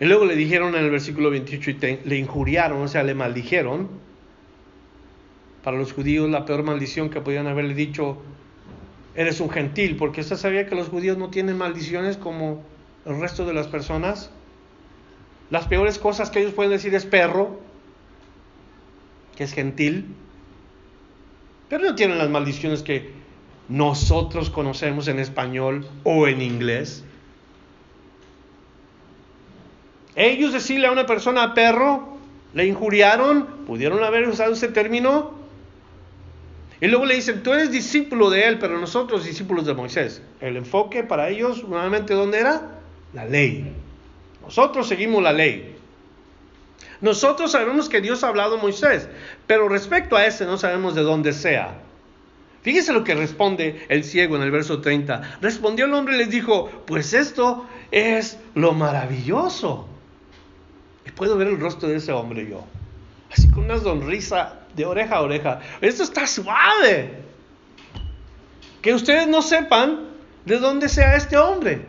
Y 0.00 0.06
luego 0.06 0.24
le 0.24 0.36
dijeron 0.36 0.74
en 0.74 0.84
el 0.84 0.90
versículo 0.90 1.28
28 1.28 1.70
y 1.70 1.98
le 2.06 2.16
injuriaron, 2.16 2.80
o 2.80 2.88
sea, 2.88 3.02
le 3.02 3.12
maldijeron. 3.12 4.01
Para 5.62 5.76
los 5.76 5.92
judíos 5.92 6.28
la 6.28 6.44
peor 6.44 6.62
maldición 6.62 7.10
que 7.10 7.20
podían 7.20 7.46
haberle 7.46 7.74
dicho 7.74 8.18
eres 9.14 9.40
un 9.40 9.50
gentil, 9.50 9.96
porque 9.96 10.22
usted 10.22 10.36
sabía 10.36 10.66
que 10.66 10.74
los 10.74 10.88
judíos 10.88 11.18
no 11.18 11.28
tienen 11.30 11.56
maldiciones 11.56 12.16
como 12.16 12.62
el 13.04 13.20
resto 13.20 13.44
de 13.44 13.54
las 13.54 13.68
personas. 13.68 14.30
Las 15.50 15.66
peores 15.66 15.98
cosas 15.98 16.30
que 16.30 16.40
ellos 16.40 16.54
pueden 16.54 16.72
decir 16.72 16.94
es 16.94 17.04
perro, 17.04 17.60
que 19.36 19.44
es 19.44 19.52
gentil, 19.52 20.06
pero 21.68 21.84
no 21.84 21.94
tienen 21.94 22.18
las 22.18 22.30
maldiciones 22.30 22.82
que 22.82 23.12
nosotros 23.68 24.50
conocemos 24.50 25.08
en 25.08 25.18
español 25.18 25.86
o 26.04 26.26
en 26.26 26.42
inglés. 26.42 27.04
Ellos 30.14 30.52
decirle 30.52 30.88
a 30.88 30.92
una 30.92 31.06
persona 31.06 31.54
perro, 31.54 32.16
le 32.52 32.66
injuriaron, 32.66 33.46
pudieron 33.66 34.04
haber 34.04 34.28
usado 34.28 34.52
ese 34.52 34.68
término, 34.68 35.41
y 36.82 36.88
luego 36.88 37.06
le 37.06 37.14
dicen, 37.14 37.44
tú 37.44 37.52
eres 37.52 37.70
discípulo 37.70 38.28
de 38.28 38.48
él, 38.48 38.58
pero 38.58 38.76
nosotros 38.76 39.24
discípulos 39.24 39.64
de 39.66 39.72
Moisés. 39.72 40.20
El 40.40 40.56
enfoque 40.56 41.04
para 41.04 41.28
ellos, 41.28 41.62
nuevamente, 41.62 42.12
¿dónde 42.12 42.40
era? 42.40 42.80
La 43.14 43.24
ley. 43.24 43.72
Nosotros 44.42 44.88
seguimos 44.88 45.22
la 45.22 45.32
ley. 45.32 45.76
Nosotros 47.00 47.52
sabemos 47.52 47.88
que 47.88 48.00
Dios 48.00 48.24
ha 48.24 48.28
hablado 48.28 48.58
a 48.58 48.60
Moisés, 48.60 49.08
pero 49.46 49.68
respecto 49.68 50.16
a 50.16 50.26
ese 50.26 50.44
no 50.44 50.58
sabemos 50.58 50.96
de 50.96 51.02
dónde 51.02 51.32
sea. 51.32 51.78
Fíjese 52.62 52.92
lo 52.92 53.04
que 53.04 53.14
responde 53.14 53.86
el 53.88 54.02
ciego 54.02 54.34
en 54.34 54.42
el 54.42 54.50
verso 54.50 54.80
30. 54.80 55.38
Respondió 55.40 55.84
el 55.84 55.94
hombre 55.94 56.16
y 56.16 56.18
les 56.18 56.30
dijo, 56.30 56.68
pues 56.86 57.12
esto 57.12 57.64
es 57.92 58.40
lo 58.56 58.72
maravilloso. 58.72 59.86
Y 61.06 61.12
puedo 61.12 61.36
ver 61.36 61.46
el 61.46 61.60
rostro 61.60 61.88
de 61.88 61.98
ese 61.98 62.10
hombre 62.10 62.44
yo, 62.50 62.64
así 63.32 63.50
con 63.50 63.64
una 63.64 63.78
sonrisa 63.78 64.60
de 64.76 64.84
oreja 64.84 65.16
a 65.16 65.22
oreja. 65.22 65.60
Esto 65.80 66.02
está 66.02 66.26
suave. 66.26 67.22
Que 68.80 68.94
ustedes 68.94 69.28
no 69.28 69.42
sepan 69.42 70.08
de 70.44 70.58
dónde 70.58 70.88
sea 70.88 71.16
este 71.16 71.36
hombre. 71.36 71.86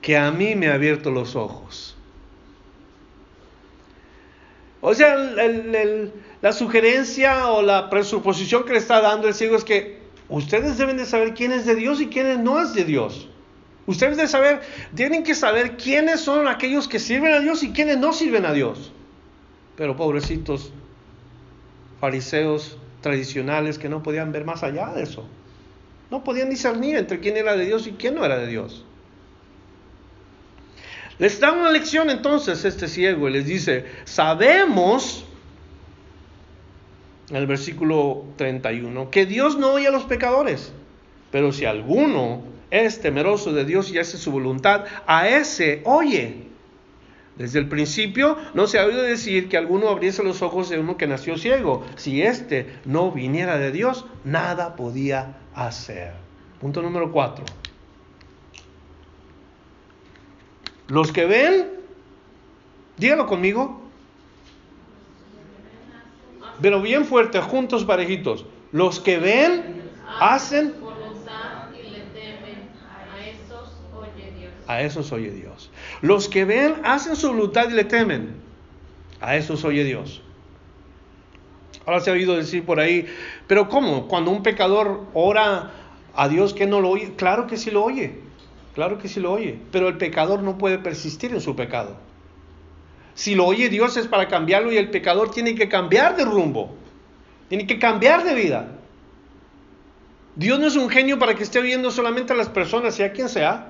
Que 0.00 0.16
a 0.16 0.30
mí 0.30 0.54
me 0.54 0.68
ha 0.68 0.74
abierto 0.74 1.10
los 1.10 1.36
ojos. 1.36 1.96
O 4.80 4.94
sea, 4.94 5.16
la 6.40 6.52
sugerencia 6.52 7.48
o 7.50 7.62
la 7.62 7.90
presuposición 7.90 8.64
que 8.64 8.72
le 8.72 8.78
está 8.78 9.00
dando 9.00 9.26
el 9.26 9.34
ciego 9.34 9.56
es 9.56 9.64
que 9.64 9.98
ustedes 10.28 10.78
deben 10.78 10.96
de 10.96 11.04
saber 11.04 11.34
quién 11.34 11.50
es 11.50 11.66
de 11.66 11.74
Dios 11.74 12.00
y 12.00 12.06
quién 12.06 12.44
no 12.44 12.62
es 12.62 12.74
de 12.74 12.84
Dios. 12.84 13.28
Ustedes 13.86 14.16
deben 14.16 14.30
saber, 14.30 14.60
tienen 14.94 15.24
que 15.24 15.34
saber 15.34 15.76
quiénes 15.76 16.20
son 16.20 16.46
aquellos 16.46 16.86
que 16.86 17.00
sirven 17.00 17.34
a 17.34 17.40
Dios 17.40 17.62
y 17.64 17.72
quiénes 17.72 17.98
no 17.98 18.12
sirven 18.12 18.46
a 18.46 18.52
Dios. 18.52 18.92
Pero 19.78 19.96
pobrecitos, 19.96 20.72
fariseos 22.00 22.76
tradicionales 23.00 23.78
que 23.78 23.88
no 23.88 24.02
podían 24.02 24.32
ver 24.32 24.44
más 24.44 24.64
allá 24.64 24.92
de 24.92 25.04
eso. 25.04 25.24
No 26.10 26.24
podían 26.24 26.50
discernir 26.50 26.96
entre 26.96 27.20
quién 27.20 27.36
era 27.36 27.56
de 27.56 27.64
Dios 27.64 27.86
y 27.86 27.92
quién 27.92 28.16
no 28.16 28.24
era 28.24 28.38
de 28.38 28.48
Dios. 28.48 28.84
Les 31.18 31.38
da 31.38 31.52
una 31.52 31.70
lección 31.70 32.10
entonces 32.10 32.64
este 32.64 32.88
ciego 32.88 33.28
y 33.28 33.32
les 33.32 33.46
dice, 33.46 33.86
sabemos, 34.04 35.24
en 37.30 37.36
el 37.36 37.46
versículo 37.46 38.24
31, 38.36 39.10
que 39.10 39.26
Dios 39.26 39.58
no 39.58 39.72
oye 39.72 39.86
a 39.86 39.92
los 39.92 40.04
pecadores, 40.04 40.72
pero 41.30 41.52
si 41.52 41.66
alguno 41.66 42.42
es 42.70 43.00
temeroso 43.00 43.52
de 43.52 43.64
Dios 43.64 43.92
y 43.92 43.98
hace 43.98 44.16
su 44.16 44.32
voluntad, 44.32 44.86
a 45.06 45.28
ese 45.28 45.82
oye. 45.84 46.48
Desde 47.38 47.60
el 47.60 47.68
principio 47.68 48.36
no 48.52 48.66
se 48.66 48.78
ha 48.78 48.84
oído 48.84 49.00
decir 49.00 49.48
que 49.48 49.56
alguno 49.56 49.88
abriese 49.88 50.24
los 50.24 50.42
ojos 50.42 50.68
de 50.68 50.78
uno 50.78 50.96
que 50.96 51.06
nació 51.06 51.38
ciego. 51.38 51.86
Si 51.96 52.20
éste 52.20 52.80
no 52.84 53.12
viniera 53.12 53.58
de 53.58 53.70
Dios, 53.70 54.06
nada 54.24 54.74
podía 54.74 55.38
hacer. 55.54 56.14
Punto 56.60 56.82
número 56.82 57.12
cuatro. 57.12 57.44
Los 60.88 61.12
que 61.12 61.26
ven, 61.26 61.68
dígalo 62.96 63.26
conmigo, 63.26 63.82
pero 66.60 66.82
bien 66.82 67.04
fuerte, 67.04 67.40
juntos, 67.40 67.84
parejitos. 67.84 68.46
Los 68.72 68.98
que 68.98 69.18
ven, 69.18 69.82
hacen 70.20 70.74
a 74.68 74.82
esos 74.82 75.10
oye 75.12 75.30
Dios. 75.30 75.57
Los 76.00 76.28
que 76.28 76.44
ven 76.44 76.76
hacen 76.84 77.16
su 77.16 77.28
voluntad 77.28 77.68
y 77.70 77.74
le 77.74 77.84
temen. 77.84 78.36
A 79.20 79.36
esos 79.36 79.64
oye 79.64 79.84
Dios. 79.84 80.22
Ahora 81.86 82.00
se 82.00 82.10
ha 82.10 82.12
oído 82.12 82.36
decir 82.36 82.64
por 82.64 82.80
ahí, 82.80 83.06
pero 83.46 83.68
¿cómo? 83.68 84.08
Cuando 84.08 84.30
un 84.30 84.42
pecador 84.42 85.06
ora 85.14 85.72
a 86.14 86.28
Dios 86.28 86.52
que 86.52 86.66
no 86.66 86.80
lo 86.80 86.90
oye, 86.90 87.14
claro 87.16 87.46
que 87.46 87.56
sí 87.56 87.70
lo 87.70 87.82
oye, 87.82 88.20
claro 88.74 88.98
que 88.98 89.08
sí 89.08 89.20
lo 89.20 89.32
oye, 89.32 89.58
pero 89.72 89.88
el 89.88 89.96
pecador 89.96 90.42
no 90.42 90.58
puede 90.58 90.78
persistir 90.78 91.32
en 91.32 91.40
su 91.40 91.56
pecado. 91.56 91.96
Si 93.14 93.34
lo 93.34 93.46
oye 93.46 93.68
Dios 93.68 93.96
es 93.96 94.06
para 94.06 94.28
cambiarlo 94.28 94.70
y 94.70 94.76
el 94.76 94.90
pecador 94.90 95.30
tiene 95.30 95.54
que 95.54 95.68
cambiar 95.68 96.16
de 96.16 96.24
rumbo, 96.24 96.76
tiene 97.48 97.66
que 97.66 97.78
cambiar 97.78 98.22
de 98.22 98.34
vida. 98.34 98.68
Dios 100.36 100.60
no 100.60 100.66
es 100.66 100.76
un 100.76 100.88
genio 100.88 101.18
para 101.18 101.34
que 101.34 101.42
esté 101.42 101.58
oyendo 101.58 101.90
solamente 101.90 102.32
a 102.32 102.36
las 102.36 102.48
personas, 102.48 102.94
sea 102.94 103.12
quien 103.12 103.28
sea. 103.28 103.67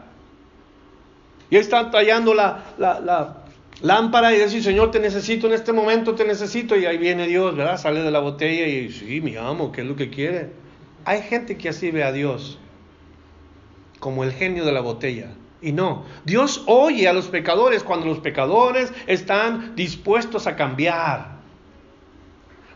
Y 1.51 1.57
él 1.57 1.62
está 1.62 1.90
tallando 1.90 2.34
la, 2.34 3.44
lámpara 3.80 4.34
y 4.34 4.38
dice, 4.38 4.62
Señor, 4.62 4.90
te 4.90 5.01
necesito 5.01 5.46
en 5.46 5.55
este 5.55 5.72
momento, 5.72 6.14
te 6.14 6.24
necesito. 6.24 6.76
Y 6.76 6.86
ahí 6.86 6.99
viene 6.99 7.26
Dios, 7.26 7.57
¿verdad? 7.57 7.78
Sale 7.78 8.03
de 8.03 8.11
la 8.11 8.20
botella 8.20 8.66
y 8.66 8.90
sí, 8.90 9.20
mi 9.20 9.36
amo, 9.36 9.72
¿qué 9.72 9.82
es 9.82 9.86
lo 9.86 9.96
que 9.96 10.11
quiere? 10.11 10.51
Hay 11.05 11.22
gente 11.22 11.57
que 11.57 11.70
así 11.70 11.90
ve 11.90 12.05
a 12.05 12.12
Dios, 12.12 12.59
como 13.99 14.24
el 14.24 14.32
genio 14.32 14.64
de 14.64 14.72
la 14.72 14.80
botella. 14.80 15.30
Y 15.61 15.72
no, 15.72 16.05
Dios 16.24 16.62
oye 16.66 17.09
a 17.09 17.12
los 17.12 17.28
pecadores 17.28 17.82
cuando 17.82 18.07
los 18.07 18.20
pecadores 18.20 18.92
están 19.07 19.74
dispuestos 19.74 20.46
a 20.46 20.55
cambiar. 20.55 21.38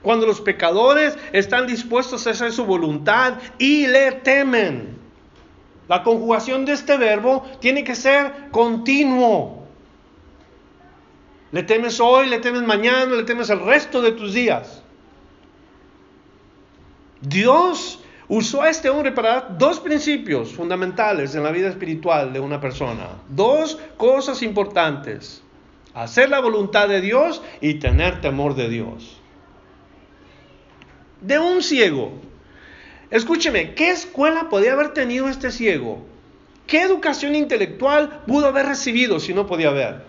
Cuando 0.02 0.26
los 0.26 0.40
pecadores 0.40 1.16
están 1.32 1.68
dispuestos 1.68 2.26
a 2.26 2.30
hacer 2.30 2.50
su 2.52 2.64
voluntad 2.64 3.34
y 3.58 3.86
le 3.86 4.12
temen. 4.12 5.01
La 5.92 6.02
conjugación 6.02 6.64
de 6.64 6.72
este 6.72 6.96
verbo 6.96 7.44
tiene 7.60 7.84
que 7.84 7.94
ser 7.94 8.48
continuo. 8.50 9.66
Le 11.50 11.64
temes 11.64 12.00
hoy, 12.00 12.30
le 12.30 12.38
temes 12.38 12.62
mañana, 12.62 13.14
le 13.14 13.24
temes 13.24 13.50
el 13.50 13.60
resto 13.60 14.00
de 14.00 14.12
tus 14.12 14.32
días. 14.32 14.82
Dios 17.20 18.02
usó 18.26 18.62
a 18.62 18.70
este 18.70 18.88
hombre 18.88 19.12
para 19.12 19.32
dar 19.32 19.58
dos 19.58 19.80
principios 19.80 20.54
fundamentales 20.54 21.34
en 21.34 21.42
la 21.42 21.50
vida 21.50 21.68
espiritual 21.68 22.32
de 22.32 22.40
una 22.40 22.58
persona. 22.58 23.08
Dos 23.28 23.78
cosas 23.98 24.42
importantes. 24.42 25.42
Hacer 25.92 26.30
la 26.30 26.40
voluntad 26.40 26.88
de 26.88 27.02
Dios 27.02 27.42
y 27.60 27.74
tener 27.74 28.22
temor 28.22 28.54
de 28.54 28.70
Dios. 28.70 29.20
De 31.20 31.38
un 31.38 31.62
ciego 31.62 32.12
Escúcheme, 33.12 33.74
¿qué 33.74 33.90
escuela 33.90 34.48
podía 34.48 34.72
haber 34.72 34.94
tenido 34.94 35.28
este 35.28 35.50
ciego? 35.50 36.02
¿Qué 36.66 36.80
educación 36.80 37.34
intelectual 37.34 38.22
pudo 38.26 38.46
haber 38.46 38.64
recibido 38.64 39.20
si 39.20 39.34
no 39.34 39.46
podía 39.46 39.70
ver? 39.70 40.02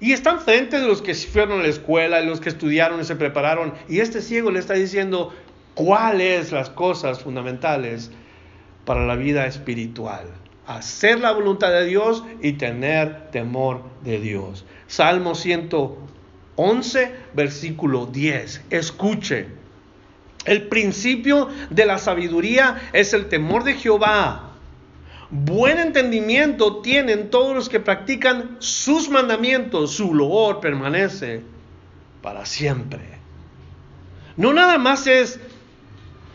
Y 0.00 0.12
está 0.12 0.32
enfrente 0.32 0.78
de 0.78 0.86
los 0.86 1.00
que 1.00 1.14
fueron 1.14 1.60
a 1.60 1.62
la 1.62 1.70
escuela, 1.70 2.20
y 2.20 2.26
los 2.26 2.42
que 2.42 2.50
estudiaron 2.50 3.00
y 3.00 3.04
se 3.04 3.16
prepararon. 3.16 3.72
Y 3.88 4.00
este 4.00 4.20
ciego 4.20 4.50
le 4.50 4.58
está 4.58 4.74
diciendo 4.74 5.32
cuáles 5.72 6.52
las 6.52 6.68
cosas 6.68 7.22
fundamentales 7.22 8.10
para 8.84 9.06
la 9.06 9.16
vida 9.16 9.46
espiritual. 9.46 10.26
Hacer 10.66 11.20
la 11.20 11.32
voluntad 11.32 11.70
de 11.70 11.86
Dios 11.86 12.22
y 12.42 12.52
tener 12.52 13.30
temor 13.30 13.80
de 14.04 14.20
Dios. 14.20 14.66
Salmo 14.88 15.34
111, 15.34 17.12
versículo 17.32 18.04
10. 18.04 18.60
Escuche. 18.68 19.61
El 20.44 20.68
principio 20.68 21.48
de 21.70 21.86
la 21.86 21.98
sabiduría 21.98 22.90
es 22.92 23.12
el 23.12 23.28
temor 23.28 23.64
de 23.64 23.74
Jehová 23.74 24.52
Buen 25.34 25.78
entendimiento 25.78 26.82
tienen 26.82 27.30
todos 27.30 27.56
los 27.56 27.70
que 27.70 27.80
practican 27.80 28.56
sus 28.58 29.08
mandamientos, 29.08 29.92
su 29.92 30.12
loor 30.12 30.60
permanece 30.60 31.42
para 32.20 32.44
siempre. 32.44 33.00
No 34.36 34.52
nada 34.52 34.76
más 34.76 35.06
es 35.06 35.40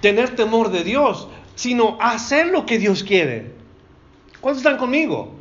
tener 0.02 0.36
temor 0.36 0.72
de 0.72 0.84
Dios, 0.84 1.28
sino 1.54 2.00
hacer 2.02 2.48
lo 2.48 2.66
que 2.66 2.80
Dios 2.80 3.04
quiere. 3.04 3.52
¿Cuántos 4.42 4.64
están 4.66 4.80
conmigo? 4.80 5.36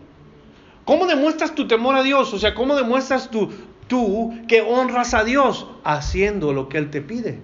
¿Cómo 0.85 1.07
demuestras 1.07 1.55
tu 1.55 1.67
temor 1.67 1.95
a 1.95 2.03
Dios? 2.03 2.35
O 2.35 2.39
sea, 2.39 2.55
¿cómo 2.55 2.77
demuestras 2.77 3.31
tú, 3.31 3.51
tú 3.89 4.39
que 4.49 4.61
honras 4.61 5.15
a 5.15 5.25
Dios? 5.25 5.67
Haciendo 5.83 6.53
lo 6.53 6.69
que 6.69 6.77
Él 6.77 6.91
te 6.91 7.01
pide. 7.01 7.41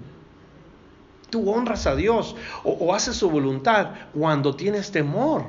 Tú 1.32 1.50
honras 1.50 1.86
a 1.86 1.96
Dios 1.96 2.36
o, 2.62 2.94
haces 2.94 3.16
su 3.16 3.30
voluntad 3.30 3.92
cuando 4.12 4.54
tienes 4.54 4.92
temor. 4.92 5.46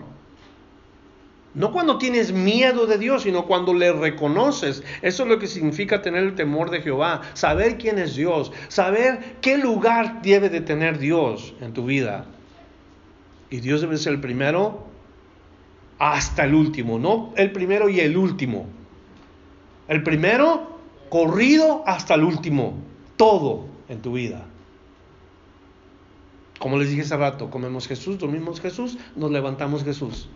No 1.55 1.73
cuando 1.73 1.97
tienes 1.97 2.31
miedo 2.31 2.87
de 2.87 2.97
Dios, 2.97 3.23
sino 3.23 3.45
cuando 3.45 3.73
le 3.73 3.91
reconoces. 3.91 4.81
Eso 5.01 5.23
es 5.23 5.29
lo 5.29 5.39
que 5.39 5.47
significa 5.47 6.01
tener 6.01 6.23
el 6.23 6.35
temor 6.35 6.69
de 6.69 6.81
Jehová. 6.81 7.23
Saber 7.33 7.77
quién 7.77 7.99
es 7.99 8.15
Dios. 8.15 8.53
Saber 8.69 9.35
qué 9.41 9.57
lugar 9.57 10.21
debe 10.21 10.47
de 10.47 10.61
tener 10.61 10.99
Dios 10.99 11.53
en 11.59 11.73
tu 11.73 11.85
vida. 11.85 12.27
Y 13.49 13.59
Dios 13.59 13.81
debe 13.81 13.97
ser 13.97 14.13
el 14.13 14.21
primero 14.21 14.85
hasta 15.99 16.45
el 16.45 16.55
último. 16.55 16.97
No 16.97 17.33
el 17.35 17.51
primero 17.51 17.89
y 17.89 17.99
el 17.99 18.15
último. 18.15 18.67
El 19.89 20.01
primero 20.01 20.79
corrido 21.09 21.83
hasta 21.85 22.13
el 22.13 22.23
último. 22.23 22.75
Todo 23.17 23.65
en 23.89 24.01
tu 24.01 24.13
vida. 24.13 24.45
Como 26.63 26.77
les 26.77 26.87
dije 26.87 27.01
hace 27.01 27.17
rato, 27.17 27.49
comemos 27.49 27.89
Jesús, 27.89 28.17
dormimos 28.17 28.61
Jesús, 28.61 28.97
nos 29.17 29.29
levantamos 29.31 29.83
Jesús. 29.83 30.29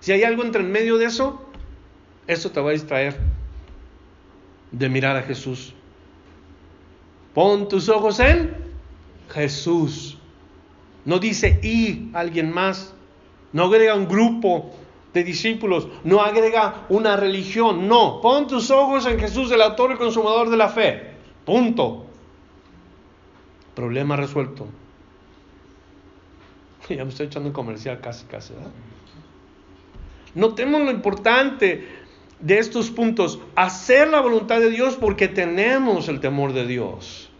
Si 0.00 0.12
hay 0.12 0.22
algo 0.22 0.44
entre 0.44 0.60
en 0.60 0.70
medio 0.70 0.98
de 0.98 1.06
eso, 1.06 1.40
eso 2.26 2.50
te 2.50 2.60
va 2.60 2.68
a 2.68 2.72
distraer 2.74 3.18
de 4.70 4.88
mirar 4.90 5.16
a 5.16 5.22
Jesús. 5.22 5.72
Pon 7.32 7.68
tus 7.68 7.88
ojos 7.88 8.20
en 8.20 8.54
Jesús. 9.30 10.18
No 11.06 11.20
dice 11.20 11.58
y 11.62 12.10
alguien 12.12 12.52
más. 12.52 12.92
No 13.54 13.64
agrega 13.64 13.94
un 13.94 14.06
grupo 14.06 14.72
de 15.14 15.24
discípulos. 15.24 15.88
No 16.04 16.20
agrega 16.20 16.84
una 16.90 17.16
religión. 17.16 17.88
No. 17.88 18.20
Pon 18.20 18.46
tus 18.46 18.70
ojos 18.70 19.06
en 19.06 19.18
Jesús, 19.18 19.50
el 19.52 19.62
autor 19.62 19.92
y 19.92 19.96
consumador 19.96 20.50
de 20.50 20.58
la 20.58 20.68
fe. 20.68 21.14
Punto. 21.46 22.05
Problema 23.76 24.16
resuelto. 24.16 24.66
Ya 26.88 27.04
me 27.04 27.10
estoy 27.10 27.26
echando 27.26 27.48
un 27.48 27.52
comercial 27.52 28.00
casi, 28.00 28.24
casi. 28.26 28.54
¿verdad? 28.54 28.70
Notemos 30.34 30.82
lo 30.82 30.90
importante 30.90 31.86
de 32.40 32.58
estos 32.58 32.90
puntos. 32.90 33.40
Hacer 33.54 34.08
la 34.08 34.20
voluntad 34.20 34.60
de 34.60 34.70
Dios 34.70 34.96
porque 34.96 35.28
tenemos 35.28 36.08
el 36.08 36.20
temor 36.20 36.52
de 36.52 36.66
Dios. 36.66 37.30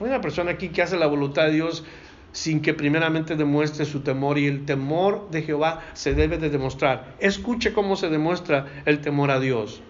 Hay 0.00 0.06
una 0.06 0.20
persona 0.20 0.50
aquí 0.50 0.70
que 0.70 0.82
hace 0.82 0.96
la 0.96 1.06
voluntad 1.06 1.44
de 1.44 1.52
Dios 1.52 1.84
sin 2.32 2.60
que 2.60 2.74
primeramente 2.74 3.36
demuestre 3.36 3.84
su 3.84 4.00
temor 4.00 4.38
y 4.38 4.46
el 4.46 4.64
temor 4.64 5.30
de 5.30 5.42
Jehová 5.42 5.82
se 5.92 6.14
debe 6.14 6.38
de 6.38 6.50
demostrar. 6.50 7.14
Escuche 7.20 7.72
cómo 7.72 7.94
se 7.94 8.08
demuestra 8.08 8.82
el 8.84 9.00
temor 9.00 9.30
a 9.30 9.38
Dios. 9.38 9.80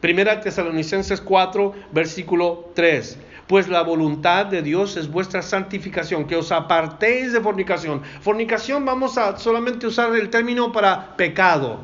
Primera 0.00 0.40
Tesalonicenses 0.40 1.20
4, 1.20 1.74
versículo 1.92 2.70
3 2.74 3.18
pues 3.46 3.68
la 3.68 3.82
voluntad 3.82 4.46
de 4.46 4.62
Dios 4.62 4.96
es 4.96 5.10
vuestra 5.10 5.42
santificación, 5.42 6.26
que 6.26 6.36
os 6.36 6.50
apartéis 6.50 7.32
de 7.32 7.40
fornicación. 7.40 8.02
Fornicación 8.20 8.84
vamos 8.84 9.18
a 9.18 9.38
solamente 9.38 9.86
usar 9.86 10.14
el 10.16 10.30
término 10.30 10.72
para 10.72 11.16
pecado, 11.16 11.80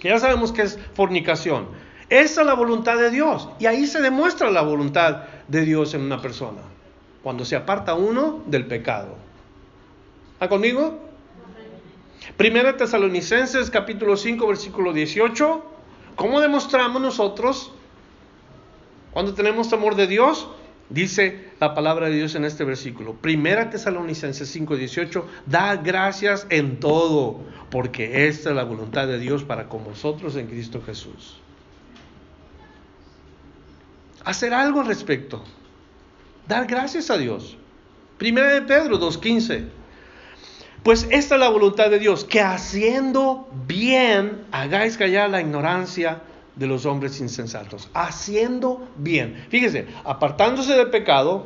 que 0.00 0.08
ya 0.08 0.18
sabemos 0.18 0.52
que 0.52 0.62
es 0.62 0.78
fornicación. 0.94 1.66
Esa 2.08 2.42
es 2.42 2.46
la 2.46 2.54
voluntad 2.54 2.96
de 2.96 3.10
Dios 3.10 3.48
y 3.58 3.66
ahí 3.66 3.86
se 3.86 4.00
demuestra 4.00 4.50
la 4.50 4.62
voluntad 4.62 5.24
de 5.48 5.62
Dios 5.62 5.94
en 5.94 6.02
una 6.02 6.22
persona, 6.22 6.62
cuando 7.22 7.44
se 7.44 7.56
aparta 7.56 7.94
uno 7.94 8.42
del 8.46 8.66
pecado. 8.66 9.16
¿Está 10.34 10.48
conmigo? 10.48 11.00
Primera 12.36 12.76
Tesalonicenses 12.76 13.70
capítulo 13.70 14.16
5 14.16 14.46
versículo 14.46 14.92
18. 14.92 15.64
¿Cómo 16.14 16.40
demostramos 16.40 17.02
nosotros 17.02 17.72
cuando 19.16 19.32
tenemos 19.32 19.70
temor 19.70 19.96
de 19.96 20.06
Dios, 20.06 20.46
dice 20.90 21.48
la 21.58 21.74
palabra 21.74 22.10
de 22.10 22.16
Dios 22.16 22.34
en 22.34 22.44
este 22.44 22.64
versículo. 22.64 23.14
Primera 23.14 23.70
Tesalonicenses 23.70 24.54
5:18, 24.54 25.24
da 25.46 25.76
gracias 25.76 26.46
en 26.50 26.80
todo, 26.80 27.40
porque 27.70 28.28
esta 28.28 28.50
es 28.50 28.56
la 28.56 28.64
voluntad 28.64 29.06
de 29.06 29.18
Dios 29.18 29.42
para 29.42 29.70
con 29.70 29.84
vosotros 29.84 30.36
en 30.36 30.48
Cristo 30.48 30.82
Jesús. 30.84 31.38
Hacer 34.22 34.52
algo 34.52 34.80
al 34.80 34.86
respecto. 34.86 35.42
Dar 36.46 36.66
gracias 36.66 37.08
a 37.10 37.16
Dios. 37.16 37.56
Primera 38.18 38.52
de 38.52 38.60
Pedro 38.60 38.98
2:15. 38.98 39.64
Pues 40.82 41.08
esta 41.10 41.36
es 41.36 41.40
la 41.40 41.48
voluntad 41.48 41.88
de 41.88 41.98
Dios, 41.98 42.22
que 42.24 42.42
haciendo 42.42 43.48
bien 43.66 44.42
hagáis 44.52 44.98
callar 44.98 45.30
la 45.30 45.40
ignorancia 45.40 46.20
de 46.56 46.66
los 46.66 46.86
hombres 46.86 47.20
insensatos, 47.20 47.88
haciendo 47.94 48.88
bien. 48.96 49.46
Fíjese, 49.50 49.86
apartándose 50.04 50.74
del 50.74 50.90
pecado, 50.90 51.44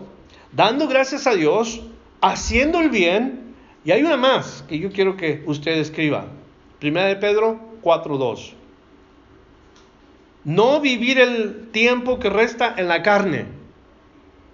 dando 0.53 0.89
gracias 0.89 1.27
a 1.27 1.35
Dios, 1.35 1.83
haciendo 2.21 2.81
el 2.81 2.91
bien. 2.91 3.55
Y 3.85 3.91
hay 3.91 4.03
una 4.03 4.17
más 4.17 4.65
que 4.69 4.79
yo 4.79 4.93
quiero 4.93 5.17
que 5.17 5.43
usted 5.47 5.73
escriba. 5.73 6.27
Primera 6.79 7.07
de 7.07 7.17
Pedro 7.17 7.61
4.2. 7.83 8.55
No 10.45 10.81
vivir 10.81 11.19
el 11.19 11.69
tiempo 11.71 12.19
que 12.19 12.31
resta 12.31 12.75
en 12.77 12.89
la 12.89 13.03
carne, 13.03 13.47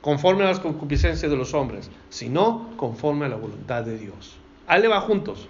conforme 0.01 0.45
a 0.45 0.49
las 0.49 0.61
concupiscencias 0.61 1.31
de 1.31 1.37
los 1.37 1.55
hombres, 1.55 1.91
sino 2.09 2.71
conforme 2.77 3.27
a 3.27 3.29
la 3.29 3.37
voluntad 3.37 3.85
de 3.85 3.99
Dios. 3.99 4.37
Ahí 4.67 4.83
le 4.83 4.89
va 4.89 5.01
juntos. 5.01 5.49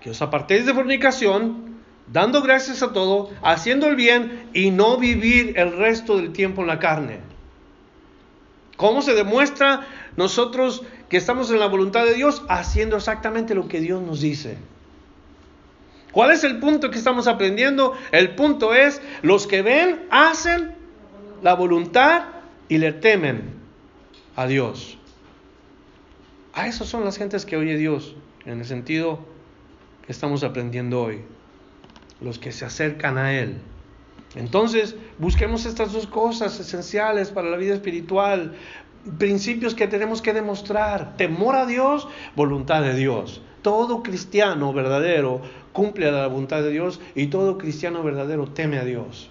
Que 0.00 0.10
os 0.10 0.20
apartéis 0.22 0.66
de 0.66 0.74
fornicación, 0.74 1.73
dando 2.12 2.42
gracias 2.42 2.82
a 2.82 2.92
todo, 2.92 3.30
haciendo 3.42 3.88
el 3.88 3.96
bien 3.96 4.48
y 4.52 4.70
no 4.70 4.96
vivir 4.96 5.58
el 5.58 5.76
resto 5.76 6.16
del 6.16 6.32
tiempo 6.32 6.62
en 6.62 6.68
la 6.68 6.78
carne. 6.78 7.20
¿Cómo 8.76 9.02
se 9.02 9.14
demuestra 9.14 9.86
nosotros 10.16 10.82
que 11.08 11.16
estamos 11.16 11.50
en 11.50 11.60
la 11.60 11.66
voluntad 11.66 12.04
de 12.04 12.14
Dios? 12.14 12.42
Haciendo 12.48 12.96
exactamente 12.96 13.54
lo 13.54 13.68
que 13.68 13.80
Dios 13.80 14.02
nos 14.02 14.20
dice. 14.20 14.58
¿Cuál 16.12 16.32
es 16.32 16.44
el 16.44 16.58
punto 16.58 16.90
que 16.90 16.98
estamos 16.98 17.26
aprendiendo? 17.26 17.94
El 18.12 18.34
punto 18.34 18.74
es, 18.74 19.00
los 19.22 19.46
que 19.46 19.62
ven 19.62 20.06
hacen 20.10 20.74
la 21.42 21.54
voluntad 21.54 22.24
y 22.68 22.78
le 22.78 22.92
temen 22.92 23.54
a 24.36 24.46
Dios. 24.46 24.98
A 26.52 26.68
eso 26.68 26.84
son 26.84 27.04
las 27.04 27.18
gentes 27.18 27.44
que 27.44 27.56
oye 27.56 27.76
Dios, 27.76 28.14
en 28.44 28.60
el 28.60 28.64
sentido 28.64 29.20
que 30.06 30.12
estamos 30.12 30.44
aprendiendo 30.44 31.02
hoy 31.02 31.22
los 32.20 32.38
que 32.38 32.52
se 32.52 32.64
acercan 32.64 33.18
a 33.18 33.32
Él. 33.32 33.56
Entonces, 34.34 34.96
busquemos 35.18 35.64
estas 35.64 35.92
dos 35.92 36.06
cosas 36.06 36.58
esenciales 36.58 37.30
para 37.30 37.50
la 37.50 37.56
vida 37.56 37.74
espiritual, 37.74 38.54
principios 39.18 39.74
que 39.74 39.86
tenemos 39.86 40.22
que 40.22 40.32
demostrar, 40.32 41.16
temor 41.16 41.54
a 41.56 41.66
Dios, 41.66 42.08
voluntad 42.34 42.82
de 42.82 42.94
Dios. 42.94 43.42
Todo 43.62 44.02
cristiano 44.02 44.72
verdadero 44.72 45.40
cumple 45.72 46.10
la 46.10 46.26
voluntad 46.26 46.62
de 46.62 46.70
Dios 46.70 47.00
y 47.14 47.28
todo 47.28 47.58
cristiano 47.58 48.02
verdadero 48.02 48.48
teme 48.48 48.78
a 48.78 48.84
Dios, 48.84 49.30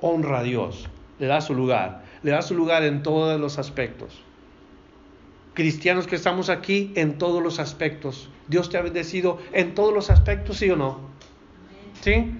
honra 0.00 0.40
a 0.40 0.42
Dios, 0.42 0.88
le 1.18 1.26
da 1.26 1.40
su 1.40 1.54
lugar, 1.54 2.04
le 2.22 2.32
da 2.32 2.42
su 2.42 2.54
lugar 2.54 2.84
en 2.84 3.02
todos 3.02 3.40
los 3.40 3.58
aspectos. 3.58 4.22
Cristianos 5.54 6.06
que 6.06 6.16
estamos 6.16 6.48
aquí 6.48 6.92
en 6.96 7.16
todos 7.16 7.42
los 7.42 7.60
aspectos. 7.60 8.28
Dios 8.48 8.70
te 8.70 8.76
ha 8.76 8.82
bendecido 8.82 9.38
en 9.52 9.74
todos 9.74 9.94
los 9.94 10.10
aspectos, 10.10 10.58
¿sí 10.58 10.68
o 10.70 10.76
no? 10.76 11.13
¿Sí? 12.00 12.32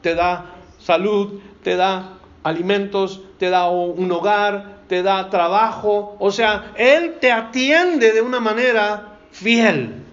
Te 0.00 0.14
da 0.14 0.56
salud, 0.78 1.40
te 1.62 1.76
da 1.76 2.18
alimentos, 2.42 3.22
te 3.38 3.50
da 3.50 3.68
un 3.68 4.10
hogar, 4.12 4.80
te 4.88 5.02
da 5.02 5.30
trabajo. 5.30 6.16
O 6.18 6.30
sea, 6.30 6.72
Él 6.76 7.16
te 7.20 7.30
atiende 7.30 8.12
de 8.12 8.22
una 8.22 8.40
manera 8.40 9.18
fiel. 9.30 10.04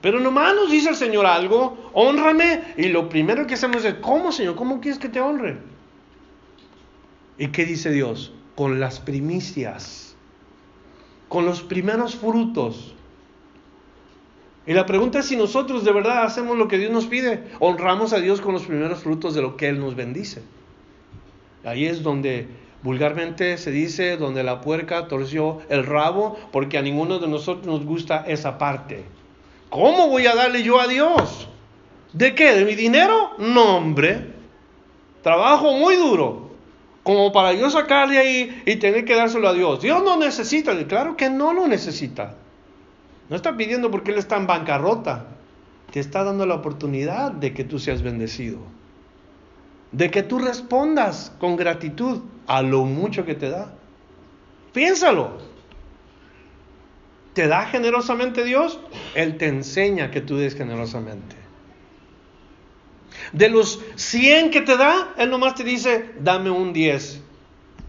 Pero 0.00 0.18
nomás 0.18 0.54
nos 0.54 0.70
dice 0.70 0.88
el 0.88 0.96
Señor 0.96 1.26
algo, 1.26 1.90
honrame, 1.92 2.74
y 2.76 2.88
lo 2.88 3.08
primero 3.08 3.46
que 3.46 3.54
hacemos 3.54 3.84
es, 3.84 3.94
¿cómo 3.96 4.32
Señor? 4.32 4.56
¿Cómo 4.56 4.80
quieres 4.80 4.98
que 4.98 5.10
te 5.10 5.20
honre? 5.20 5.58
¿Y 7.36 7.48
qué 7.48 7.66
dice 7.66 7.90
Dios? 7.90 8.32
Con 8.54 8.80
las 8.80 9.00
primicias, 9.00 10.16
con 11.28 11.44
los 11.44 11.62
primeros 11.62 12.16
frutos. 12.16 12.94
Y 14.66 14.74
la 14.74 14.86
pregunta 14.86 15.20
es 15.20 15.26
si 15.26 15.36
nosotros 15.36 15.84
de 15.84 15.92
verdad 15.92 16.24
hacemos 16.24 16.56
lo 16.58 16.68
que 16.68 16.78
Dios 16.78 16.92
nos 16.92 17.06
pide, 17.06 17.44
honramos 17.58 18.12
a 18.12 18.20
Dios 18.20 18.40
con 18.40 18.52
los 18.52 18.64
primeros 18.64 19.00
frutos 19.00 19.34
de 19.34 19.42
lo 19.42 19.56
que 19.56 19.68
Él 19.68 19.80
nos 19.80 19.96
bendice. 19.96 20.42
Ahí 21.64 21.86
es 21.86 22.02
donde 22.02 22.48
vulgarmente 22.82 23.58
se 23.58 23.70
dice, 23.70 24.16
donde 24.16 24.42
la 24.42 24.60
puerca 24.60 25.08
torció 25.08 25.60
el 25.68 25.84
rabo, 25.84 26.36
porque 26.52 26.78
a 26.78 26.82
ninguno 26.82 27.18
de 27.18 27.28
nosotros 27.28 27.66
nos 27.66 27.84
gusta 27.84 28.24
esa 28.26 28.58
parte. 28.58 29.04
¿Cómo 29.70 30.08
voy 30.08 30.26
a 30.26 30.34
darle 30.34 30.62
yo 30.62 30.80
a 30.80 30.86
Dios? 30.86 31.48
¿De 32.12 32.34
qué? 32.34 32.52
¿De 32.54 32.64
mi 32.64 32.74
dinero? 32.74 33.30
No, 33.38 33.76
hombre. 33.76 34.26
Trabajo 35.22 35.72
muy 35.74 35.96
duro. 35.96 36.50
Como 37.02 37.32
para 37.32 37.52
yo 37.52 37.70
sacarle 37.70 38.18
ahí 38.18 38.62
y 38.66 38.76
tener 38.76 39.04
que 39.04 39.14
dárselo 39.14 39.48
a 39.48 39.54
Dios. 39.54 39.80
Dios 39.80 40.02
no 40.02 40.16
necesita. 40.16 40.76
Claro 40.86 41.16
que 41.16 41.30
no 41.30 41.52
lo 41.52 41.66
necesita. 41.66 42.34
No 43.30 43.36
está 43.36 43.56
pidiendo 43.56 43.90
porque 43.90 44.10
Él 44.10 44.18
está 44.18 44.36
en 44.36 44.46
bancarrota. 44.46 45.28
Te 45.90 46.00
está 46.00 46.22
dando 46.22 46.44
la 46.44 46.56
oportunidad 46.56 47.32
de 47.32 47.54
que 47.54 47.64
tú 47.64 47.78
seas 47.78 48.02
bendecido. 48.02 48.58
De 49.92 50.10
que 50.10 50.22
tú 50.22 50.38
respondas 50.38 51.32
con 51.40 51.56
gratitud 51.56 52.20
a 52.46 52.60
lo 52.60 52.84
mucho 52.84 53.24
que 53.24 53.34
te 53.34 53.48
da. 53.48 53.72
Piénsalo 54.74 55.50
te 57.32 57.46
da 57.46 57.66
generosamente 57.66 58.44
Dios, 58.44 58.78
Él 59.14 59.36
te 59.36 59.46
enseña 59.46 60.10
que 60.10 60.20
tú 60.20 60.36
des 60.36 60.54
generosamente. 60.54 61.36
De 63.32 63.48
los 63.48 63.80
100 63.96 64.50
que 64.50 64.60
te 64.62 64.76
da, 64.76 65.14
Él 65.16 65.30
nomás 65.30 65.54
te 65.54 65.64
dice, 65.64 66.10
dame 66.20 66.50
un 66.50 66.72
10 66.72 67.22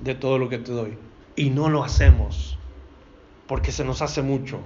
de 0.01 0.15
todo 0.15 0.37
lo 0.37 0.49
que 0.49 0.59
te 0.59 0.71
doy. 0.71 0.97
Y 1.35 1.49
no 1.49 1.69
lo 1.69 1.83
hacemos, 1.83 2.57
porque 3.47 3.71
se 3.71 3.83
nos 3.83 4.01
hace 4.01 4.21
mucho. 4.21 4.59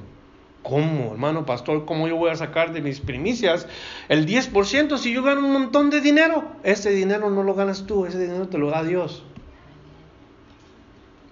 ¿Cómo, 0.67 1.11
hermano 1.11 1.45
pastor? 1.45 1.85
¿Cómo 1.85 2.07
yo 2.07 2.15
voy 2.15 2.31
a 2.31 2.35
sacar 2.35 2.73
de 2.73 2.81
mis 2.81 2.99
primicias 2.99 3.67
el 4.09 4.25
10% 4.25 4.97
si 4.97 5.13
yo 5.13 5.21
gano 5.21 5.41
un 5.41 5.53
montón 5.53 5.91
de 5.91 6.01
dinero? 6.01 6.43
Ese 6.63 6.89
dinero 6.89 7.29
no 7.29 7.43
lo 7.43 7.53
ganas 7.53 7.85
tú, 7.85 8.07
ese 8.07 8.19
dinero 8.19 8.47
te 8.47 8.57
lo 8.57 8.71
da 8.71 8.83
Dios. 8.83 9.23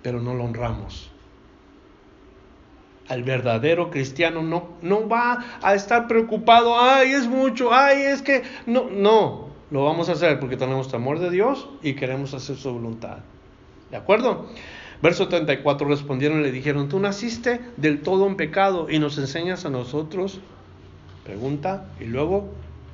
Pero 0.04 0.22
no 0.22 0.36
lo 0.36 0.44
honramos 0.44 1.10
al 3.10 3.24
verdadero 3.24 3.90
cristiano 3.90 4.42
no, 4.42 4.70
no 4.82 5.08
va 5.08 5.44
a 5.62 5.76
estar 5.76 6.08
preocupado, 6.08 6.80
ay, 6.80 7.12
es 7.12 7.28
mucho, 7.28 7.74
ay, 7.74 8.02
es 8.04 8.22
que 8.22 8.44
no, 8.66 8.90
no, 8.90 9.50
lo 9.72 9.84
vamos 9.84 10.10
a 10.10 10.14
hacer 10.14 10.40
porque 10.40 10.58
tenemos 10.58 10.90
temor 10.90 11.20
de 11.20 11.30
Dios 11.30 11.68
y 11.82 11.96
queremos 11.96 12.34
hacer 12.34 12.56
su 12.56 12.72
voluntad. 12.72 13.18
¿De 13.92 13.98
acuerdo? 13.98 14.48
Verso 15.04 15.28
34 15.28 15.86
respondieron 15.86 16.40
y 16.40 16.44
le 16.44 16.52
dijeron, 16.54 16.88
tú 16.88 16.98
naciste 16.98 17.60
del 17.76 18.00
todo 18.00 18.26
en 18.26 18.38
pecado 18.38 18.90
y 18.90 19.00
nos 19.00 19.18
enseñas 19.18 19.66
a 19.66 19.70
nosotros. 19.70 20.40
Pregunta 21.26 21.88
y 22.00 22.06
luego 22.06 22.54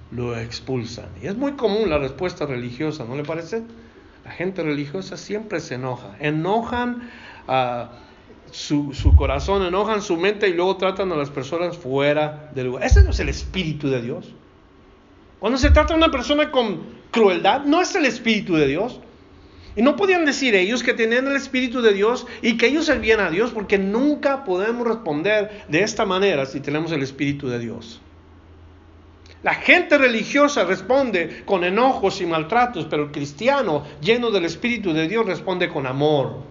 lo 0.10 0.36
expulsan. 0.36 1.05
Y 1.22 1.28
es 1.28 1.38
muy 1.38 1.51
común 1.51 1.88
la 1.88 1.99
respuesta 1.99 2.47
religiosa, 2.47 3.05
¿no 3.05 3.16
le 3.16 3.24
parece? 3.24 3.62
La 4.26 4.32
gente 4.32 4.64
religiosa 4.64 5.18
siempre 5.18 5.60
se 5.60 5.76
enoja. 5.76 6.16
Enojan 6.20 7.12
a 7.47 7.91
su, 8.49 8.91
corazón, 9.16 9.62
enojan 9.62 10.01
su 10.01 10.18
mente 10.18 10.49
y 10.49 10.53
luego 10.53 10.78
tratan 10.78 11.12
a 11.12 11.16
las 11.16 11.30
personas 11.30 11.78
fuera 11.78 12.49
del 12.55 12.66
lugar. 12.66 12.86
Ese 12.86 13.03
no 13.03 13.12
es 13.12 13.20
el 13.20 13.30
espíritu 13.30 13.88
de 13.88 14.01
Dios. 14.01 14.34
Cuando 15.39 15.60
se 15.60 15.70
trata 15.70 15.93
a 15.93 15.97
una 15.97 16.10
persona 16.10 16.49
con 16.49 16.80
crueldad, 17.12 17.66
no 17.66 17.84
es 17.84 17.93
el 17.93 18.05
espíritu 18.05 18.55
de 18.55 18.66
Dios. 18.66 18.99
Y 19.76 19.82
no 19.82 19.96
podían 19.96 20.26
decir 20.26 20.56
ellos 20.56 20.84
que 20.84 20.94
tenían 20.94 21.28
el 21.28 21.36
espíritu 21.36 21.82
de 21.82 21.94
Dios 21.94 22.28
y 22.42 22.58
que 22.58 22.68
ellos 22.68 22.86
servían 22.86 23.20
a 23.20 23.30
Dios, 23.30 23.52
porque 23.52 23.78
nunca 23.78 24.44
podemos 24.44 24.88
responder 24.88 25.66
de 25.68 25.84
esta 25.84 26.06
manera 26.06 26.46
si 26.46 26.60
tenemos 26.60 26.92
el 26.92 27.04
espíritu 27.04 27.48
de 27.50 27.60
Dios. 27.60 28.02
La 29.44 29.54
gente 29.54 29.98
religiosa 29.98 30.66
responde 30.66 31.44
con 31.46 31.64
enojos 31.64 32.20
y 32.20 32.26
maltratos, 32.26 32.86
pero 32.90 33.04
el 33.04 33.12
cristiano 33.12 33.86
lleno 34.02 34.32
del 34.32 34.46
espíritu 34.46 34.92
de 34.94 35.08
Dios 35.08 35.26
responde 35.26 35.70
con 35.70 35.88
amor 35.88 36.44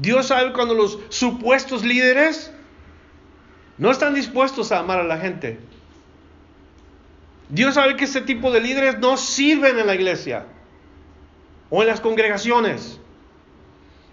Dios 0.00 0.28
sabe 0.28 0.52
cuando 0.54 0.74
los 0.74 0.98
supuestos 1.10 1.84
líderes 1.84 2.50
no 3.76 3.90
están 3.90 4.14
dispuestos 4.14 4.72
a 4.72 4.78
amar 4.78 4.98
a 4.98 5.04
la 5.04 5.18
gente. 5.18 5.58
Dios 7.50 7.74
sabe 7.74 7.96
que 7.96 8.04
ese 8.04 8.22
tipo 8.22 8.50
de 8.50 8.60
líderes 8.60 8.98
no 8.98 9.18
sirven 9.18 9.78
en 9.78 9.86
la 9.86 9.94
iglesia 9.94 10.46
o 11.70 11.82
en 11.82 11.88
las 11.88 12.00
congregaciones. 12.00 13.00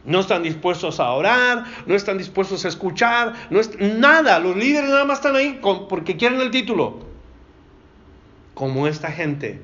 No 0.05 0.21
están 0.21 0.43
dispuestos 0.43 1.01
a 1.01 1.11
orar, 1.11 1.65
no 1.85 1.93
están 1.95 2.17
dispuestos 2.17 2.63
a 2.63 2.69
escuchar, 2.69 3.33
no 3.49 3.59
es, 3.59 3.77
nada. 3.79 4.39
Los 4.39 4.55
líderes 4.55 4.89
nada 4.89 5.03
más 5.03 5.17
están 5.17 5.35
ahí 5.35 5.59
porque 5.89 6.15
quieren 6.15 6.39
el 6.39 6.51
título. 6.51 6.99
Como 8.53 8.87
esta 8.87 9.11
gente 9.11 9.61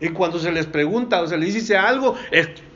y 0.00 0.08
cuando 0.08 0.38
se 0.38 0.50
les 0.50 0.66
pregunta 0.66 1.20
o 1.20 1.26
se 1.26 1.36
les 1.36 1.54
dice 1.54 1.76
algo, 1.76 2.16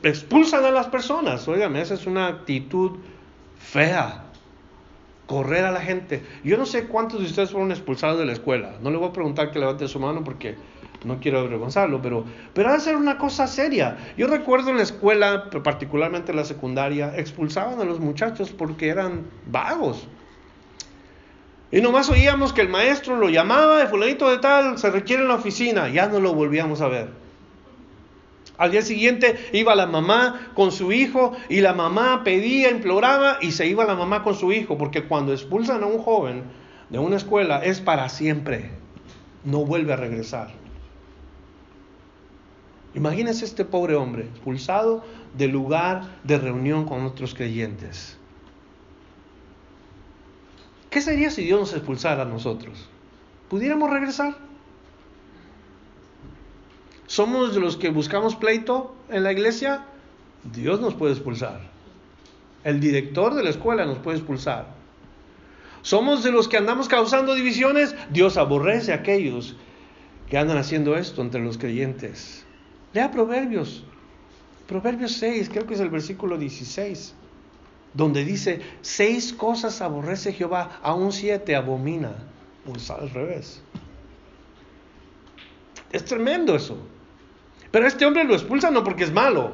expulsan 0.03 0.63
a 0.63 0.71
las 0.71 0.87
personas. 0.87 1.47
Óigame, 1.47 1.81
esa 1.81 1.95
es 1.95 2.05
una 2.05 2.27
actitud 2.27 2.91
fea. 3.57 4.25
Correr 5.25 5.65
a 5.65 5.71
la 5.71 5.81
gente. 5.81 6.23
Yo 6.43 6.55
no 6.55 6.67
sé 6.67 6.85
cuántos 6.85 7.19
de 7.19 7.25
ustedes 7.25 7.49
fueron 7.49 7.71
expulsados 7.71 8.19
de 8.19 8.25
la 8.25 8.33
escuela. 8.33 8.75
No 8.81 8.91
le 8.91 8.97
voy 8.97 9.09
a 9.09 9.13
preguntar 9.13 9.49
que 9.49 9.57
levante 9.57 9.87
su 9.87 9.99
mano 9.99 10.23
porque 10.23 10.55
no 11.05 11.19
quiero 11.19 11.39
avergonzarlo, 11.39 12.01
pero, 12.01 12.25
pero 12.53 12.69
ha 12.69 12.73
de 12.73 12.79
ser 12.79 12.95
una 12.95 13.17
cosa 13.17 13.47
seria. 13.47 13.97
Yo 14.17 14.27
recuerdo 14.27 14.71
en 14.71 14.77
la 14.77 14.83
escuela, 14.83 15.49
particularmente 15.63 16.31
en 16.31 16.37
la 16.37 16.45
secundaria, 16.45 17.13
expulsaban 17.15 17.79
a 17.79 17.85
los 17.85 17.99
muchachos 17.99 18.51
porque 18.51 18.89
eran 18.89 19.25
vagos. 19.45 20.07
Y 21.71 21.81
nomás 21.81 22.09
oíamos 22.09 22.53
que 22.53 22.61
el 22.61 22.69
maestro 22.69 23.17
lo 23.17 23.29
llamaba, 23.29 23.79
de 23.79 23.87
fulanito 23.87 24.29
de 24.29 24.37
tal, 24.37 24.77
se 24.77 24.89
requiere 24.89 25.23
en 25.23 25.27
la 25.27 25.35
oficina, 25.35 25.89
ya 25.89 26.07
no 26.07 26.19
lo 26.19 26.33
volvíamos 26.33 26.81
a 26.81 26.87
ver. 26.87 27.09
Al 28.57 28.71
día 28.71 28.81
siguiente 28.81 29.49
iba 29.51 29.75
la 29.75 29.85
mamá 29.85 30.51
con 30.53 30.71
su 30.71 30.91
hijo 30.91 31.33
y 31.49 31.61
la 31.61 31.73
mamá 31.73 32.23
pedía, 32.23 32.71
imploraba 32.71 33.37
y 33.41 33.51
se 33.51 33.67
iba 33.67 33.83
la 33.85 33.95
mamá 33.95 34.23
con 34.23 34.35
su 34.35 34.51
hijo, 34.51 34.77
porque 34.77 35.03
cuando 35.03 35.33
expulsan 35.33 35.83
a 35.83 35.87
un 35.87 35.99
joven 35.99 36.43
de 36.89 36.99
una 36.99 37.17
escuela 37.17 37.63
es 37.63 37.81
para 37.81 38.07
siempre, 38.07 38.71
no 39.43 39.65
vuelve 39.65 39.93
a 39.93 39.97
regresar. 39.97 40.64
Imagínense 42.95 43.43
este 43.43 43.65
pobre 43.65 43.95
hombre 43.95 44.23
expulsado 44.23 45.03
del 45.37 45.51
lugar 45.51 46.19
de 46.23 46.37
reunión 46.37 46.85
con 46.85 47.03
otros 47.03 47.33
creyentes. 47.33 48.17
¿Qué 50.89 51.01
sería 51.01 51.29
si 51.29 51.43
Dios 51.43 51.59
nos 51.59 51.73
expulsara 51.73 52.21
a 52.21 52.25
nosotros? 52.25 52.87
¿Pudiéramos 53.49 53.89
regresar? 53.89 54.37
¿Somos 57.05 57.53
de 57.53 57.59
los 57.59 57.75
que 57.75 57.89
buscamos 57.89 58.37
pleito 58.37 58.95
en 59.09 59.23
la 59.23 59.33
iglesia? 59.33 59.85
Dios 60.53 60.79
nos 60.79 60.93
puede 60.93 61.11
expulsar. 61.11 61.59
El 62.63 62.79
director 62.79 63.35
de 63.35 63.43
la 63.43 63.49
escuela 63.49 63.85
nos 63.85 63.97
puede 63.97 64.19
expulsar. 64.19 64.67
¿Somos 65.81 66.23
de 66.23 66.31
los 66.31 66.47
que 66.47 66.57
andamos 66.57 66.87
causando 66.87 67.35
divisiones? 67.35 67.93
Dios 68.09 68.37
aborrece 68.37 68.93
a 68.93 68.95
aquellos 68.95 69.57
que 70.29 70.37
andan 70.37 70.57
haciendo 70.57 70.95
esto 70.95 71.21
entre 71.21 71.43
los 71.43 71.57
creyentes. 71.57 72.44
Lea 72.95 73.11
Proverbios. 73.11 73.83
Proverbios 74.67 75.11
6, 75.11 75.49
creo 75.49 75.67
que 75.67 75.75
es 75.75 75.79
el 75.79 75.89
versículo 75.89 76.37
16 76.37 77.13
donde 77.95 78.25
dice, 78.25 78.59
seis 78.81 79.33
cosas 79.33 79.81
aborrece 79.81 80.33
Jehová, 80.33 80.79
aún 80.83 81.13
siete 81.13 81.55
abomina. 81.55 82.11
Pues 82.65 82.89
al 82.91 83.09
revés. 83.09 83.61
Es 85.91 86.03
tremendo 86.03 86.55
eso. 86.55 86.77
Pero 87.71 87.87
este 87.87 88.05
hombre 88.05 88.25
lo 88.25 88.33
expulsan 88.33 88.73
no 88.73 88.83
porque 88.83 89.05
es 89.05 89.13
malo, 89.13 89.53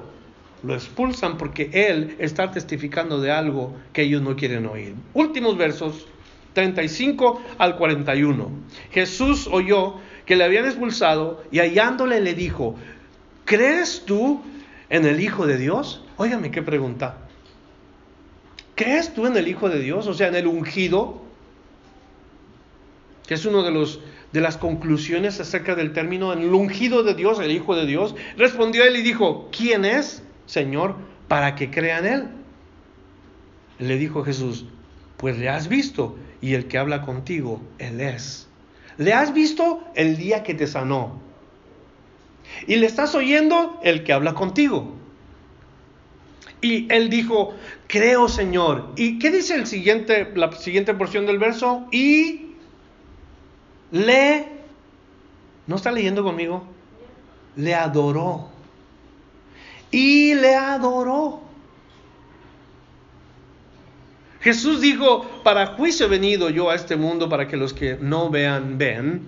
lo 0.64 0.74
expulsan 0.74 1.38
porque 1.38 1.70
él 1.72 2.16
está 2.20 2.52
testificando 2.52 3.22
de 3.22 3.32
algo 3.32 3.76
que 3.94 4.04
ellos 4.04 4.22
no 4.22 4.36
quieren 4.36 4.66
oír. 4.66 4.96
Últimos 5.14 5.58
versos, 5.58 6.08
35 6.54 7.42
al 7.58 7.76
41. 7.78 8.50
Jesús 8.92 9.48
oyó 9.52 9.96
que 10.26 10.36
le 10.36 10.46
habían 10.46 10.66
expulsado 10.66 11.44
y 11.52 11.60
hallándole 11.60 12.22
le 12.22 12.34
dijo, 12.34 12.76
¿crees 13.52 14.04
tú 14.06 14.42
en 14.90 15.06
el 15.06 15.20
Hijo 15.20 15.46
de 15.46 15.58
Dios? 15.58 16.06
Óigame 16.16 16.52
qué 16.52 16.62
pregunta. 16.62 17.18
¿Crees 18.76 19.14
tú 19.14 19.28
en 19.28 19.36
el 19.36 19.50
Hijo 19.50 19.68
de 19.68 19.80
Dios? 19.80 20.08
O 20.08 20.14
sea, 20.14 20.30
en 20.30 20.36
el 20.36 20.48
ungido, 20.48 21.22
que 23.28 23.34
es 23.34 23.46
uno 23.46 23.62
de 23.62 24.00
de 24.32 24.40
las 24.40 24.56
conclusiones 24.56 25.42
acerca 25.42 25.76
del 25.76 25.92
término 25.92 26.32
en 26.32 26.40
el 26.40 26.54
ungido 26.54 27.04
de 27.04 27.14
Dios, 27.14 27.42
el 27.42 27.52
Hijo 27.52 27.76
de 27.76 27.86
Dios. 27.86 28.16
Respondió 28.38 28.86
él 28.86 28.96
y 28.96 29.02
dijo, 29.02 29.50
¿quién 29.52 29.84
es, 29.84 30.24
Señor, 30.46 30.96
para 31.28 31.56
que 31.56 31.70
crean 31.70 32.06
él? 32.06 32.30
Le 33.80 33.98
dijo 33.98 34.24
Jesús, 34.24 34.66
pues 35.18 35.38
le 35.38 35.50
has 35.50 35.68
visto 35.68 36.16
y 36.40 36.54
el 36.54 36.70
que 36.70 36.78
habla 36.78 37.02
contigo, 37.02 37.60
Él 37.80 38.00
es. 38.00 38.48
¿Le 38.98 39.12
has 39.12 39.34
visto 39.34 39.84
el 39.94 40.16
día 40.16 40.42
que 40.42 40.54
te 40.54 40.68
sanó? 40.68 41.31
Y 42.68 42.76
le 42.76 42.86
estás 42.86 43.16
oyendo 43.16 43.80
el 43.84 44.04
que 44.04 44.14
habla 44.14 44.34
contigo. 44.34 44.96
Y 46.62 46.92
él 46.94 47.10
dijo, 47.10 47.56
creo 47.88 48.30
Señor. 48.30 48.94
¿Y 48.96 49.18
qué 49.20 49.32
dice 49.32 49.56
el 49.56 49.66
siguiente, 49.66 50.32
la 50.36 50.52
siguiente 50.52 50.94
porción 50.94 51.26
del 51.26 51.40
verso? 51.40 51.88
Y 51.92 52.52
le, 53.92 54.48
¿no 55.68 55.76
está 55.76 55.92
leyendo 55.92 56.24
conmigo? 56.24 56.64
Le 57.56 57.74
adoró. 57.74 58.50
Y 59.90 60.36
le 60.36 60.56
adoró. 60.56 61.42
Jesús 64.42 64.82
dijo, 64.82 65.24
para 65.44 65.68
juicio 65.68 66.08
he 66.08 66.10
venido 66.10 66.50
yo 66.50 66.70
a 66.70 66.76
este 66.76 66.96
mundo 66.96 67.30
para 67.30 67.48
que 67.48 67.58
los 67.58 67.74
que 67.74 67.98
no 68.02 68.30
vean, 68.30 68.78
ven, 68.78 69.28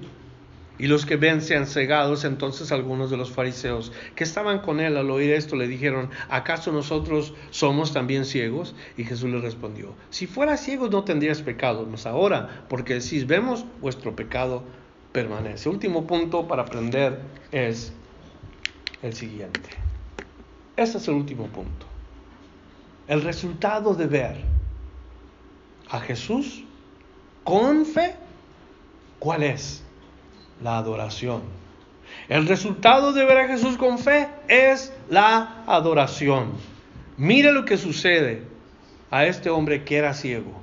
y 0.78 0.88
los 0.88 1.05
que 1.05 1.15
ven 1.15 1.41
sean 1.41 1.67
cegados. 1.67 2.24
Entonces 2.26 2.71
algunos 2.71 3.09
de 3.09 3.17
los 3.17 3.32
fariseos 3.32 3.91
que 4.15 4.24
estaban 4.24 4.59
con 4.59 4.80
él 4.80 4.97
al 4.97 5.09
oír 5.11 5.32
esto 5.32 5.55
le 5.55 5.67
dijeron, 5.67 6.09
¿acaso 6.30 6.71
nosotros 6.71 7.34
somos 7.49 7.93
también 7.93 8.26
ciegos? 8.26 8.76
Y 8.97 9.03
Jesús 9.03 9.30
le 9.30 9.39
respondió, 9.39 9.95
si 10.09 10.28
fueras 10.28 10.63
ciegos 10.63 10.91
no 10.91 11.03
tendrías 11.03 11.41
pecado, 11.41 11.86
mas 11.89 12.05
ahora, 12.05 12.65
porque 12.69 12.95
decís, 12.95 13.28
vemos, 13.28 13.65
vuestro 13.80 14.15
pecado 14.15 14.63
permanece. 15.11 15.69
Último 15.69 16.07
punto 16.07 16.47
para 16.47 16.63
aprender 16.63 17.21
es 17.51 17.93
el 19.01 19.13
siguiente. 19.13 19.69
Ese 20.76 20.97
es 20.97 21.07
el 21.07 21.13
último 21.13 21.47
punto. 21.47 21.86
El 23.07 23.21
resultado 23.21 23.93
de 23.93 24.07
ver 24.07 24.45
a 25.89 25.99
Jesús 25.99 26.63
con 27.43 27.86
fe, 27.86 28.15
¿cuál 29.19 29.43
es? 29.43 29.84
La 30.64 30.78
adoración. 30.78 31.41
El 32.30 32.47
resultado 32.47 33.11
de 33.11 33.26
ver 33.26 33.38
a 33.38 33.47
Jesús 33.47 33.78
con 33.78 33.99
fe 33.99 34.30
es 34.47 34.93
la 35.09 35.64
adoración. 35.68 36.53
Mire 37.18 37.51
lo 37.51 37.66
que 37.66 37.78
sucede 37.78 38.43
a 39.11 39.26
este 39.26 39.49
hombre 39.49 39.84
que 39.84 39.97
era 39.97 40.14
ciego. 40.14 40.53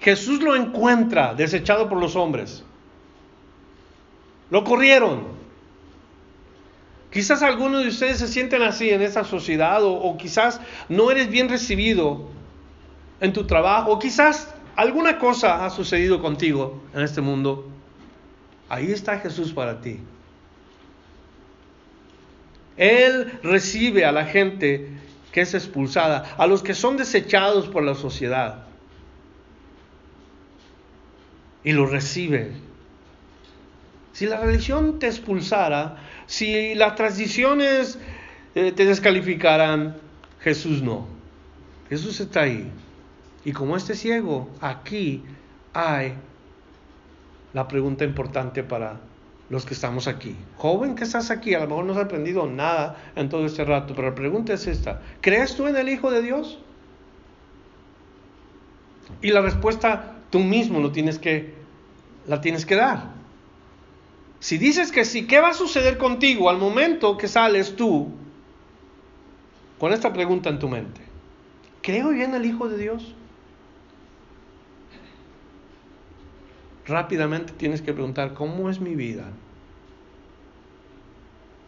Jesús 0.00 0.42
lo 0.42 0.56
encuentra 0.56 1.34
desechado 1.34 1.88
por 1.88 1.98
los 1.98 2.16
hombres. 2.16 2.64
Lo 4.50 4.64
corrieron. 4.64 5.28
Quizás 7.12 7.42
algunos 7.42 7.82
de 7.82 7.88
ustedes 7.88 8.18
se 8.18 8.28
sienten 8.28 8.62
así 8.62 8.90
en 8.90 9.02
esta 9.02 9.24
sociedad 9.24 9.84
o, 9.84 9.92
o 9.92 10.16
quizás 10.16 10.60
no 10.88 11.10
eres 11.10 11.30
bien 11.30 11.48
recibido 11.48 12.28
en 13.20 13.32
tu 13.32 13.46
trabajo, 13.46 13.92
o 13.92 13.98
quizás 13.98 14.52
alguna 14.76 15.18
cosa 15.18 15.64
ha 15.64 15.70
sucedido 15.70 16.20
contigo 16.22 16.82
en 16.94 17.02
este 17.02 17.20
mundo, 17.20 17.69
ahí 18.70 18.92
está 18.92 19.18
Jesús 19.18 19.52
para 19.52 19.82
ti. 19.82 19.98
Él 22.78 23.38
recibe 23.42 24.06
a 24.06 24.12
la 24.12 24.24
gente 24.24 24.88
que 25.32 25.42
es 25.42 25.52
expulsada, 25.52 26.34
a 26.38 26.46
los 26.46 26.62
que 26.62 26.72
son 26.72 26.96
desechados 26.96 27.68
por 27.68 27.82
la 27.82 27.94
sociedad. 27.94 28.64
Y 31.62 31.72
lo 31.72 31.84
recibe. 31.84 32.52
Si 34.12 34.26
la 34.26 34.40
religión 34.40 34.98
te 34.98 35.08
expulsara, 35.08 35.98
si 36.26 36.74
las 36.74 36.94
tradiciones 36.94 37.98
eh, 38.54 38.72
te 38.72 38.86
descalificaran, 38.86 39.96
Jesús 40.40 40.80
no. 40.80 41.06
Jesús 41.88 42.20
está 42.20 42.42
ahí. 42.42 42.70
Y 43.44 43.52
como 43.52 43.76
este 43.76 43.94
ciego, 43.94 44.48
aquí 44.60 45.22
hay 45.72 46.14
la 47.52 47.68
pregunta 47.68 48.04
importante 48.04 48.62
para 48.62 49.00
los 49.48 49.66
que 49.66 49.74
estamos 49.74 50.06
aquí. 50.06 50.36
Joven 50.56 50.94
que 50.94 51.04
estás 51.04 51.30
aquí, 51.30 51.54
a 51.54 51.60
lo 51.60 51.66
mejor 51.66 51.84
no 51.84 51.92
has 51.92 51.98
aprendido 51.98 52.46
nada 52.46 52.96
en 53.16 53.28
todo 53.28 53.44
este 53.44 53.64
rato, 53.64 53.94
pero 53.94 54.10
la 54.10 54.14
pregunta 54.14 54.52
es 54.52 54.66
esta. 54.66 55.02
¿Crees 55.20 55.56
tú 55.56 55.66
en 55.66 55.76
el 55.76 55.88
Hijo 55.88 56.10
de 56.10 56.22
Dios? 56.22 56.58
Y 59.20 59.32
la 59.32 59.40
respuesta 59.40 60.14
tú 60.30 60.38
mismo 60.38 60.78
lo 60.78 60.92
tienes 60.92 61.18
que, 61.18 61.54
la 62.28 62.40
tienes 62.40 62.64
que 62.64 62.76
dar. 62.76 63.10
Si 64.38 64.56
dices 64.56 64.92
que 64.92 65.04
sí, 65.04 65.26
¿qué 65.26 65.40
va 65.40 65.48
a 65.48 65.54
suceder 65.54 65.98
contigo 65.98 66.48
al 66.48 66.58
momento 66.58 67.18
que 67.18 67.28
sales 67.28 67.74
tú 67.74 68.08
con 69.78 69.92
esta 69.92 70.12
pregunta 70.12 70.48
en 70.48 70.60
tu 70.60 70.68
mente? 70.68 71.00
¿Creo 71.82 72.12
yo 72.12 72.22
en 72.22 72.34
el 72.34 72.46
Hijo 72.46 72.68
de 72.68 72.78
Dios? 72.78 73.14
Rápidamente 76.90 77.52
tienes 77.54 77.80
que 77.80 77.92
preguntar, 77.92 78.34
¿cómo 78.34 78.68
es 78.68 78.80
mi 78.80 78.94
vida? 78.94 79.24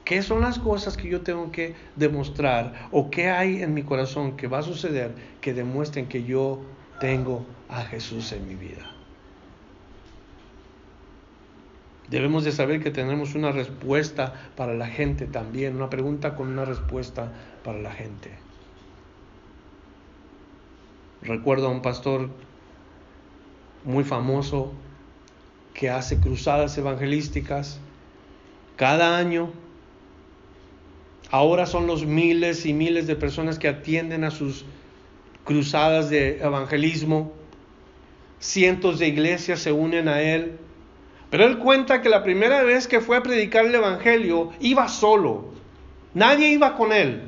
¿Qué 0.05 0.21
son 0.23 0.41
las 0.41 0.59
cosas 0.59 0.97
que 0.97 1.09
yo 1.09 1.23
tengo 1.23 1.53
que 1.53 1.75
demostrar 1.97 2.89
o 2.91 3.11
qué 3.11 3.31
hay 3.31 3.63
en 3.63 3.73
mi 3.73 3.85
corazón 3.85 4.37
que 4.37 4.49
va 4.49 4.59
a 4.59 4.63
suceder 4.63 5.15
que 5.41 5.55
demuestren 5.55 6.09
que 6.09 6.25
yo 6.25 6.61
tengo 7.01 7.47
a 7.69 7.83
Jesús 7.83 8.33
en 8.33 8.47
mi 8.47 8.57
vida? 8.57 8.91
Debemos 12.09 12.45
de 12.45 12.53
saber 12.53 12.83
que 12.83 12.91
tenemos 12.91 13.35
una 13.35 13.53
respuesta 13.53 14.35
para 14.57 14.75
la 14.75 14.87
gente 14.87 15.27
también, 15.27 15.77
una 15.77 15.89
pregunta 15.89 16.35
con 16.35 16.49
una 16.49 16.67
respuesta 16.67 17.33
para 17.65 17.79
la 17.79 17.93
gente. 17.93 18.31
Recuerdo 21.23 21.69
a 21.69 21.71
un 21.71 21.81
pastor 21.81 22.29
muy 23.85 24.05
famoso 24.05 24.73
que 25.75 25.91
hace 25.91 26.19
cruzadas 26.19 26.77
evangelísticas 26.79 27.79
cada 28.77 29.17
año. 29.17 29.51
Ahora 31.31 31.67
son 31.67 31.87
los 31.87 32.05
miles 32.05 32.67
y 32.67 32.73
miles 32.73 33.07
de 33.07 33.17
personas 33.17 33.59
que 33.59 33.69
atienden 33.69 34.25
a 34.25 34.31
sus 34.31 34.65
cruzadas 35.45 36.11
de 36.11 36.39
evangelismo. 36.39 37.33
Cientos 38.39 38.99
de 38.99 39.09
iglesias 39.09 39.61
se 39.61 39.73
unen 39.73 40.09
a 40.09 40.21
él. 40.21 40.59
Pero 41.31 41.47
él 41.47 41.59
cuenta 41.59 42.03
que 42.03 42.11
la 42.11 42.23
primera 42.23 42.63
vez 42.63 42.87
que 42.87 43.01
fue 43.01 43.17
a 43.17 43.23
predicar 43.23 43.65
el 43.65 43.75
Evangelio 43.75 44.53
iba 44.61 44.87
solo. 44.87 45.47
Nadie 46.13 46.51
iba 46.51 46.77
con 46.77 46.93
él. 46.93 47.23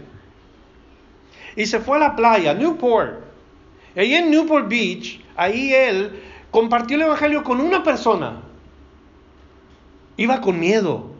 Y 1.56 1.64
se 1.64 1.80
fue 1.80 1.96
a 1.96 2.00
la 2.00 2.16
playa, 2.16 2.52
Newport. 2.52 3.24
Ahí 3.96 4.12
en 4.14 4.30
Newport 4.30 4.68
Beach, 4.68 5.20
ahí 5.36 5.72
él 5.72 6.20
compartió 6.54 6.94
el 6.94 7.02
Evangelio 7.02 7.42
con 7.42 7.60
una 7.60 7.82
persona. 7.82 8.42
Iba 10.16 10.40
con 10.40 10.60
miedo. 10.60 11.10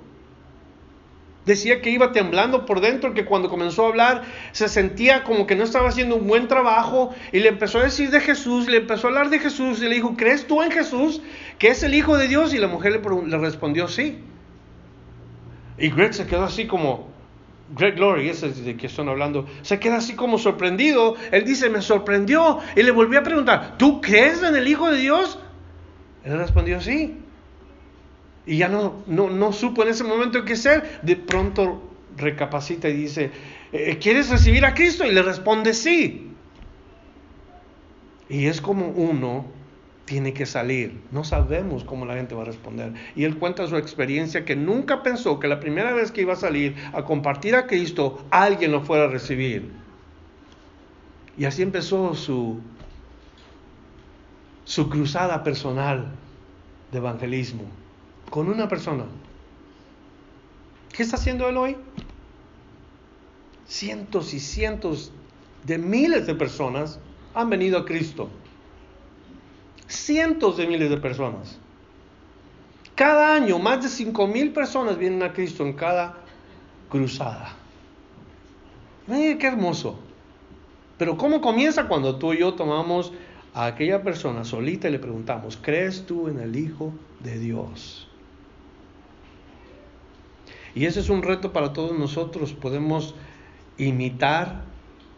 Decía 1.44 1.82
que 1.82 1.90
iba 1.90 2.12
temblando 2.12 2.64
por 2.64 2.80
dentro, 2.80 3.14
que 3.14 3.24
cuando 3.24 3.48
comenzó 3.48 3.84
a 3.84 3.88
hablar 3.88 4.22
se 4.52 4.68
sentía 4.68 5.24
como 5.24 5.48
que 5.48 5.56
no 5.56 5.64
estaba 5.64 5.88
haciendo 5.88 6.14
un 6.14 6.28
buen 6.28 6.46
trabajo 6.46 7.12
y 7.32 7.40
le 7.40 7.48
empezó 7.48 7.80
a 7.80 7.82
decir 7.82 8.12
de 8.12 8.20
Jesús, 8.20 8.68
le 8.68 8.76
empezó 8.76 9.08
a 9.08 9.10
hablar 9.10 9.28
de 9.28 9.40
Jesús 9.40 9.82
y 9.82 9.88
le 9.88 9.96
dijo, 9.96 10.14
¿crees 10.16 10.46
tú 10.46 10.62
en 10.62 10.70
Jesús 10.70 11.20
que 11.58 11.66
es 11.66 11.82
el 11.82 11.94
Hijo 11.94 12.16
de 12.16 12.28
Dios? 12.28 12.54
Y 12.54 12.58
la 12.58 12.68
mujer 12.68 12.92
le, 12.92 13.38
respondió, 13.38 13.88
sí. 13.88 14.18
Y 15.78 15.90
Greg 15.90 16.14
se 16.14 16.28
quedó 16.28 16.44
así 16.44 16.68
como, 16.68 17.08
Greg 17.74 17.96
Glory, 17.96 18.28
ese 18.28 18.48
es 18.48 18.64
de 18.64 18.76
que 18.76 18.86
están 18.86 19.08
hablando, 19.08 19.46
se 19.62 19.78
queda 19.78 19.96
así 19.96 20.14
como 20.14 20.38
sorprendido. 20.38 21.16
Él 21.32 21.44
dice, 21.44 21.70
me 21.70 21.82
sorprendió. 21.82 22.58
Y 22.76 22.82
le 22.82 22.90
volvió 22.90 23.20
a 23.20 23.22
preguntar, 23.22 23.76
¿tú 23.78 24.00
crees 24.00 24.42
en 24.42 24.54
el 24.54 24.68
Hijo 24.68 24.90
de 24.90 24.98
Dios? 24.98 25.38
Él 26.24 26.38
respondió, 26.38 26.80
sí. 26.80 27.18
Y 28.46 28.58
ya 28.58 28.68
no, 28.68 29.02
no, 29.06 29.30
no 29.30 29.52
supo 29.52 29.82
en 29.82 29.88
ese 29.88 30.04
momento 30.04 30.44
qué 30.44 30.56
ser. 30.56 31.00
De 31.02 31.16
pronto 31.16 31.90
recapacita 32.16 32.88
y 32.88 32.92
dice, 32.94 33.30
eh, 33.72 33.98
¿quieres 33.98 34.30
recibir 34.30 34.64
a 34.64 34.74
Cristo? 34.74 35.04
Y 35.04 35.12
le 35.12 35.22
responde, 35.22 35.74
sí. 35.74 36.30
Y 38.28 38.46
es 38.46 38.60
como 38.60 38.88
uno 38.88 39.46
tiene 40.04 40.34
que 40.34 40.46
salir. 40.46 41.00
No 41.10 41.24
sabemos 41.24 41.84
cómo 41.84 42.04
la 42.04 42.14
gente 42.14 42.34
va 42.34 42.42
a 42.42 42.46
responder. 42.46 42.92
Y 43.16 43.24
él 43.24 43.38
cuenta 43.38 43.66
su 43.66 43.76
experiencia 43.76 44.44
que 44.44 44.56
nunca 44.56 45.02
pensó 45.02 45.38
que 45.38 45.48
la 45.48 45.60
primera 45.60 45.92
vez 45.92 46.12
que 46.12 46.22
iba 46.22 46.34
a 46.34 46.36
salir 46.36 46.76
a 46.92 47.04
compartir 47.04 47.54
a 47.54 47.66
Cristo, 47.66 48.24
alguien 48.30 48.72
lo 48.72 48.82
fuera 48.82 49.04
a 49.04 49.08
recibir. 49.08 49.72
Y 51.36 51.46
así 51.46 51.62
empezó 51.62 52.14
su, 52.14 52.60
su 54.64 54.88
cruzada 54.88 55.42
personal 55.42 56.12
de 56.92 56.98
evangelismo 56.98 57.64
con 58.30 58.48
una 58.48 58.68
persona. 58.68 59.04
¿Qué 60.92 61.02
está 61.02 61.16
haciendo 61.16 61.48
él 61.48 61.56
hoy? 61.56 61.76
Cientos 63.66 64.34
y 64.34 64.38
cientos 64.38 65.12
de 65.64 65.78
miles 65.78 66.26
de 66.26 66.34
personas 66.34 67.00
han 67.34 67.50
venido 67.50 67.78
a 67.78 67.84
Cristo 67.84 68.28
cientos 69.96 70.56
de 70.56 70.66
miles 70.66 70.90
de 70.90 70.96
personas. 70.96 71.58
Cada 72.94 73.34
año 73.34 73.58
más 73.58 73.82
de 73.82 73.88
5 73.88 74.26
mil 74.28 74.52
personas 74.52 74.98
vienen 74.98 75.22
a 75.22 75.32
Cristo 75.32 75.64
en 75.64 75.72
cada 75.72 76.14
cruzada. 76.88 77.52
Miren 79.06 79.38
qué 79.38 79.48
hermoso. 79.48 79.98
Pero 80.96 81.16
¿cómo 81.16 81.40
comienza 81.40 81.88
cuando 81.88 82.16
tú 82.16 82.32
y 82.32 82.38
yo 82.38 82.54
tomamos 82.54 83.12
a 83.52 83.66
aquella 83.66 84.02
persona 84.02 84.44
solita 84.44 84.88
y 84.88 84.92
le 84.92 84.98
preguntamos, 84.98 85.58
¿crees 85.60 86.06
tú 86.06 86.28
en 86.28 86.38
el 86.38 86.56
Hijo 86.56 86.92
de 87.20 87.38
Dios? 87.38 88.08
Y 90.74 90.86
ese 90.86 91.00
es 91.00 91.08
un 91.08 91.22
reto 91.22 91.52
para 91.52 91.72
todos 91.72 91.98
nosotros. 91.98 92.52
Podemos 92.52 93.14
imitar 93.76 94.62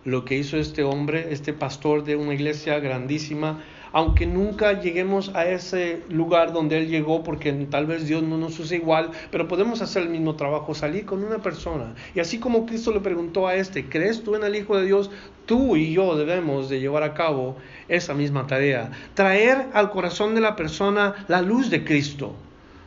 lo 0.04 0.24
que 0.24 0.36
hizo 0.36 0.56
este 0.56 0.82
hombre, 0.82 1.32
este 1.32 1.52
pastor 1.52 2.04
de 2.04 2.16
una 2.16 2.34
iglesia 2.34 2.78
grandísima, 2.78 3.62
aunque 3.96 4.26
nunca 4.26 4.78
lleguemos 4.78 5.30
a 5.34 5.46
ese 5.46 6.02
lugar 6.10 6.52
donde 6.52 6.76
él 6.76 6.88
llegó, 6.88 7.22
porque 7.22 7.50
tal 7.70 7.86
vez 7.86 8.06
Dios 8.06 8.22
no 8.22 8.36
nos 8.36 8.58
usa 8.58 8.76
igual, 8.76 9.10
pero 9.30 9.48
podemos 9.48 9.80
hacer 9.80 10.02
el 10.02 10.10
mismo 10.10 10.36
trabajo, 10.36 10.74
salir 10.74 11.06
con 11.06 11.24
una 11.24 11.38
persona. 11.38 11.94
Y 12.14 12.20
así 12.20 12.38
como 12.38 12.66
Cristo 12.66 12.92
le 12.92 13.00
preguntó 13.00 13.46
a 13.46 13.54
este, 13.54 13.88
¿crees 13.88 14.22
tú 14.22 14.34
en 14.34 14.44
el 14.44 14.54
Hijo 14.54 14.76
de 14.76 14.84
Dios? 14.84 15.10
Tú 15.46 15.76
y 15.76 15.94
yo 15.94 16.14
debemos 16.14 16.68
de 16.68 16.78
llevar 16.78 17.04
a 17.04 17.14
cabo 17.14 17.56
esa 17.88 18.12
misma 18.12 18.46
tarea, 18.46 18.90
traer 19.14 19.68
al 19.72 19.90
corazón 19.90 20.34
de 20.34 20.42
la 20.42 20.56
persona 20.56 21.14
la 21.26 21.40
luz 21.40 21.70
de 21.70 21.82
Cristo. 21.82 22.34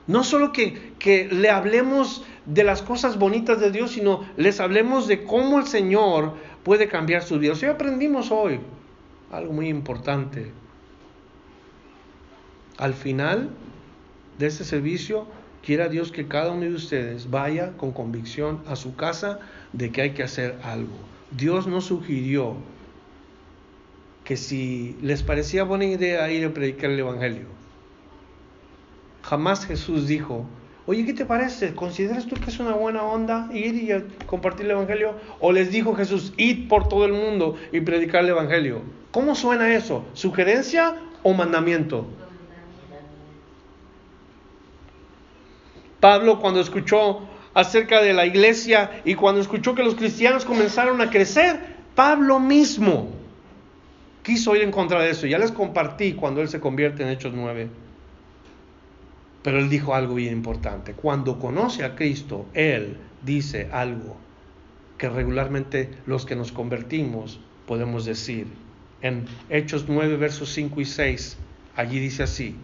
No 0.06 0.24
solo 0.24 0.52
que, 0.52 0.94
que 1.00 1.28
le 1.28 1.50
hablemos 1.50 2.24
de 2.46 2.64
las 2.64 2.84
cosas 2.84 3.18
bonitas 3.18 3.60
de 3.60 3.72
Dios, 3.72 3.94
sino 3.94 4.26
les 4.38 4.60
hablemos 4.60 5.08
de 5.08 5.24
cómo 5.24 5.58
el 5.58 5.66
Señor 5.66 6.36
puede 6.62 6.88
cambiar 6.88 7.24
su 7.24 7.40
vida. 7.40 7.54
O 7.54 7.56
sea, 7.56 7.72
aprendimos 7.72 8.30
hoy 8.30 8.60
algo 9.32 9.54
muy 9.54 9.70
importante. 9.70 10.52
Al 12.80 12.94
final 12.94 13.50
de 14.38 14.48
este 14.48 14.64
servicio, 14.64 15.28
quiera 15.62 15.90
Dios 15.90 16.14
que 16.14 16.30
cada 16.30 16.52
uno 16.52 16.62
de 16.62 16.74
ustedes 16.74 17.30
vaya 17.30 17.74
con 17.76 17.92
convicción 17.92 18.64
a 18.68 18.78
su 18.78 18.96
casa 18.96 19.40
de 19.74 19.92
que 19.92 20.02
hay 20.02 20.12
que 20.12 20.24
hacer 20.24 20.58
algo. 20.64 20.96
Dios 21.30 21.68
nos 21.68 21.84
sugirió 21.84 22.56
que 24.24 24.38
si 24.38 24.96
les 25.02 25.24
parecía 25.24 25.66
buena 25.66 25.84
idea 25.84 26.32
ir 26.32 26.46
a 26.46 26.54
predicar 26.54 26.90
el 26.92 27.00
Evangelio, 27.00 27.48
jamás 29.24 29.66
Jesús 29.66 30.08
dijo, 30.08 30.46
oye, 30.86 31.06
¿qué 31.06 31.14
te 31.14 31.26
parece? 31.26 31.76
¿Consideras 31.76 32.28
tú 32.28 32.38
que 32.38 32.50
es 32.50 32.62
una 32.62 32.76
buena 32.76 33.04
onda 33.04 33.50
ir 33.52 33.76
y 33.76 34.26
compartir 34.26 34.68
el 34.68 34.72
Evangelio? 34.72 35.16
O 35.42 35.52
les 35.52 35.70
dijo 35.70 35.96
Jesús, 35.96 36.32
id 36.38 36.70
por 36.70 36.88
todo 36.88 37.04
el 37.04 37.12
mundo 37.12 37.58
y 37.74 37.82
predicar 37.82 38.24
el 38.24 38.30
Evangelio. 38.30 38.84
¿Cómo 39.12 39.36
suena 39.36 39.76
eso? 39.76 40.06
¿Sugerencia 40.14 40.96
o 41.24 41.34
mandamiento? 41.34 42.08
Pablo 46.00 46.40
cuando 46.40 46.62
escuchó 46.62 47.22
acerca 47.54 48.02
de 48.02 48.14
la 48.14 48.26
iglesia 48.26 49.02
y 49.06 49.16
cuando 49.16 49.42
escuchó 49.42 49.76
que 49.76 49.84
los 49.84 49.96
cristianos 49.96 50.46
comenzaron 50.46 51.02
a 51.02 51.10
crecer, 51.10 51.60
Pablo 51.96 52.40
mismo 52.40 53.10
quiso 54.24 54.56
ir 54.56 54.62
en 54.62 54.72
contra 54.72 55.02
de 55.02 55.12
eso. 55.12 55.28
Ya 55.28 55.38
les 55.38 55.52
compartí 55.52 56.14
cuando 56.14 56.42
él 56.42 56.50
se 56.50 56.60
convierte 56.60 57.04
en 57.04 57.10
Hechos 57.10 57.34
9. 57.34 57.70
Pero 59.42 59.60
él 59.60 59.70
dijo 59.70 59.96
algo 59.96 60.16
bien 60.16 60.34
importante. 60.34 60.94
Cuando 60.94 61.40
conoce 61.40 61.84
a 61.84 61.96
Cristo, 61.96 62.46
él 62.54 62.98
dice 63.24 63.70
algo 63.72 64.18
que 64.98 65.10
regularmente 65.10 65.90
los 66.06 66.26
que 66.26 66.36
nos 66.36 66.52
convertimos 66.52 67.40
podemos 67.66 68.06
decir. 68.06 68.48
En 69.02 69.26
Hechos 69.50 69.86
9, 69.88 70.18
versos 70.18 70.50
5 70.50 70.82
y 70.82 70.86
6, 70.86 71.38
allí 71.76 72.00
dice 72.00 72.24
así, 72.24 72.56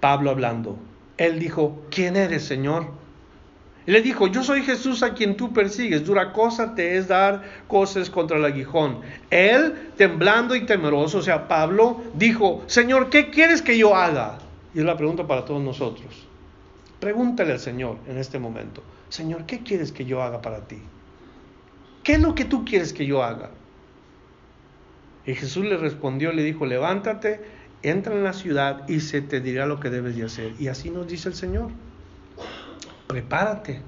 Pablo 0.00 0.30
hablando, 0.30 0.76
él 1.20 1.38
dijo, 1.38 1.78
¿quién 1.90 2.16
eres, 2.16 2.44
Señor? 2.44 2.86
Le 3.84 4.00
dijo, 4.00 4.26
yo 4.28 4.42
soy 4.42 4.62
Jesús 4.62 5.02
a 5.02 5.12
quien 5.12 5.36
tú 5.36 5.52
persigues, 5.52 6.06
dura 6.06 6.32
cosa 6.32 6.74
te 6.74 6.96
es 6.96 7.08
dar 7.08 7.42
cosas 7.68 8.08
contra 8.08 8.38
el 8.38 8.44
aguijón. 8.46 9.00
Él, 9.28 9.90
temblando 9.98 10.56
y 10.56 10.64
temeroso, 10.64 11.18
o 11.18 11.22
sea, 11.22 11.46
Pablo, 11.46 12.00
dijo, 12.14 12.62
Señor, 12.68 13.10
¿qué 13.10 13.28
quieres 13.28 13.60
que 13.60 13.76
yo 13.76 13.94
haga? 13.94 14.38
Y 14.74 14.78
es 14.78 14.84
la 14.86 14.96
pregunta 14.96 15.26
para 15.26 15.44
todos 15.44 15.62
nosotros. 15.62 16.26
Pregúntale 17.00 17.52
al 17.52 17.60
Señor 17.60 17.98
en 18.08 18.16
este 18.16 18.38
momento, 18.38 18.82
Señor, 19.10 19.44
¿qué 19.44 19.58
quieres 19.58 19.92
que 19.92 20.06
yo 20.06 20.22
haga 20.22 20.40
para 20.40 20.66
ti? 20.66 20.78
¿Qué 22.02 22.14
es 22.14 22.20
lo 22.22 22.34
que 22.34 22.46
tú 22.46 22.64
quieres 22.64 22.94
que 22.94 23.04
yo 23.04 23.22
haga? 23.22 23.50
Y 25.26 25.34
Jesús 25.34 25.66
le 25.66 25.76
respondió, 25.76 26.32
le 26.32 26.42
dijo, 26.42 26.64
levántate 26.64 27.59
entra 27.82 28.14
en 28.14 28.24
la 28.24 28.32
ciudad 28.32 28.88
y 28.88 29.00
se 29.00 29.22
te 29.22 29.40
dirá 29.40 29.66
lo 29.66 29.80
que 29.80 29.90
debes 29.90 30.16
de 30.16 30.24
hacer. 30.24 30.54
Y 30.58 30.68
así 30.68 30.90
nos 30.90 31.06
dice 31.06 31.28
el 31.28 31.34
Señor. 31.34 31.70
Prepárate. 33.06 33.82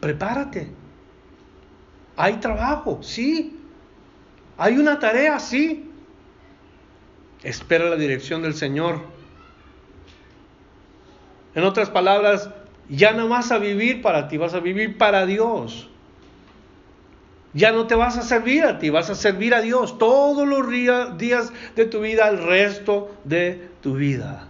Prepárate. 0.00 0.68
Hay 2.16 2.36
trabajo, 2.36 3.02
sí. 3.02 3.60
Hay 4.56 4.78
una 4.78 4.98
tarea, 4.98 5.38
sí. 5.38 5.90
Espera 7.42 7.90
la 7.90 7.96
dirección 7.96 8.42
del 8.42 8.54
Señor. 8.54 9.00
En 11.54 11.64
otras 11.64 11.90
palabras, 11.90 12.50
ya 12.88 13.12
no 13.12 13.28
vas 13.28 13.52
a 13.52 13.58
vivir 13.58 14.02
para 14.02 14.28
ti, 14.28 14.36
vas 14.36 14.54
a 14.54 14.60
vivir 14.60 14.98
para 14.98 15.26
Dios. 15.26 15.90
Ya 17.56 17.72
no 17.72 17.86
te 17.86 17.94
vas 17.94 18.18
a 18.18 18.22
servir 18.22 18.64
a 18.64 18.78
ti, 18.78 18.90
vas 18.90 19.08
a 19.08 19.14
servir 19.14 19.54
a 19.54 19.62
Dios 19.62 19.96
todos 19.96 20.46
los 20.46 20.68
días 21.16 21.52
de 21.74 21.86
tu 21.86 22.00
vida, 22.02 22.28
el 22.28 22.44
resto 22.44 23.16
de 23.24 23.70
tu 23.80 23.94
vida. 23.94 24.46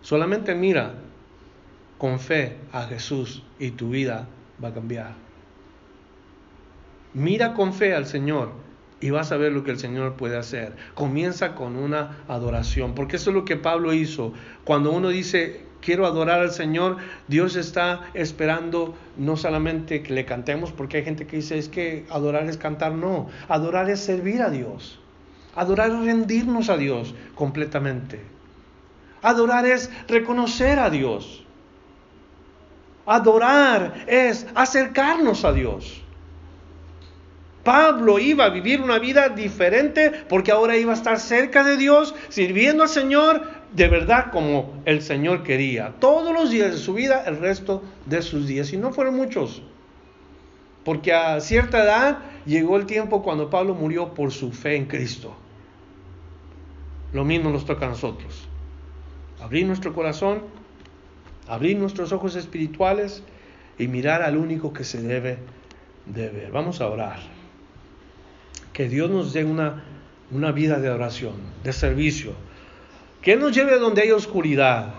Solamente 0.00 0.54
mira 0.54 0.94
con 1.98 2.20
fe 2.20 2.56
a 2.72 2.84
Jesús 2.84 3.42
y 3.58 3.72
tu 3.72 3.90
vida 3.90 4.28
va 4.62 4.68
a 4.68 4.74
cambiar. 4.74 5.14
Mira 7.14 7.52
con 7.52 7.74
fe 7.74 7.96
al 7.96 8.06
Señor 8.06 8.52
y 9.00 9.10
vas 9.10 9.32
a 9.32 9.36
ver 9.36 9.52
lo 9.52 9.64
que 9.64 9.72
el 9.72 9.78
Señor 9.80 10.14
puede 10.14 10.36
hacer. 10.36 10.76
Comienza 10.94 11.56
con 11.56 11.74
una 11.74 12.18
adoración, 12.28 12.94
porque 12.94 13.16
eso 13.16 13.30
es 13.30 13.34
lo 13.34 13.44
que 13.44 13.56
Pablo 13.56 13.92
hizo. 13.92 14.32
Cuando 14.62 14.92
uno 14.92 15.08
dice, 15.08 15.62
quiero 15.80 16.06
adorar 16.06 16.40
al 16.40 16.50
Señor, 16.50 16.96
Dios 17.28 17.56
está 17.56 18.00
esperando 18.14 18.94
no 19.16 19.36
solamente 19.36 20.02
que 20.02 20.12
le 20.12 20.24
cantemos, 20.24 20.72
porque 20.72 20.98
hay 20.98 21.04
gente 21.04 21.26
que 21.26 21.36
dice, 21.36 21.58
es 21.58 21.68
que 21.68 22.04
adorar 22.10 22.48
es 22.48 22.56
cantar, 22.56 22.92
no, 22.92 23.28
adorar 23.48 23.88
es 23.90 24.00
servir 24.00 24.42
a 24.42 24.50
Dios, 24.50 24.98
adorar 25.54 25.90
es 25.90 26.00
rendirnos 26.00 26.68
a 26.68 26.76
Dios 26.76 27.14
completamente, 27.34 28.20
adorar 29.22 29.66
es 29.66 29.90
reconocer 30.08 30.78
a 30.78 30.90
Dios, 30.90 31.44
adorar 33.06 34.04
es 34.06 34.46
acercarnos 34.54 35.44
a 35.44 35.52
Dios. 35.52 36.02
Pablo 37.64 38.18
iba 38.18 38.46
a 38.46 38.48
vivir 38.48 38.80
una 38.80 38.98
vida 38.98 39.28
diferente 39.28 40.10
porque 40.28 40.52
ahora 40.52 40.78
iba 40.78 40.92
a 40.92 40.96
estar 40.96 41.20
cerca 41.20 41.64
de 41.64 41.76
Dios, 41.76 42.14
sirviendo 42.30 42.84
al 42.84 42.88
Señor 42.88 43.57
de 43.72 43.88
verdad 43.88 44.30
como 44.30 44.80
el 44.84 45.02
Señor 45.02 45.42
quería. 45.42 45.94
Todos 46.00 46.32
los 46.32 46.50
días 46.50 46.70
de 46.70 46.78
su 46.78 46.94
vida, 46.94 47.24
el 47.26 47.38
resto 47.38 47.82
de 48.06 48.22
sus 48.22 48.46
días. 48.46 48.72
Y 48.72 48.76
no 48.76 48.92
fueron 48.92 49.16
muchos. 49.16 49.62
Porque 50.84 51.12
a 51.12 51.40
cierta 51.40 51.82
edad 51.82 52.18
llegó 52.46 52.76
el 52.76 52.86
tiempo 52.86 53.22
cuando 53.22 53.50
Pablo 53.50 53.74
murió 53.74 54.14
por 54.14 54.32
su 54.32 54.52
fe 54.52 54.76
en 54.76 54.86
Cristo. 54.86 55.34
Lo 57.12 57.24
mismo 57.24 57.50
nos 57.50 57.66
toca 57.66 57.86
a 57.86 57.90
nosotros. 57.90 58.48
Abrir 59.40 59.66
nuestro 59.66 59.92
corazón, 59.92 60.42
abrir 61.46 61.76
nuestros 61.78 62.12
ojos 62.12 62.36
espirituales 62.36 63.22
y 63.78 63.86
mirar 63.88 64.22
al 64.22 64.36
único 64.36 64.72
que 64.72 64.84
se 64.84 65.02
debe 65.02 65.38
de 66.06 66.28
ver. 66.30 66.50
Vamos 66.50 66.80
a 66.80 66.88
orar 66.88 67.18
que 68.72 68.88
Dios 68.88 69.10
nos 69.10 69.32
dé 69.32 69.44
una, 69.44 69.84
una 70.30 70.52
vida 70.52 70.78
de 70.78 70.90
oración, 70.90 71.34
de 71.64 71.72
servicio, 71.72 72.32
que 73.22 73.36
nos 73.36 73.54
lleve 73.54 73.72
a 73.72 73.78
donde 73.78 74.02
hay 74.02 74.10
oscuridad, 74.10 74.94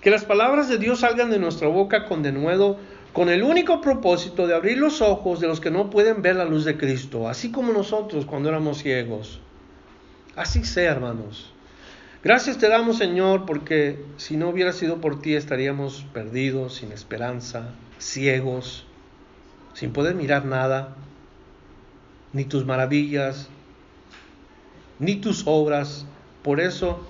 que 0.00 0.10
las 0.10 0.24
palabras 0.24 0.68
de 0.68 0.78
Dios 0.78 1.00
salgan 1.00 1.30
de 1.30 1.38
nuestra 1.38 1.68
boca 1.68 2.06
con 2.06 2.22
denuedo, 2.22 2.78
con 3.12 3.28
el 3.28 3.42
único 3.42 3.80
propósito 3.80 4.46
de 4.46 4.54
abrir 4.54 4.78
los 4.78 5.02
ojos 5.02 5.40
de 5.40 5.48
los 5.48 5.60
que 5.60 5.70
no 5.70 5.90
pueden 5.90 6.22
ver 6.22 6.36
la 6.36 6.44
luz 6.44 6.64
de 6.64 6.76
Cristo, 6.76 7.28
así 7.28 7.50
como 7.50 7.72
nosotros 7.72 8.24
cuando 8.24 8.48
éramos 8.48 8.78
ciegos. 8.78 9.40
Así 10.36 10.64
sea, 10.64 10.92
hermanos. 10.92 11.52
Gracias 12.22 12.58
te 12.58 12.68
damos, 12.68 12.98
Señor, 12.98 13.46
porque 13.46 14.04
si 14.16 14.36
no 14.36 14.50
hubiera 14.50 14.72
sido 14.72 15.00
por 15.00 15.20
ti 15.20 15.34
estaríamos 15.34 16.06
perdidos, 16.12 16.76
sin 16.76 16.92
esperanza, 16.92 17.70
ciegos, 17.98 18.86
sin 19.74 19.92
poder 19.92 20.14
mirar 20.14 20.44
nada 20.44 20.94
ni 22.32 22.44
tus 22.44 22.64
maravillas, 22.64 23.48
ni 24.98 25.16
tus 25.16 25.44
obras. 25.46 26.06
Por 26.42 26.60
eso, 26.60 27.00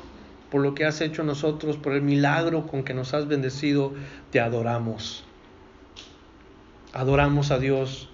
por 0.51 0.63
lo 0.63 0.75
que 0.75 0.85
has 0.85 1.01
hecho 1.01 1.23
nosotros, 1.23 1.77
por 1.77 1.93
el 1.93 2.03
milagro 2.03 2.67
con 2.67 2.83
que 2.83 2.95
nos 2.95 3.15
has 3.15 3.29
bendecido, 3.29 3.93
te 4.31 4.41
adoramos. 4.41 5.25
Adoramos 6.93 7.51
a 7.51 7.59
Dios. 7.59 8.09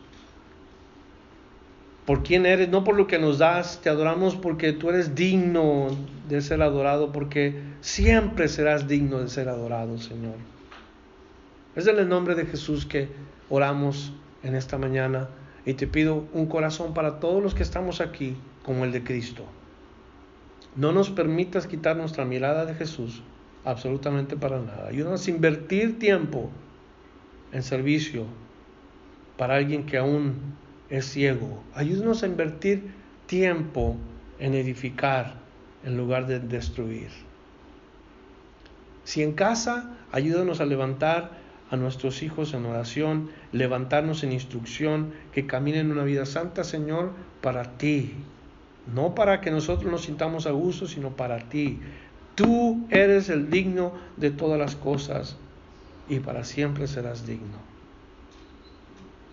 Por 2.05 2.23
quién 2.23 2.47
eres, 2.47 2.69
no 2.69 2.85
por 2.85 2.97
lo 2.97 3.07
que 3.07 3.19
nos 3.19 3.39
das, 3.39 3.81
te 3.83 3.89
adoramos 3.89 4.37
porque 4.37 4.73
tú 4.73 4.91
eres 4.91 5.15
digno 5.15 5.89
de 6.29 6.41
ser 6.41 6.63
adorado, 6.63 7.11
porque 7.11 7.61
siempre 7.81 8.49
serás 8.49 8.87
digno 8.87 9.19
de 9.19 9.29
ser 9.29 9.49
adorado, 9.49 9.99
Señor. 9.99 10.37
Es 11.75 11.87
en 11.87 11.99
el 11.99 12.09
nombre 12.09 12.35
de 12.35 12.47
Jesús 12.47 12.87
que 12.87 13.09
oramos 13.51 14.13
en 14.43 14.55
esta 14.55 14.79
mañana 14.79 15.29
y 15.65 15.75
te 15.75 15.87
pido 15.87 16.27
un 16.33 16.47
corazón 16.47 16.95
para 16.95 17.19
todos 17.19 17.43
los 17.43 17.55
que 17.55 17.63
estamos 17.63 18.01
aquí 18.01 18.37
como 18.63 18.85
el 18.85 18.93
de 18.93 19.03
Cristo. 19.03 19.45
No 20.77 20.93
nos 20.93 21.11
permitas 21.11 21.67
quitar 21.67 21.97
nuestra 21.97 22.25
mirada 22.25 22.67
de 22.67 22.75
Jesús 22.75 23.23
absolutamente 23.65 24.37
para 24.37 24.61
nada. 24.61 24.89
Ayúdanos 24.89 25.27
a 25.27 25.31
invertir 25.31 25.99
tiempo 25.99 26.51
en 27.53 27.63
servicio 27.63 28.27
para 29.37 29.57
alguien 29.57 29.87
que 29.87 29.99
aún 29.99 30.37
es 30.89 31.07
ciego. 31.07 31.63
Ayúdanos 31.75 32.23
a 32.23 32.27
invertir 32.27 32.93
tiempo 33.27 33.97
en 34.39 34.55
edificar 34.55 35.35
en 35.85 35.97
lugar 35.97 36.27
de 36.27 36.41
destruir. 36.41 37.09
Si 39.05 39.23
en 39.23 39.33
casa, 39.33 39.97
ayúdanos 40.13 40.61
a 40.61 40.67
levantar 40.67 41.31
a 41.71 41.77
nuestros 41.77 42.23
hijos 42.23 42.55
en 42.55 42.67
oración, 42.67 43.31
levantarnos 43.53 44.23
en 44.23 44.33
instrucción, 44.33 45.13
que 45.33 45.47
caminen 45.47 45.91
una 45.91 46.05
vida 46.05 46.27
santa, 46.27 46.65
Señor, 46.65 47.13
para 47.41 47.79
ti. 47.79 48.15
No 48.95 49.15
para 49.15 49.41
que 49.41 49.51
nosotros 49.51 49.91
nos 49.91 50.03
sintamos 50.03 50.47
a 50.47 50.53
gusto, 50.53 50.87
sino 50.87 51.11
para 51.11 51.39
ti. 51.49 51.81
Tú 52.35 52.87
eres 52.91 53.29
el 53.29 53.51
digno 53.51 53.93
de 54.17 54.31
todas 54.31 54.59
las 54.59 54.77
cosas 54.77 55.37
y 56.09 56.21
para 56.21 56.45
siempre 56.45 56.87
serás 56.87 57.27
digno. 57.27 57.59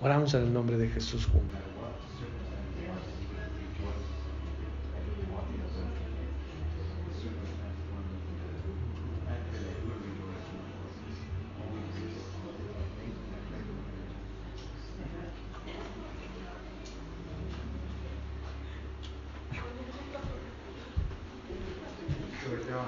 Oramos 0.01 0.33
en 0.33 0.43
el 0.43 0.53
nombre 0.53 0.77
de 0.77 0.89
Jesús 0.89 1.25
juntos. 1.25 1.72